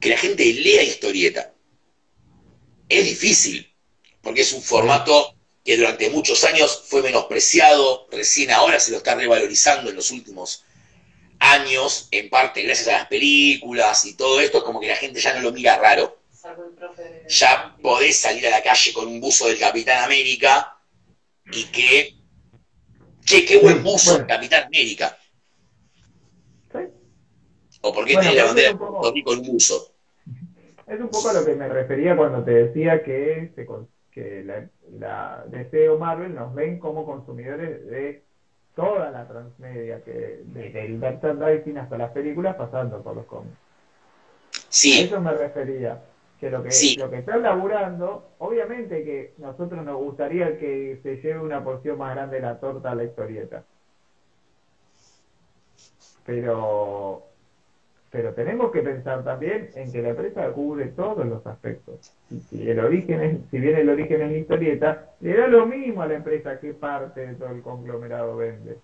[0.00, 1.52] que la gente lea historieta.
[2.88, 3.70] Es difícil,
[4.22, 5.34] porque es un formato
[5.64, 10.64] que durante muchos años fue menospreciado, recién ahora se lo está revalorizando en los últimos
[11.42, 15.34] años, en parte gracias a las películas y todo esto, como que la gente ya
[15.34, 16.18] no lo mira raro.
[17.28, 20.76] Ya podés salir a la calle con un buzo del Capitán América
[21.52, 22.22] y que
[23.24, 25.16] Che, qué buen buzo, el Capitán América.
[27.84, 29.94] ¿O por qué bueno, la bandera de con un buzo?
[30.86, 33.52] Es un poco a lo que me refería cuando te decía que,
[34.10, 38.24] que la, la DC o Marvel nos ven como consumidores de
[38.74, 43.56] toda la transmedia, que desde el merchandising hasta las películas pasando por los cómics.
[44.68, 45.00] Sí.
[45.00, 46.02] A eso me refería.
[46.40, 51.40] que lo que, lo que están laburando, obviamente que nosotros nos gustaría que se lleve
[51.40, 53.64] una porción más grande de la torta a la historieta.
[56.24, 57.22] Pero,
[58.12, 62.12] pero tenemos que pensar también en que la empresa cubre todos los aspectos.
[62.50, 66.02] si el origen es, si bien el origen es la historieta, le da lo mismo
[66.02, 68.76] a la empresa qué parte de todo el conglomerado vende.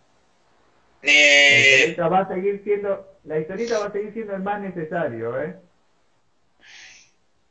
[1.03, 4.63] La eh, historieta va a seguir siendo, la historieta va a seguir siendo el más
[4.63, 5.57] necesario, ¿eh?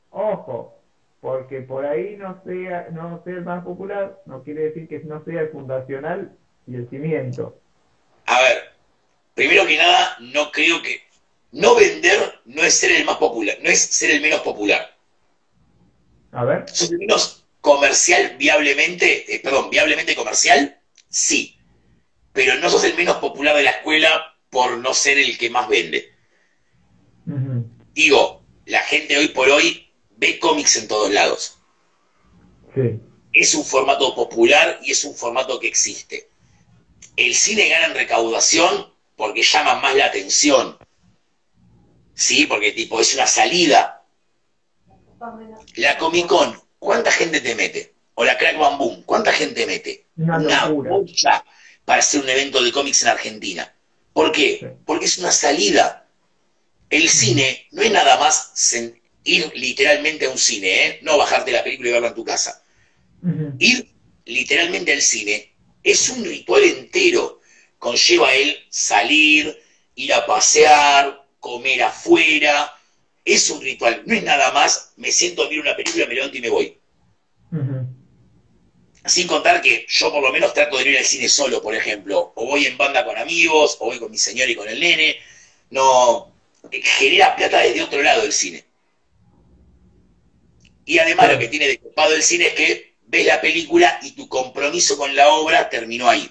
[0.09, 0.81] Ojo,
[1.21, 5.23] porque por ahí no sea, no sea el más popular, no quiere decir que no
[5.23, 6.31] sea el fundacional
[6.65, 7.55] y el cimiento.
[8.25, 8.57] A ver,
[9.35, 11.06] primero que nada, no creo que
[11.51, 14.95] no vender no es ser el más popular, no es ser el menos popular.
[16.31, 16.65] A ver.
[16.71, 20.79] ¿Sos el menos comercial viablemente, eh, perdón, viablemente comercial?
[21.09, 21.57] Sí.
[22.33, 25.67] Pero no sos el menos popular de la escuela por no ser el que más
[25.67, 26.13] vende.
[27.93, 31.57] Digo, la gente hoy por hoy ve cómics en todos lados.
[33.33, 36.29] Es un formato popular y es un formato que existe.
[37.15, 40.77] El cine gana en recaudación porque llama más la atención.
[42.17, 44.03] Sí, porque tipo es una salida.
[45.75, 47.93] La Comic Con, ¿cuánta gente te mete?
[48.15, 50.07] O la Crack Boom, ¿cuánta gente mete?
[50.17, 51.45] Una, mucha
[51.85, 53.71] para hacer un evento de cómics en Argentina.
[54.13, 54.75] ¿Por qué?
[54.83, 56.07] Porque es una salida.
[56.89, 58.51] El cine no es nada más
[59.23, 60.99] ir literalmente a un cine, ¿eh?
[61.03, 62.63] no bajarte la película y verla en tu casa.
[63.59, 63.93] Ir
[64.25, 65.53] literalmente al cine
[65.83, 67.41] es un ritual entero.
[67.77, 69.55] Conlleva él salir,
[69.93, 72.73] ir a pasear, comer afuera.
[73.23, 76.37] Es un ritual, no es nada más, me siento a ver una película, me levanto
[76.37, 76.77] y me voy.
[79.05, 82.33] Sin contar que yo por lo menos trato de ir al cine solo, por ejemplo.
[82.35, 85.17] O voy en banda con amigos, o voy con mi señor y con el nene.
[85.69, 86.33] No,
[86.71, 88.65] genera plata desde otro lado el cine.
[90.85, 94.11] Y además lo que tiene de copado el cine es que ves la película y
[94.11, 96.29] tu compromiso con la obra terminó ahí.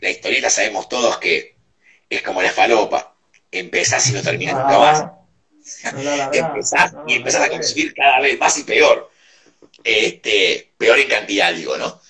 [0.00, 1.51] La historieta sabemos todos que
[2.16, 3.14] es como la falopa.
[3.50, 5.04] Empezás y no terminas nunca más.
[6.32, 9.10] empezás y empezás a consumir cada vez más y peor.
[9.84, 12.00] Este, peor en cantidad, digo, ¿no?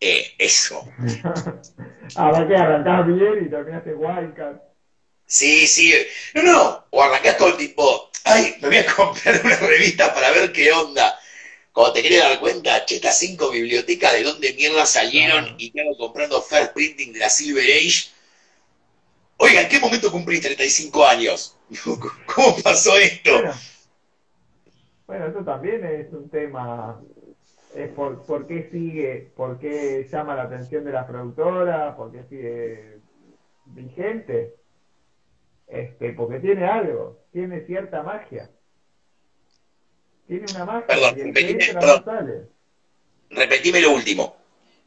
[0.00, 0.86] Eh, eso.
[2.16, 4.62] Ahora que arrancás bien y terminaste Wildcat.
[5.26, 5.92] Sí, sí.
[6.34, 6.86] No, no.
[6.90, 11.18] O arrancás con tipo, ay, me voy a comprar una revista para ver qué onda.
[11.72, 15.96] Cuando te querés dar cuenta, che, estas cinco bibliotecas de dónde mierda salieron y quedo
[15.98, 18.15] comprando first printing de la Silver Age.
[19.38, 21.58] Oiga, ¿en qué momento cumplí 35 años?
[22.34, 23.30] ¿Cómo pasó esto?
[25.06, 27.00] Bueno, eso también es un tema.
[27.74, 32.24] Es por, por qué sigue, por qué llama la atención de las productoras, por qué
[32.24, 32.98] sigue
[33.66, 34.54] vigente.
[35.66, 38.50] Este, porque tiene algo, tiene cierta magia.
[40.26, 40.86] Tiene una magia.
[40.86, 42.48] Perdón, repetime, perdón.
[43.30, 44.36] repetime lo último,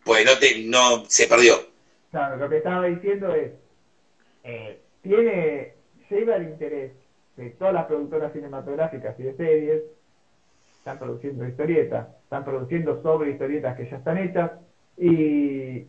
[0.04, 1.56] pues no, te, no se perdió.
[2.12, 3.52] Claro, lo que estaba diciendo es,
[4.44, 5.74] eh, tiene,
[6.10, 6.92] lleva el interés
[7.38, 9.84] de todas las productoras cinematográficas y de series,
[10.78, 14.52] están produciendo historietas, están produciendo sobre historietas que ya están hechas,
[14.98, 15.88] y,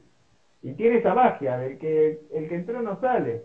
[0.63, 3.43] y tiene esa magia del que el que entró no sale.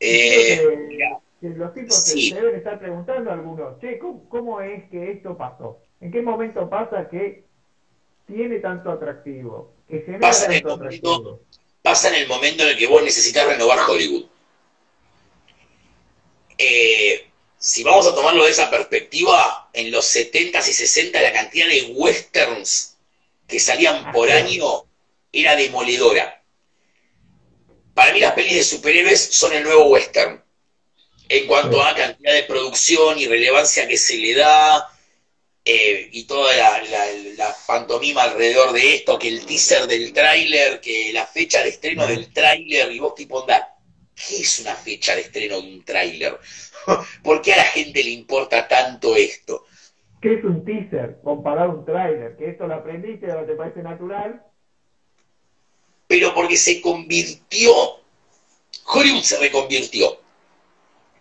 [0.00, 0.98] Eh,
[1.42, 5.78] los tipos se deben estar preguntando a algunos, che, ¿cómo, es que esto pasó?
[6.00, 7.44] ¿En qué momento pasa que
[8.26, 9.74] tiene tanto atractivo?
[9.88, 11.40] Que pasa, en el momento,
[11.82, 14.26] pasa en el momento en el que vos necesitas renovar Hollywood.
[16.58, 21.66] Eh, si vamos a tomarlo de esa perspectiva, en los 70s y 60 la cantidad
[21.66, 22.96] de westerns
[23.46, 24.84] que salían por año
[25.32, 26.42] era demoledora.
[27.94, 30.42] Para mí las pelis de superhéroes son el nuevo western.
[31.28, 34.88] En cuanto a cantidad de producción y relevancia que se le da,
[35.70, 41.26] eh, y toda la, pantomima alrededor de esto, que el teaser del tráiler, que la
[41.26, 43.76] fecha de estreno del tráiler, y vos tipo onda,
[44.14, 46.38] ¿qué es una fecha de estreno de un tráiler?
[47.22, 49.66] ¿Por qué a la gente le importa tanto esto?
[50.20, 52.36] ¿Qué es un teaser comparado a un tráiler?
[52.36, 54.44] ¿Que esto lo aprendiste o te parece natural?
[56.10, 57.72] pero porque se convirtió,
[58.84, 60.18] Hollywood se reconvirtió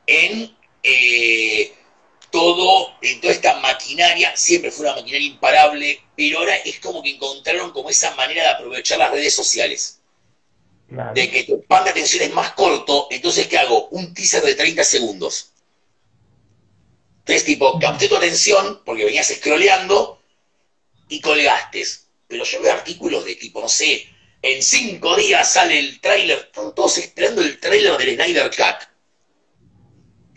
[0.07, 0.49] en
[0.81, 1.71] eh,
[2.31, 7.11] todo, en toda esta maquinaria, siempre fue una maquinaria imparable, pero ahora es como que
[7.11, 10.01] encontraron como esa manera de aprovechar las redes sociales.
[11.13, 13.89] De que tu pan de atención es más corto, entonces ¿qué hago?
[13.89, 15.51] Un teaser de 30 segundos.
[17.19, 20.19] Entonces, tipo, capté tu atención porque venías scrolleando
[21.09, 21.83] y colgaste.
[22.27, 24.07] Pero yo veo artículos de tipo, no sé,
[24.41, 28.87] en cinco días sale el tráiler, están todos esperando el tráiler del Snyder Cut.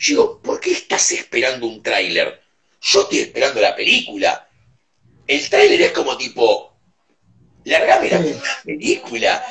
[0.02, 2.42] Yo digo, ¿por qué estás esperando un tráiler?
[2.82, 4.48] yo estoy esperando la película.
[5.26, 6.74] El tráiler es como tipo,
[7.64, 8.20] largame la
[8.64, 9.46] película.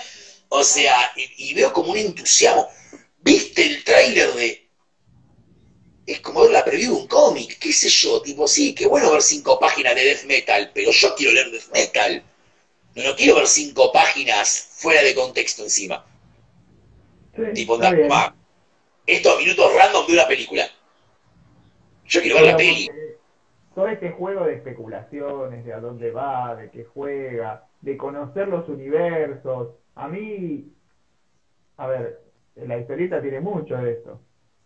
[0.50, 2.68] O sea, y, veo como un entusiasmo.
[3.22, 4.68] ¿Viste el tráiler de...?
[6.06, 9.12] Es como ver la preview de un cómic, qué sé yo, tipo, sí, qué bueno
[9.12, 12.24] ver cinco páginas de Death Metal, pero yo quiero leer Death Metal.
[12.96, 16.06] No, no quiero ver cinco páginas fuera de contexto encima.
[17.54, 17.78] tipo,
[19.06, 20.64] estos minutos random de una película.
[22.06, 22.90] Yo quiero ver la peli.
[23.74, 28.68] Todo este juego de especulaciones, de a dónde va, de qué juega, de conocer los
[28.68, 30.74] universos, a mí,
[31.78, 32.22] a ver,
[32.56, 34.20] la historieta tiene mucho de esto,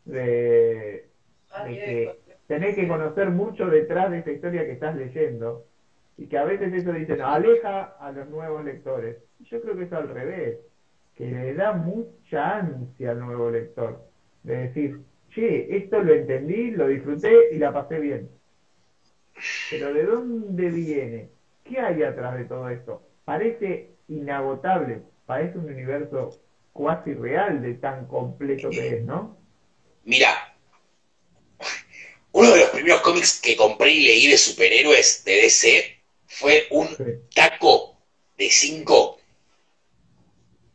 [0.05, 1.07] de,
[1.65, 5.65] que tenés que conocer mucho detrás de esta historia que estás leyendo
[6.17, 9.17] y que a veces eso dicen aleja a los nuevos lectores.
[9.39, 10.57] Yo creo que es al revés,
[11.15, 14.01] que le da mucha ansia al nuevo lector,
[14.45, 14.99] de decir,
[15.33, 18.29] che, esto lo entendí, lo disfruté y la pasé bien.
[19.69, 21.29] Pero ¿de dónde viene?
[21.63, 23.01] ¿Qué hay atrás de todo esto?
[23.25, 26.39] Parece inagotable, parece un universo
[26.71, 29.37] cuasi real de tan completo que es, ¿no?
[30.03, 30.55] Mira,
[32.31, 36.87] uno de los primeros cómics que compré y leí de superhéroes de DC fue un
[37.33, 37.97] taco
[38.37, 39.17] de cinco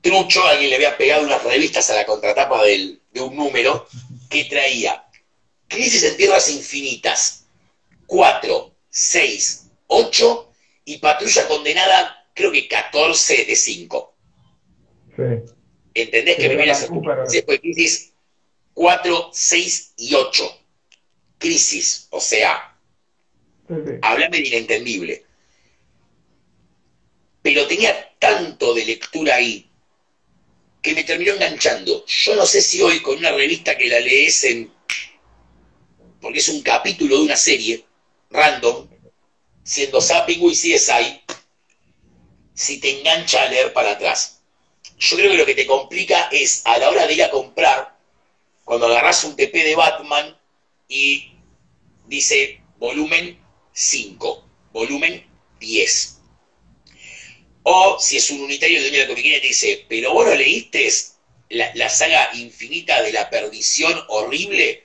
[0.00, 2.62] trucho, alguien le había pegado unas revistas a la contratapa
[3.12, 3.86] de un número
[4.28, 5.04] que traía
[5.68, 7.46] Crisis en Tierras Infinitas,
[8.06, 10.52] 4, 6, 8
[10.84, 14.14] y Patrulla Condenada, creo que 14 de 5.
[15.94, 18.12] ¿Entendés que primera fue crisis
[18.74, 20.56] 4, 6 y 8?
[21.38, 22.76] Crisis, o sea,
[24.02, 25.24] háblame de inentendible.
[27.42, 29.69] Pero tenía tanto de lectura ahí
[30.82, 32.04] que me terminó enganchando.
[32.06, 34.72] Yo no sé si hoy con una revista que la lees en...
[36.20, 37.84] porque es un capítulo de una serie,
[38.30, 38.88] random,
[39.62, 41.20] siendo Zapping y CSI,
[42.54, 44.40] si te engancha a leer para atrás
[45.00, 47.98] yo creo que lo que te complica es a la hora de ir a comprar,
[48.64, 50.38] cuando agarras un TP de Batman
[50.88, 51.32] y
[52.06, 53.40] dice volumen
[53.72, 55.26] 5, volumen
[55.58, 56.19] 10.
[57.72, 60.90] O si es un unitario de una comiquería y te dice, pero vos no leíste
[61.50, 64.82] la, la, saga infinita de la perdición horrible.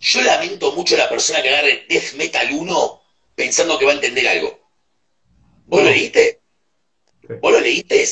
[0.00, 3.02] Yo lamento mucho a la persona que agarre Death Metal 1
[3.36, 4.58] pensando que va a entender algo.
[5.66, 6.40] ¿Vos lo leíste?
[7.40, 8.04] ¿Vos lo leíste?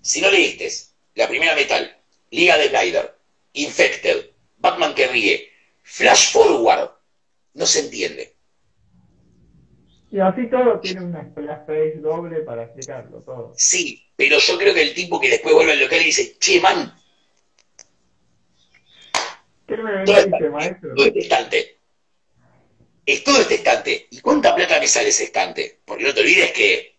[0.00, 0.72] Si no leíste
[1.16, 2.00] la primera Metal,
[2.30, 3.18] Liga de Snyder,
[3.54, 5.50] Infected, Batman que ríe,
[5.82, 6.92] Flash Forward,
[7.54, 8.31] no se entiende.
[10.12, 13.54] Y así todo tiene una splash doble para explicarlo todo.
[13.56, 16.60] Sí, pero yo creo que el tipo que después vuelve al local y dice, che,
[16.60, 16.94] man.
[19.66, 20.94] ¿Qué me dice, maestro?
[20.94, 21.78] Todo este estante.
[23.06, 24.06] Es todo este estante.
[24.10, 25.80] ¿Y cuánta plata me sale ese estante?
[25.86, 26.92] Porque no te olvides que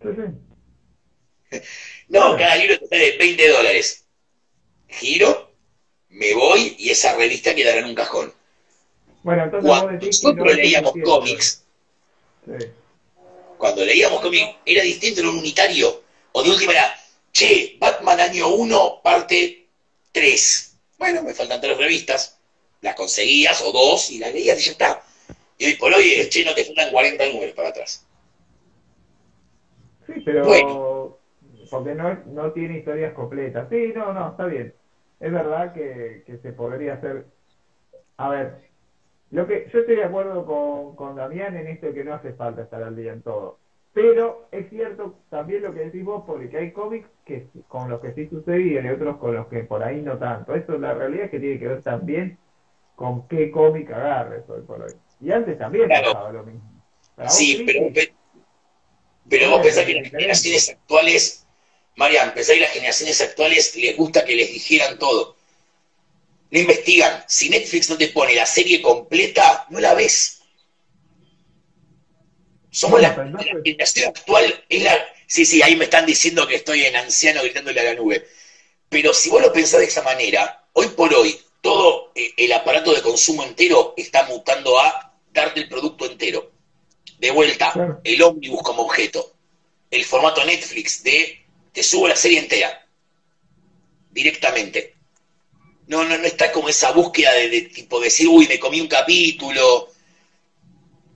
[2.08, 4.08] no, cada libro te sale 20 dólares.
[4.88, 5.54] Giro,
[6.08, 8.34] me voy y esa revista quedará en un cajón.
[9.22, 11.64] Bueno, entonces cuando nosotros leíamos cómics,
[13.58, 16.02] cuando leíamos cómics, era distinto, en un unitario.
[16.32, 16.94] O de última era,
[17.32, 19.66] che, Batman año 1, parte
[20.12, 20.78] 3.
[20.98, 22.38] Bueno, me faltan tres revistas,
[22.80, 25.02] las conseguías o dos y las leías y ya está.
[25.58, 28.06] Y hoy por hoy, che, no te faltan 40 números para atrás.
[30.06, 31.18] Sí, pero
[31.70, 33.68] porque no, no tiene historias completas.
[33.70, 34.74] Sí, no, no, está bien.
[35.20, 37.26] Es verdad que, se podría hacer.
[38.16, 38.69] A ver,
[39.30, 42.32] lo que yo estoy de acuerdo con, con Damián en esto de que no hace
[42.32, 43.58] falta estar al día en todo.
[43.92, 48.12] Pero es cierto también lo que decís vos, porque hay cómics que con los que
[48.12, 50.54] sí sucedía y otros con los que por ahí no tanto.
[50.54, 52.38] Eso la realidad es que tiene que ver también
[52.94, 54.92] con qué cómic agarres hoy por hoy.
[55.20, 56.62] Y antes también pasaba lo mismo.
[57.28, 58.10] sí, pero,
[59.28, 61.46] pero vos pensás que las generaciones actuales,
[61.96, 65.36] Marian, pensás que las generaciones actuales les gusta que les dijeran todo.
[66.50, 67.24] No investigan.
[67.28, 70.40] Si Netflix no te pone la serie completa, no la ves.
[72.70, 73.14] Somos la,
[73.64, 74.96] generación actual, es la...
[75.26, 78.26] Sí, sí, ahí me están diciendo que estoy en anciano gritándole a la nube.
[78.88, 82.92] Pero si vos lo pensás de esa manera, hoy por hoy, todo eh, el aparato
[82.92, 86.50] de consumo entero está mutando a darte el producto entero.
[87.18, 89.34] De vuelta, el ómnibus como objeto.
[89.90, 92.86] El formato Netflix de te subo la serie entera.
[94.10, 94.99] Directamente.
[95.90, 99.88] No, no, no está como esa búsqueda de, tipo decir, uy, me comí un capítulo.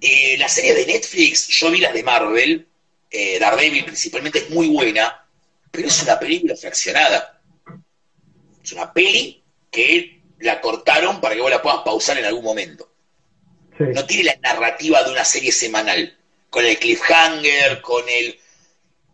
[0.01, 2.67] Eh, la serie de Netflix, yo vi las de Marvel,
[3.09, 5.29] eh, Daredevil principalmente es muy buena,
[5.71, 7.41] pero es una película fraccionada.
[8.65, 12.91] Es una peli que la cortaron para que vos la puedas pausar en algún momento.
[13.79, 16.19] No tiene la narrativa de una serie semanal,
[16.51, 18.41] con el cliffhanger, con el,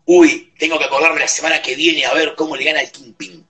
[0.05, 3.45] uy, tengo que acordarme la semana que viene a ver cómo le gana el Kingpin.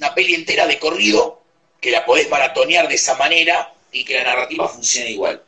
[0.00, 1.42] Una peli entera de corrido,
[1.78, 5.42] que la podés maratonear de esa manera y que la narrativa funcione igual.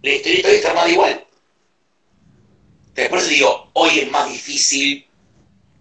[0.00, 1.26] La historia está armada igual.
[2.94, 5.04] Después digo, hoy es más difícil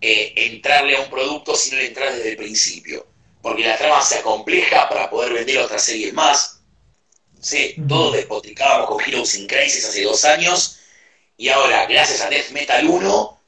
[0.01, 3.05] eh, entrarle a un producto si no le entras desde el principio.
[3.43, 6.61] Porque la trama se acompleja para poder vender otras series más.
[7.39, 10.79] Sí, todos despotricábamos con Heroes in Crisis hace dos años.
[11.37, 13.39] Y ahora, gracias a Death Metal 1,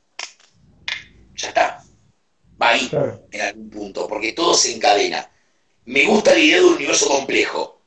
[1.35, 1.84] ya está.
[2.61, 2.89] Va ahí,
[3.31, 5.29] en algún punto, porque todo se encadena.
[5.85, 7.81] Me gusta la idea de un universo complejo.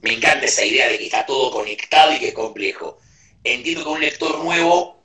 [0.00, 2.98] Me encanta esa idea de que está todo conectado y que es complejo.
[3.44, 5.02] Entiendo que un lector nuevo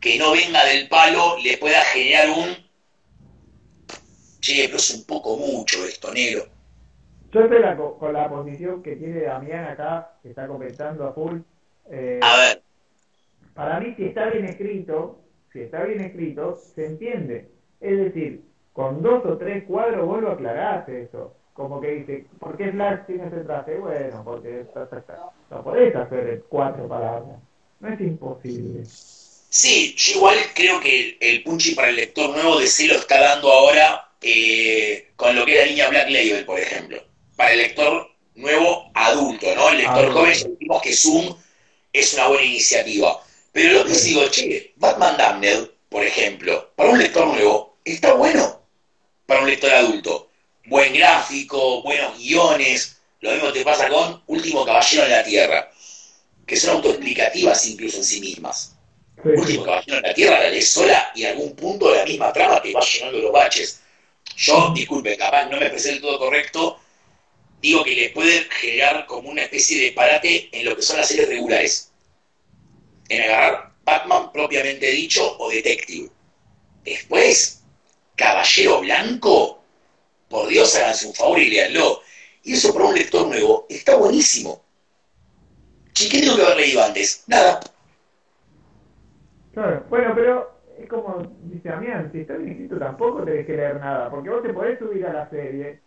[0.00, 2.56] que no venga del palo le pueda generar un.
[4.40, 6.46] Che, pero es un poco mucho esto, negro.
[7.32, 7.58] Yo estoy
[7.98, 11.40] con la posición que tiene Damián acá, que está comentando a full.
[11.90, 12.62] Eh, a ver.
[13.54, 15.20] Para mí, si está bien escrito,
[15.52, 17.50] si está bien escrito, se entiende.
[17.80, 18.42] Es decir,
[18.72, 21.34] con dos o tres cuadros vuelvo a aclararte eso.
[21.52, 23.76] Como que dice, ¿por qué Slash tiene ese traje?
[23.78, 24.64] Bueno, porque
[25.50, 27.38] no podés hacer cuatro palabras.
[27.80, 28.84] No es imposible.
[28.84, 33.18] Sí, yo igual creo que el Punchy para el lector nuevo de sí lo está
[33.18, 37.02] dando ahora eh, con lo que es la línea Black Label, por ejemplo.
[37.34, 39.70] Para el lector nuevo adulto, ¿no?
[39.70, 41.34] El lector joven, sentimos que Zoom
[41.92, 43.20] es una buena iniciativa.
[43.52, 48.62] Pero lo que digo, che, Batman Damned, por ejemplo, para un lector nuevo, está bueno.
[49.26, 50.30] Para un lector adulto.
[50.66, 53.00] Buen gráfico, buenos guiones.
[53.20, 55.70] Lo mismo te pasa con Último Caballero en la Tierra,
[56.46, 58.76] que son autoexplicativas incluso en sí mismas.
[59.24, 62.62] Último caballero en la Tierra la lees sola y en algún punto la misma trama
[62.62, 63.80] te va llenando los baches.
[64.36, 66.78] Yo, disculpe, capaz no me expresé del todo correcto,
[67.60, 71.08] digo que le puede generar como una especie de parate en lo que son las
[71.08, 71.90] series regulares.
[73.08, 76.10] En agarrar Batman propiamente dicho o Detective.
[76.84, 77.57] Después,
[78.18, 79.62] Caballero Blanco,
[80.28, 82.00] por Dios háganse un favor y leanlo.
[82.42, 84.62] Y eso para un lector nuevo está buenísimo.
[85.94, 87.24] ¿qué tengo que haber leído antes?
[87.26, 87.60] Nada
[89.88, 94.30] bueno, pero es como dice Damián, si está bien tampoco tenés que leer nada, porque
[94.30, 95.80] vos te podés subir a la serie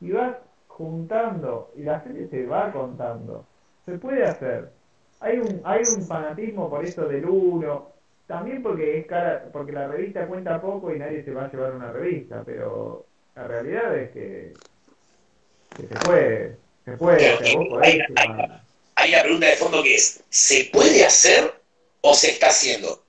[0.00, 0.36] y vas
[0.66, 3.44] juntando y la serie se va contando.
[3.86, 4.70] Se puede hacer.
[5.20, 7.88] Hay un, hay un fanatismo por eso del uno,
[8.28, 11.74] también porque es cara, porque la revista cuenta poco y nadie se va a llevar
[11.74, 14.52] una revista, pero la realidad es que,
[15.76, 17.38] se puede, se puede.
[17.82, 18.00] hay,
[18.96, 21.54] hay una pregunta de fondo que es, ¿se puede hacer
[22.02, 23.02] o se está haciendo.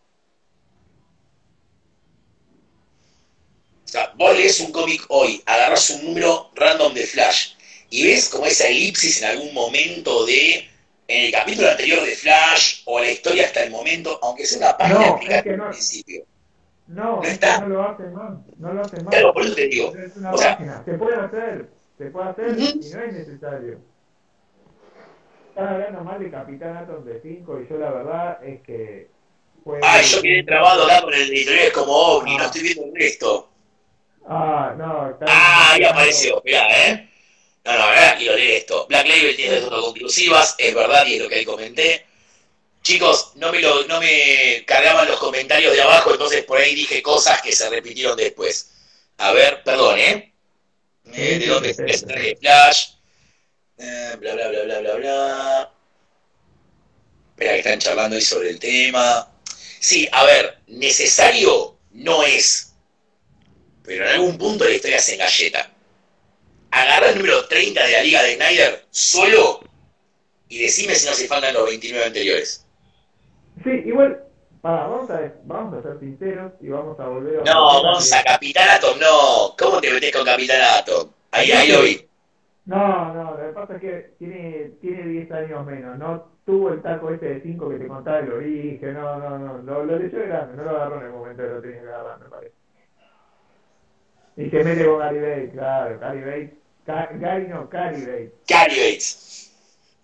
[3.84, 7.54] O sea, vos lees un cómic hoy, agarras un número random de Flash
[7.90, 10.70] y ves como esa elipsis en algún momento de,
[11.10, 14.78] en el capítulo anterior de Flash o la historia hasta el momento, aunque sea una
[14.78, 16.24] página no, es que no, al principio.
[16.88, 17.60] No, no, está.
[17.60, 19.14] no lo hace más, no lo hace más.
[19.14, 19.94] Claro, por eso te digo.
[19.96, 23.90] Es una página, se puede hacer, se puede hacer y no es necesario
[25.60, 29.08] están hablando mal de Capitán Atom de 5 y yo la verdad es que...
[29.82, 33.50] Ay, yo quedé trabado acá con el editorial como OVNI, no estoy viendo esto.
[34.28, 35.10] Ah, no.
[35.10, 37.09] Está ah, ahí apareció, mirá, ¿eh?
[37.66, 38.86] No, no, ahora quiero leer esto.
[38.88, 42.06] Black Label tiene dos conclusivas, es verdad y es lo que ahí comenté.
[42.82, 47.02] Chicos, no me, lo, no me cargaban los comentarios de abajo, entonces por ahí dije
[47.02, 48.72] cosas que se repitieron después.
[49.18, 50.34] A ver, perdón, ¿eh?
[51.14, 52.88] eh ¿De dónde es el Flash?
[53.78, 55.72] Eh, bla, bla, bla, bla, bla, bla.
[57.32, 59.30] Espera que están charlando ahí sobre el tema.
[59.80, 62.74] Sí, a ver, necesario no es.
[63.84, 65.72] Pero en algún punto la historia se galleta.
[66.72, 69.62] Agarra el número 30 de la Liga de Snyder solo
[70.48, 72.66] y decime si no se faltan los 29 anteriores.
[73.64, 74.24] Sí, igual,
[74.62, 77.44] vamos, a, vamos a ser sinceros y vamos a volver a...
[77.44, 79.56] No, vamos a Capitán Atom, no.
[79.58, 81.10] ¿Cómo te metes con Capitán Atom?
[81.32, 82.06] Ahí, ahí lo vi.
[82.66, 86.82] No, no, lo que pasa es que tiene, tiene 10 años menos, no tuvo el
[86.84, 90.20] taco este de 5 que te contaba el origen, no, no, no, lo, lo leyó
[90.20, 92.54] de grande, no lo agarró en el momento que lo tenía que agarrar, me parece.
[94.38, 96.59] Y se mete con Gary Bates, claro, Gary Bates,
[97.20, 98.32] Gary no, Cary Bates.
[98.48, 99.52] Cary Bates.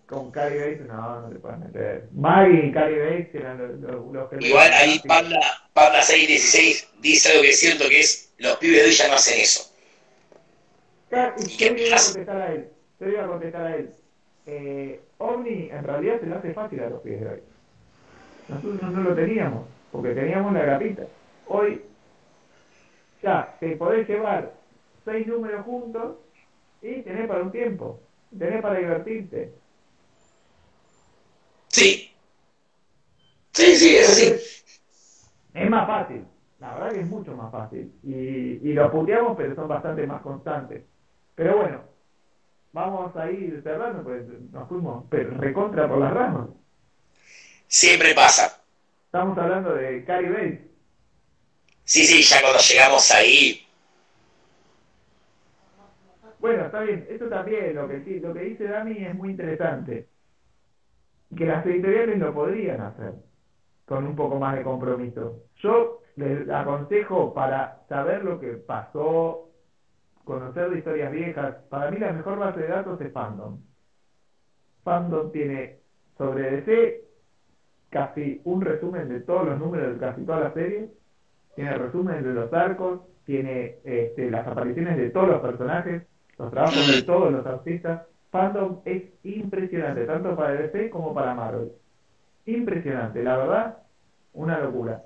[0.06, 2.08] Con Cary Bates no, no te puedes meter.
[2.12, 4.46] Maggie y Cary Bates eran los, los, que...
[4.46, 5.40] Igual ahí Panda,
[5.72, 9.14] Panda 616 dice algo que es cierto que es, los pibes de hoy ya no
[9.14, 9.76] hacen eso
[11.10, 12.68] yo le iba a contestar a él.
[13.00, 13.90] Yo iba a contestar a él.
[14.46, 17.40] Eh, Omni en realidad se lo hace fácil a los pies de hoy.
[18.48, 21.02] Nosotros no lo teníamos, porque teníamos la grapita.
[21.48, 21.82] Hoy
[23.22, 24.52] ya te podés llevar
[25.04, 26.16] seis números juntos
[26.86, 28.00] y tenés para un tiempo,
[28.36, 29.52] tenés para divertirte.
[31.68, 32.12] Sí.
[33.52, 34.24] Sí, sí, es así.
[35.54, 36.24] Es más fácil,
[36.60, 37.92] la verdad que es mucho más fácil.
[38.02, 40.82] Y, y lo puteamos, pero son bastante más constantes.
[41.34, 41.82] Pero bueno,
[42.72, 44.22] vamos a ir cerrando, pues
[44.52, 46.48] nos fuimos recontra por las ramas.
[47.66, 48.62] Siempre pasa.
[49.06, 50.60] Estamos hablando de Cary Bates.
[51.84, 53.65] Sí, sí, ya cuando llegamos ahí.
[56.46, 57.04] Bueno, está bien.
[57.10, 60.08] Esto también, lo que, lo que dice Dami es muy interesante.
[61.36, 63.14] Que las editoriales lo podrían hacer
[63.84, 65.42] con un poco más de compromiso.
[65.56, 69.50] Yo les aconsejo para saber lo que pasó,
[70.22, 73.60] conocer de historias viejas, para mí la mejor base de datos es Fandom.
[74.84, 75.80] Fandom tiene
[76.16, 77.04] sobre DC
[77.90, 80.90] casi un resumen de todos los números de casi toda la serie,
[81.56, 86.04] tiene resumen de los arcos, tiene este, las apariciones de todos los personajes,
[86.38, 88.02] los trabajos de todos los artistas.
[88.30, 91.72] Fandom es impresionante, tanto para DC como para Marvel.
[92.44, 93.78] Impresionante, la verdad,
[94.32, 95.02] una locura.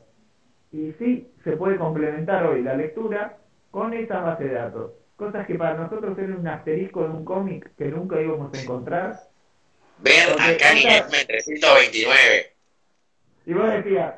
[0.72, 3.36] Y sí, se puede complementar hoy la lectura
[3.70, 4.92] con esa base de datos.
[5.16, 9.20] Cosas que para nosotros eran un asterisco de un cómic que nunca íbamos a encontrar.
[9.98, 10.82] Ver a Cani
[11.26, 12.52] 329.
[13.46, 14.14] Y vos decías,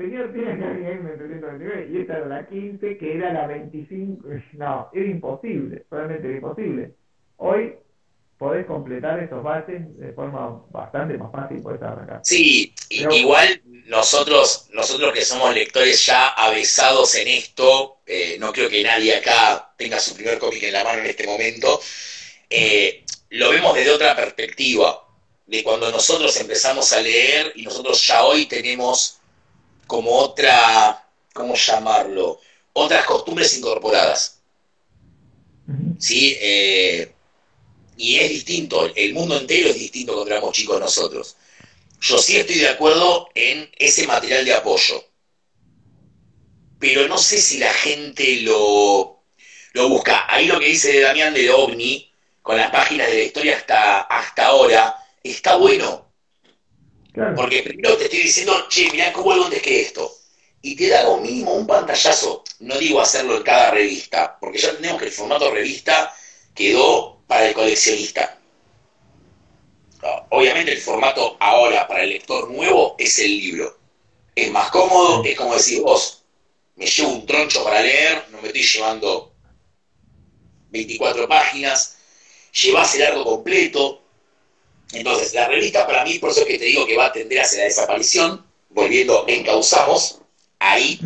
[0.00, 1.88] señor, tiene X-Men 329.
[1.92, 4.28] Y esta era la 15, que era la 25.
[4.54, 6.94] No, era imposible, realmente era imposible.
[7.36, 7.74] Hoy
[8.38, 12.20] podés completar esos bases de forma bastante más fácil, podés arrancar.
[12.24, 18.82] Sí, igual nosotros, nosotros que somos lectores ya avesados en esto, eh, no creo que
[18.82, 21.80] nadie acá tenga su primer cómic en la mano en este momento,
[22.48, 25.06] eh, lo vemos desde otra perspectiva,
[25.46, 29.19] de cuando nosotros empezamos a leer y nosotros ya hoy tenemos
[29.90, 32.38] como otra, ¿cómo llamarlo?
[32.74, 34.40] Otras costumbres incorporadas.
[35.98, 36.36] ¿Sí?
[36.40, 37.12] Eh,
[37.96, 41.36] y es distinto, el mundo entero es distinto cuando éramos chicos nosotros.
[42.00, 45.04] Yo sí estoy de acuerdo en ese material de apoyo,
[46.78, 49.24] pero no sé si la gente lo,
[49.72, 50.32] lo busca.
[50.32, 52.12] Ahí lo que dice Damián de OVNI,
[52.42, 56.09] con las páginas de la historia hasta, hasta ahora, está bueno.
[57.36, 60.12] Porque primero te estoy diciendo, che, mirá cómo algo antes que esto.
[60.62, 62.44] Y te da lo mínimo un pantallazo.
[62.60, 66.14] No digo hacerlo en cada revista, porque ya tenemos que el formato revista
[66.54, 68.38] quedó para el coleccionista.
[70.30, 73.78] Obviamente el formato ahora para el lector nuevo es el libro.
[74.34, 76.22] Es más cómodo, es como decir vos,
[76.76, 79.34] me llevo un troncho para leer, no me estoy llevando
[80.70, 81.98] 24 páginas,
[82.52, 83.99] llevas el arco completo.
[84.92, 87.40] Entonces, la revista para mí, por eso es que te digo que va a tender
[87.40, 90.20] hacia la desaparición, volviendo encauzamos,
[90.58, 91.00] ahí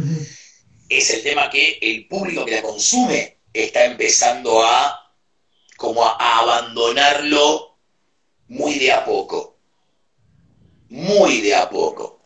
[0.88, 5.00] es el tema que el público que la consume está empezando a
[5.76, 7.76] como a, abandonarlo
[8.48, 9.56] muy de a poco.
[10.88, 12.20] Muy de a poco.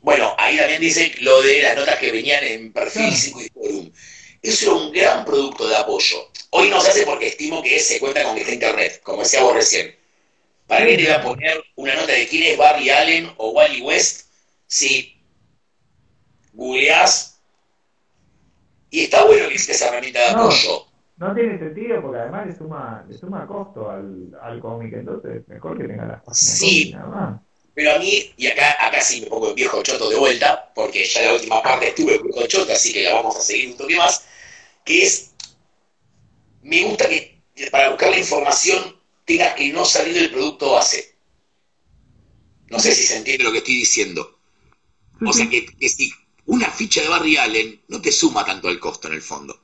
[0.00, 3.90] Bueno, ahí también dice lo de las notas que venían en perfil 5 y forum.
[4.48, 6.16] Eso era un gran producto de apoyo.
[6.50, 9.42] Hoy no se hace porque estimo que se cuenta con que está internet, como decía
[9.42, 9.94] vos recién.
[10.66, 13.82] ¿Para qué te iba a poner una nota de quién es Barry Allen o Wally
[13.82, 14.30] West
[14.66, 15.20] si
[16.54, 17.40] googleás?
[18.88, 20.86] Y está bueno que existe esa herramienta de apoyo.
[21.18, 25.76] No tiene sentido porque además le suma, le suma costo al, al cómic, entonces mejor
[25.76, 26.38] que tenga las páginas.
[26.38, 26.94] Sí,
[27.74, 31.04] pero a mí, y acá, acá sí me pongo el viejo choto de vuelta, porque
[31.04, 33.76] ya la última parte estuve el viejo choto, así que la vamos a seguir un
[33.76, 34.27] toque más,
[34.84, 35.32] que es,
[36.62, 37.40] me gusta que
[37.70, 41.16] para buscar la información tengas que no salir del producto base.
[42.70, 44.38] No sé si se entiende lo que estoy diciendo.
[45.26, 46.12] O sea, que, que si
[46.46, 49.60] una ficha de Barry Allen no te suma tanto el costo en el fondo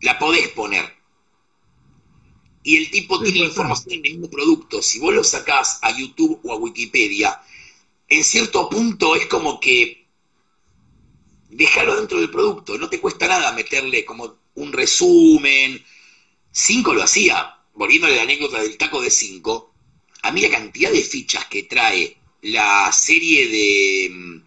[0.00, 0.84] la podés poner.
[2.62, 4.82] Y el tipo tiene información en el mismo producto.
[4.82, 7.40] Si vos lo sacás a YouTube o a Wikipedia,
[8.08, 9.99] en cierto punto es como que
[11.60, 12.78] déjalo dentro del producto.
[12.78, 15.84] No te cuesta nada meterle como un resumen.
[16.50, 17.54] Cinco lo hacía.
[17.74, 19.74] Volviéndole la anécdota del taco de cinco.
[20.22, 24.40] A mí la cantidad de fichas que trae la serie de,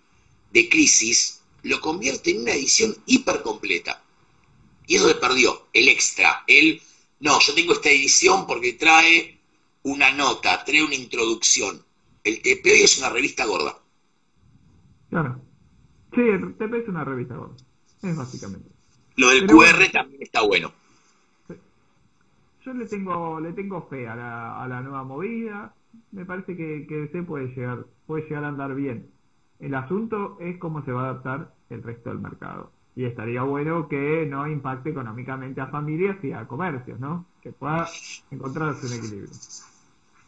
[0.52, 4.04] de Crisis lo convierte en una edición hiper completa.
[4.88, 6.82] Y eso se perdió, el extra, el,
[7.22, 9.40] no, yo tengo esta edición porque trae
[9.84, 11.86] una nota, trae una introducción.
[12.24, 13.80] El TP hoy es una revista gorda.
[15.10, 15.53] Claro.
[16.14, 17.58] Sí, el TP es una revista gorda.
[18.02, 18.70] Es básicamente.
[19.16, 20.72] Lo del QR también está bueno.
[22.62, 25.76] Yo le tengo, le tengo fe a la, a la nueva movida.
[26.12, 29.12] Me parece que, que se puede llegar, puede llegar a andar bien.
[29.60, 32.74] El asunto es cómo se va a adaptar el resto del mercado.
[32.96, 37.28] y estaría bueno que no impacte económicamente a familias y a comercios, ¿no?
[37.42, 38.00] Que pueda
[38.32, 39.40] encontrarse un equilibrio.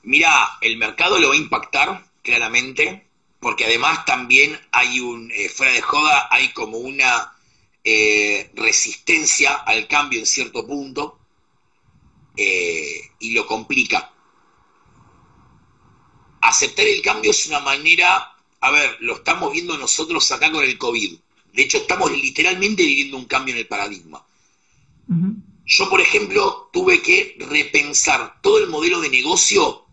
[0.04, 0.30] Mira,
[0.62, 3.05] el mercado lo va a impactar claramente,
[3.46, 7.32] porque además también hay un, eh, fuera de joda, hay como una
[7.84, 11.20] eh, resistencia al cambio en cierto punto
[12.36, 14.12] eh, y lo complica.
[16.42, 20.80] Aceptar el cambio es una manera, a ver, lo estamos viendo nosotros acá con el
[20.80, 21.16] COVID
[21.54, 24.26] de hecho, estamos literalmente viviendo un cambio en el paradigma.
[25.68, 29.86] Yo, por ejemplo, tuve que repensar todo el modelo de negocio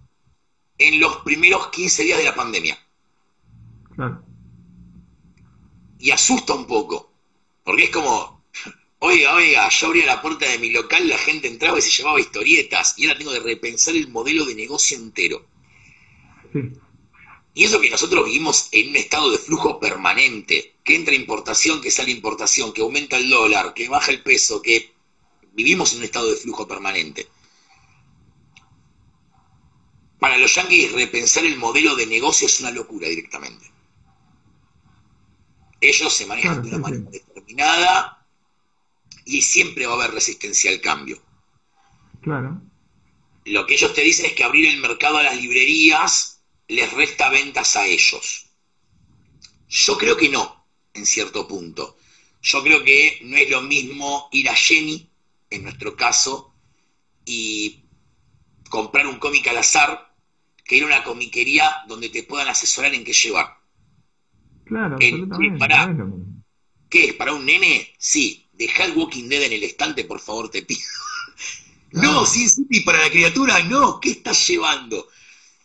[0.78, 2.81] en los primeros 15 días de la pandemia.
[5.98, 7.12] Y asusta un poco,
[7.64, 8.44] porque es como,
[8.98, 12.20] oiga, oiga, yo abría la puerta de mi local, la gente entraba y se llevaba
[12.20, 15.46] historietas, y ahora tengo que repensar el modelo de negocio entero.
[16.52, 16.72] Sí.
[17.54, 21.90] Y eso que nosotros vivimos en un estado de flujo permanente, que entra importación, que
[21.90, 24.94] sale importación, que aumenta el dólar, que baja el peso, que
[25.52, 27.28] vivimos en un estado de flujo permanente.
[30.18, 33.71] Para los yanquis repensar el modelo de negocio es una locura directamente.
[35.82, 38.24] Ellos se manejan de una manera determinada
[39.24, 41.20] y siempre va a haber resistencia al cambio.
[42.22, 42.62] Claro.
[43.44, 47.30] Lo que ellos te dicen es que abrir el mercado a las librerías les resta
[47.30, 48.46] ventas a ellos.
[49.68, 50.64] Yo creo que no,
[50.94, 51.96] en cierto punto.
[52.40, 55.10] Yo creo que no es lo mismo ir a Jenny,
[55.50, 56.54] en nuestro caso,
[57.24, 57.82] y
[58.68, 60.14] comprar un cómic al azar,
[60.64, 63.61] que ir a una comiquería donde te puedan asesorar en qué llevar.
[64.72, 64.98] Claro,
[65.58, 65.94] para,
[66.88, 67.14] ¿Qué es?
[67.14, 67.92] ¿Para un nene?
[67.98, 68.48] Sí.
[68.52, 70.80] Deja el Walking Dead en el estante, por favor, te pido.
[71.94, 74.00] No, Sin City para la criatura, no.
[74.00, 75.08] ¿Qué estás llevando?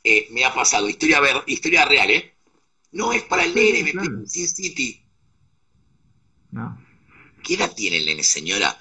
[0.04, 2.36] Eh, me ha pasado, historia, ver, historia real, ¿eh?
[2.92, 4.26] No es para el nene, me claro.
[4.26, 5.02] Sin City.
[6.52, 6.78] No.
[7.42, 8.78] ¿Qué edad tiene el nene, señora?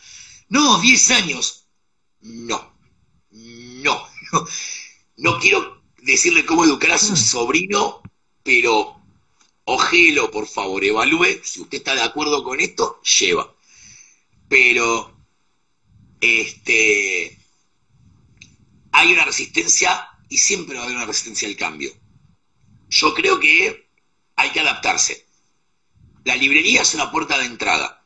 [0.49, 1.69] No, 10 años.
[2.23, 2.77] No,
[3.31, 4.47] no, no.
[5.19, 7.17] No quiero decirle cómo educar a su ah.
[7.17, 8.03] sobrino,
[8.43, 8.96] pero
[9.67, 11.41] ojelo, por favor, evalúe.
[11.43, 13.53] Si usted está de acuerdo con esto, lleva.
[14.49, 15.13] Pero,
[16.21, 17.39] este,
[18.93, 21.91] hay una resistencia y siempre va a haber una resistencia al cambio.
[22.89, 23.89] Yo creo que
[24.37, 25.27] hay que adaptarse.
[26.25, 28.05] La librería es una puerta de entrada.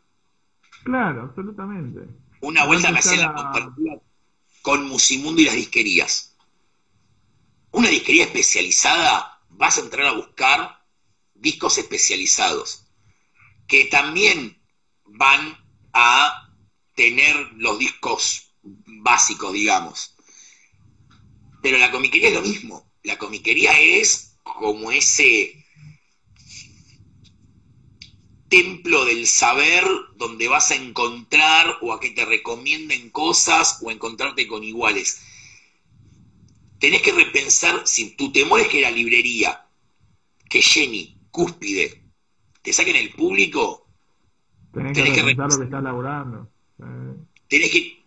[0.83, 2.01] Claro, absolutamente.
[2.41, 4.01] Una vuelta me hacía la comparativa
[4.63, 6.35] con Musimundo y las disquerías.
[7.73, 10.80] Una disquería especializada, vas a entrar a buscar
[11.41, 12.87] discos especializados,
[13.67, 14.61] que también
[15.05, 15.59] van
[15.93, 16.55] a
[16.95, 20.17] tener los discos básicos, digamos.
[21.63, 22.93] Pero la comiquería es lo mismo.
[23.03, 25.65] La comiquería es como ese
[28.49, 29.85] templo del saber
[30.17, 35.21] donde vas a encontrar o a que te recomienden cosas o encontrarte con iguales.
[36.81, 39.67] Tenés que repensar si tu temor es que la librería,
[40.49, 42.03] que Jenny, Cúspide,
[42.63, 43.87] te saquen el público.
[44.73, 46.49] Tenés, que, repensar lo que estás laburando.
[47.49, 48.01] Tenés que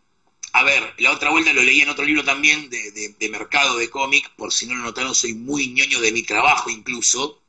[0.56, 4.30] a ver, la otra vuelta lo leí en otro libro también de, mercado de cómic,
[4.36, 7.42] por si no lo notaron, soy muy ñoño de mi trabajo incluso.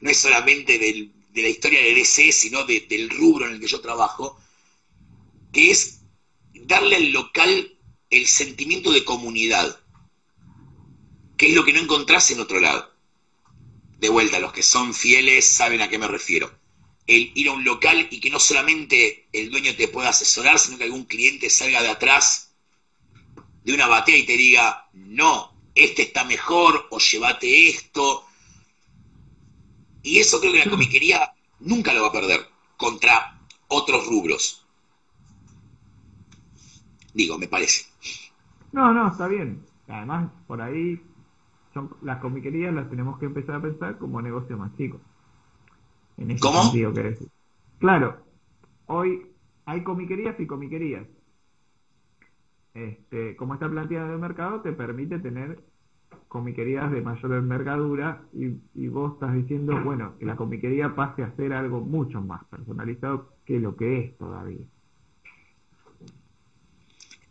[0.00, 3.82] No es solamente de la historia de DC, sino del rubro en el que yo
[3.82, 4.40] trabajo,
[5.52, 6.00] que es
[6.54, 7.76] darle al local
[8.08, 9.78] el sentimiento de comunidad,
[11.36, 12.90] que es lo que no encontrás en otro lado.
[14.00, 16.60] De vuelta, los que son fieles saben a qué me refiero
[17.10, 20.78] el ir a un local y que no solamente el dueño te pueda asesorar, sino
[20.78, 22.54] que algún cliente salga de atrás
[23.64, 28.24] de una batea y te diga, no, este está mejor o llévate esto.
[30.04, 34.64] Y eso creo que la comiquería nunca lo va a perder contra otros rubros.
[37.12, 37.86] Digo, me parece.
[38.70, 39.66] No, no, está bien.
[39.88, 41.02] Además, por ahí
[41.72, 45.00] son, las comiquerías las tenemos que empezar a pensar como negocios más chicos.
[46.40, 46.60] ¿Cómo?
[47.78, 48.18] Claro,
[48.86, 49.26] hoy
[49.64, 51.06] hay comiquerías y comiquerías.
[52.74, 55.62] Este, como está planteado el mercado, te permite tener
[56.28, 61.34] comiquerías de mayor envergadura y, y, vos estás diciendo, bueno, que la comiquería pase a
[61.34, 64.64] ser algo mucho más personalizado que lo que es todavía.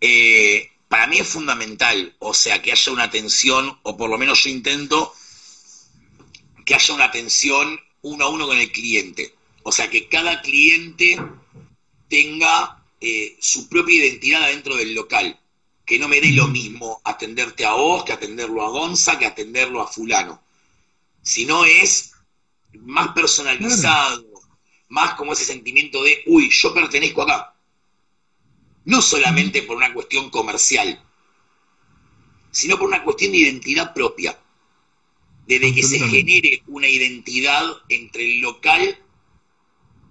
[0.02, 4.44] Eh, para mí es fundamental, o sea, que haya una atención, o por lo menos
[4.44, 5.14] yo intento
[6.66, 9.36] que haya una atención uno a uno con el cliente.
[9.64, 11.22] O sea, que cada cliente
[12.10, 15.40] tenga eh, su propia identidad adentro del local.
[15.86, 19.82] Que no me dé lo mismo atenderte a vos que atenderlo a Gonza, que atenderlo
[19.82, 20.42] a fulano.
[21.22, 22.14] Sino es
[22.74, 24.26] más personalizado,
[24.88, 27.54] más como ese sentimiento de, uy, yo pertenezco acá.
[28.90, 31.00] No solamente por una cuestión comercial,
[32.50, 34.36] sino por una cuestión de identidad propia.
[35.48, 38.82] Desde que se genere una identidad entre el local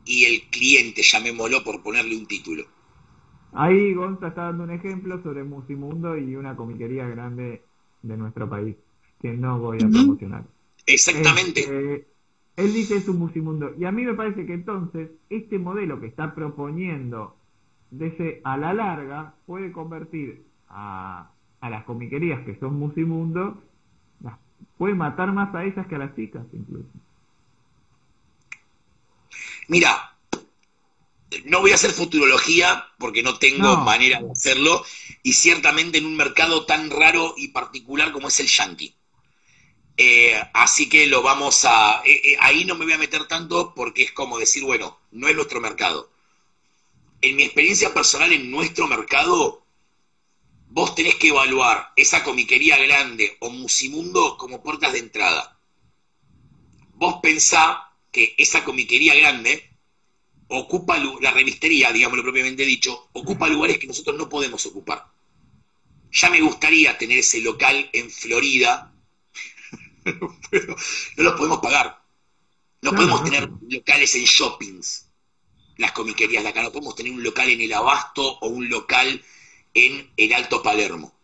[0.05, 2.67] y el cliente, llamémoslo por ponerle un título.
[3.53, 7.63] Ahí Gonza está dando un ejemplo sobre Musimundo y una comiquería grande
[8.03, 8.77] de nuestro país,
[9.21, 10.45] que no voy a promocionar.
[10.87, 11.61] Exactamente.
[11.61, 12.07] Este,
[12.57, 13.75] él dice es un musimundo.
[13.77, 17.38] Y a mí me parece que entonces este modelo que está proponiendo
[17.98, 23.62] ese a la larga puede convertir a, a las comiquerías que son musimundo,
[24.77, 26.89] puede matar más a esas que a las chicas incluso.
[29.69, 30.16] Mira,
[31.44, 34.82] no voy a hacer futurología porque no tengo manera de hacerlo
[35.23, 38.94] y ciertamente en un mercado tan raro y particular como es el yankee.
[39.97, 42.02] Eh, así que lo vamos a...
[42.05, 45.28] Eh, eh, ahí no me voy a meter tanto porque es como decir, bueno, no
[45.28, 46.09] es nuestro mercado.
[47.20, 49.65] En mi experiencia personal en nuestro mercado,
[50.69, 55.59] vos tenés que evaluar esa comiquería grande o musimundo como puertas de entrada.
[56.95, 59.70] Vos pensá que esa comiquería grande
[60.49, 65.07] ocupa la revistería, digámoslo propiamente dicho, ocupa lugares que nosotros no podemos ocupar.
[66.11, 68.95] Ya me gustaría tener ese local en Florida
[71.16, 72.03] no los podemos pagar.
[72.81, 75.07] No podemos tener locales en shoppings,
[75.79, 76.63] las comiquerías de acá.
[76.63, 79.25] No podemos tener un local en el Abasto o un local
[79.73, 81.15] en el Alto Palermo.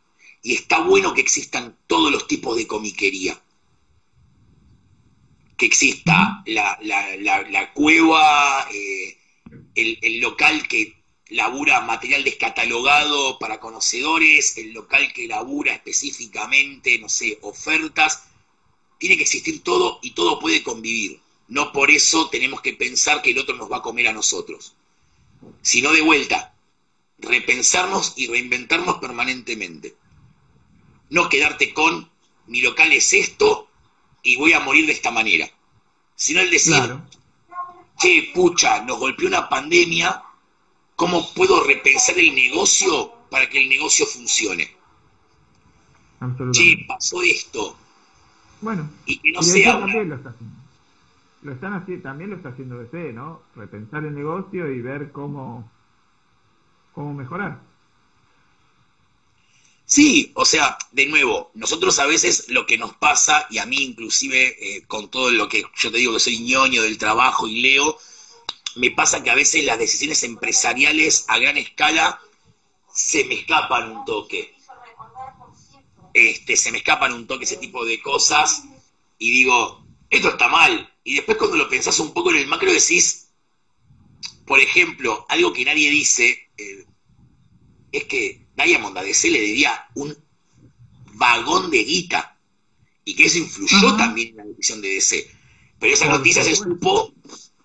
[0.43, 3.39] Y está bueno que existan todos los tipos de comiquería.
[5.57, 9.19] Que exista la, cueva, eh,
[9.75, 10.97] el, el local que
[11.29, 18.25] labura material descatalogado para conocedores, el local que labura específicamente, no sé, ofertas
[18.99, 21.21] tiene que existir todo y todo puede convivir.
[21.49, 24.75] No por eso tenemos que pensar que el otro nos va a comer a nosotros.
[25.63, 26.55] Sino de vuelta,
[27.19, 29.95] repensarnos y reinventarnos permanentemente.
[31.11, 32.11] No quedarte con
[32.47, 33.69] mi local es esto
[34.23, 35.51] y voy a morir de esta manera.
[36.17, 36.97] Sino el decir,
[37.99, 40.23] che, pucha, nos golpeó una pandemia,
[40.97, 44.75] ¿cómo puedo repensar el negocio para que el negocio funcione?
[46.53, 47.77] Che, pasó esto,
[48.61, 50.64] bueno, y que no sea también lo está haciendo.
[51.45, 53.43] Lo están haciendo, también lo está haciendo DC, ¿no?
[53.55, 55.71] Repensar el negocio y ver cómo,
[56.93, 57.61] cómo mejorar.
[59.85, 63.77] Sí, o sea, de nuevo, nosotros a veces lo que nos pasa, y a mí
[63.77, 67.61] inclusive eh, con todo lo que yo te digo que soy ñoño del trabajo y
[67.61, 67.99] leo,
[68.75, 72.19] me pasa que a veces las decisiones empresariales a gran escala
[72.93, 74.55] se me escapan un toque
[76.15, 78.63] este, se me escapan un toque ese tipo de cosas
[79.19, 79.84] y digo,
[80.17, 80.93] esto está mal.
[81.05, 83.29] Y después cuando lo pensás un poco en el macro decís,
[84.47, 86.87] por ejemplo, algo que nadie dice, eh,
[87.93, 90.17] es que Diamond a DC le debía un
[91.15, 92.39] vagón de guita
[93.05, 95.31] y que eso influyó también en la decisión de DC.
[95.79, 97.13] Pero esa noticia se supo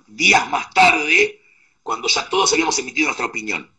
[0.08, 1.42] días más tarde,
[1.84, 3.72] cuando ya todos habíamos emitido nuestra opinión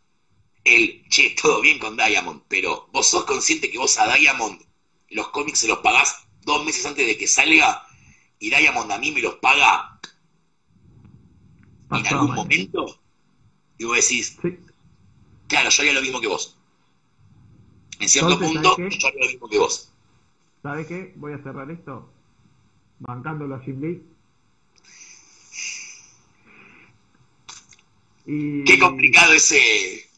[0.63, 4.61] el, che, todo bien con Diamond, pero vos sos consciente que vos a Diamond
[5.09, 7.85] los cómics se los pagás dos meses antes de que salga
[8.41, 9.99] y Diamond a mí me los paga
[11.91, 12.99] en algún momento
[13.77, 14.37] y vos decís,
[15.47, 16.57] claro, yo haría lo mismo que vos.
[17.99, 19.93] En cierto punto, yo haría lo mismo que vos.
[20.63, 21.13] ¿Sabes qué?
[21.17, 22.11] Voy a cerrar esto
[22.99, 24.03] bancándolo a Jim Lee.
[28.25, 28.63] Y...
[28.63, 30.09] Qué complicado ese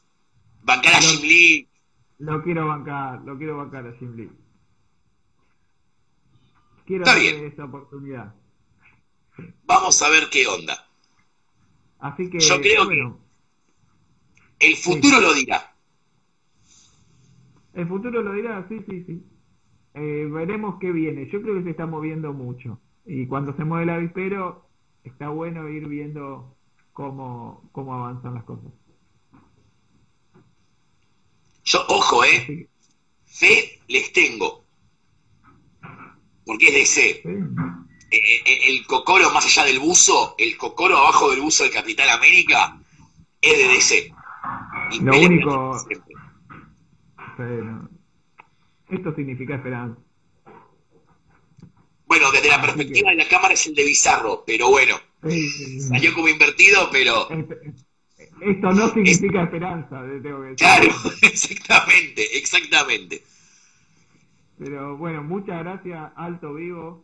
[0.64, 1.68] Bancar a Jim Lee.
[2.20, 4.32] Lo quiero bancar, lo quiero bancar a Jim Lee.
[6.86, 8.34] Quiero Está darle esa oportunidad.
[9.64, 10.88] Vamos a ver qué onda.
[12.00, 15.76] Así que yo creo que el futuro lo dirá.
[17.74, 19.24] El futuro lo dirá, sí, sí, sí.
[19.96, 21.30] Eh, veremos qué viene.
[21.30, 22.80] Yo creo que se está moviendo mucho.
[23.06, 24.68] Y cuando se mueve el avispero,
[25.04, 26.56] está bueno ir viendo
[26.94, 28.72] cómo, cómo avanzan las cosas.
[31.64, 32.70] Yo, ojo, ¿eh?
[33.26, 34.63] Fe les tengo.
[36.46, 37.10] Porque es ese.
[37.10, 41.74] Eh, eh, eh, el cocoro más allá del buzo, el cocoro abajo del buzo del
[41.74, 42.80] Capital América,
[43.42, 44.14] es de DC.
[45.02, 45.78] Lo único.
[48.90, 50.00] Esto significa esperanza.
[52.06, 54.96] Bueno, desde la perspectiva de la cámara es el de Bizarro, pero bueno.
[55.90, 57.28] Salió como invertido, pero.
[58.42, 60.58] Esto no significa esperanza, tengo que decir.
[60.58, 63.24] Claro, exactamente, exactamente.
[64.64, 67.04] Pero bueno, muchas gracias, Alto Vivo.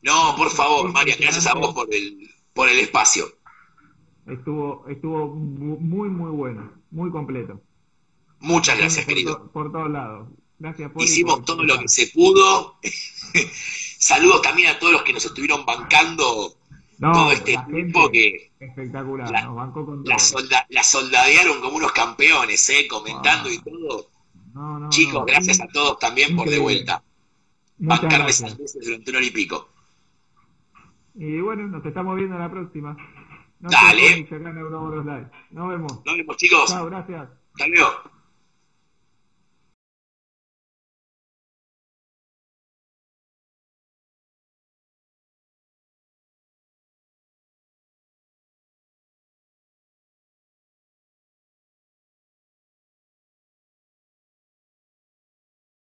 [0.00, 3.26] No, por favor, María, gracias a vos por el, por el espacio.
[4.26, 7.60] estuvo, estuvo muy, muy bueno, muy completo.
[8.40, 9.50] Muchas gracias, querido.
[9.52, 10.28] por todos lados.
[10.58, 12.78] Gracias, por Hicimos todo lo que se pudo.
[13.98, 16.54] Saludos también a todos los que nos estuvieron bancando
[16.98, 18.52] todo este tiempo que.
[18.60, 20.16] Espectacular, la, nos bancó con la,
[20.70, 22.86] la, soldadearon como unos campeones, ¿eh?
[22.88, 24.08] Comentando y todo.
[24.90, 27.02] Chicos, gracias a todos también por de vuelta.
[27.78, 29.68] Bancarme esas veces durante un hora y pico.
[31.14, 32.96] Y bueno, nos estamos viendo en la próxima.
[33.58, 34.28] Dale.
[35.50, 35.92] Nos vemos.
[36.04, 36.66] Nos vemos, chicos.
[36.68, 37.28] Chao, gracias.
[37.52, 38.13] Hasta luego.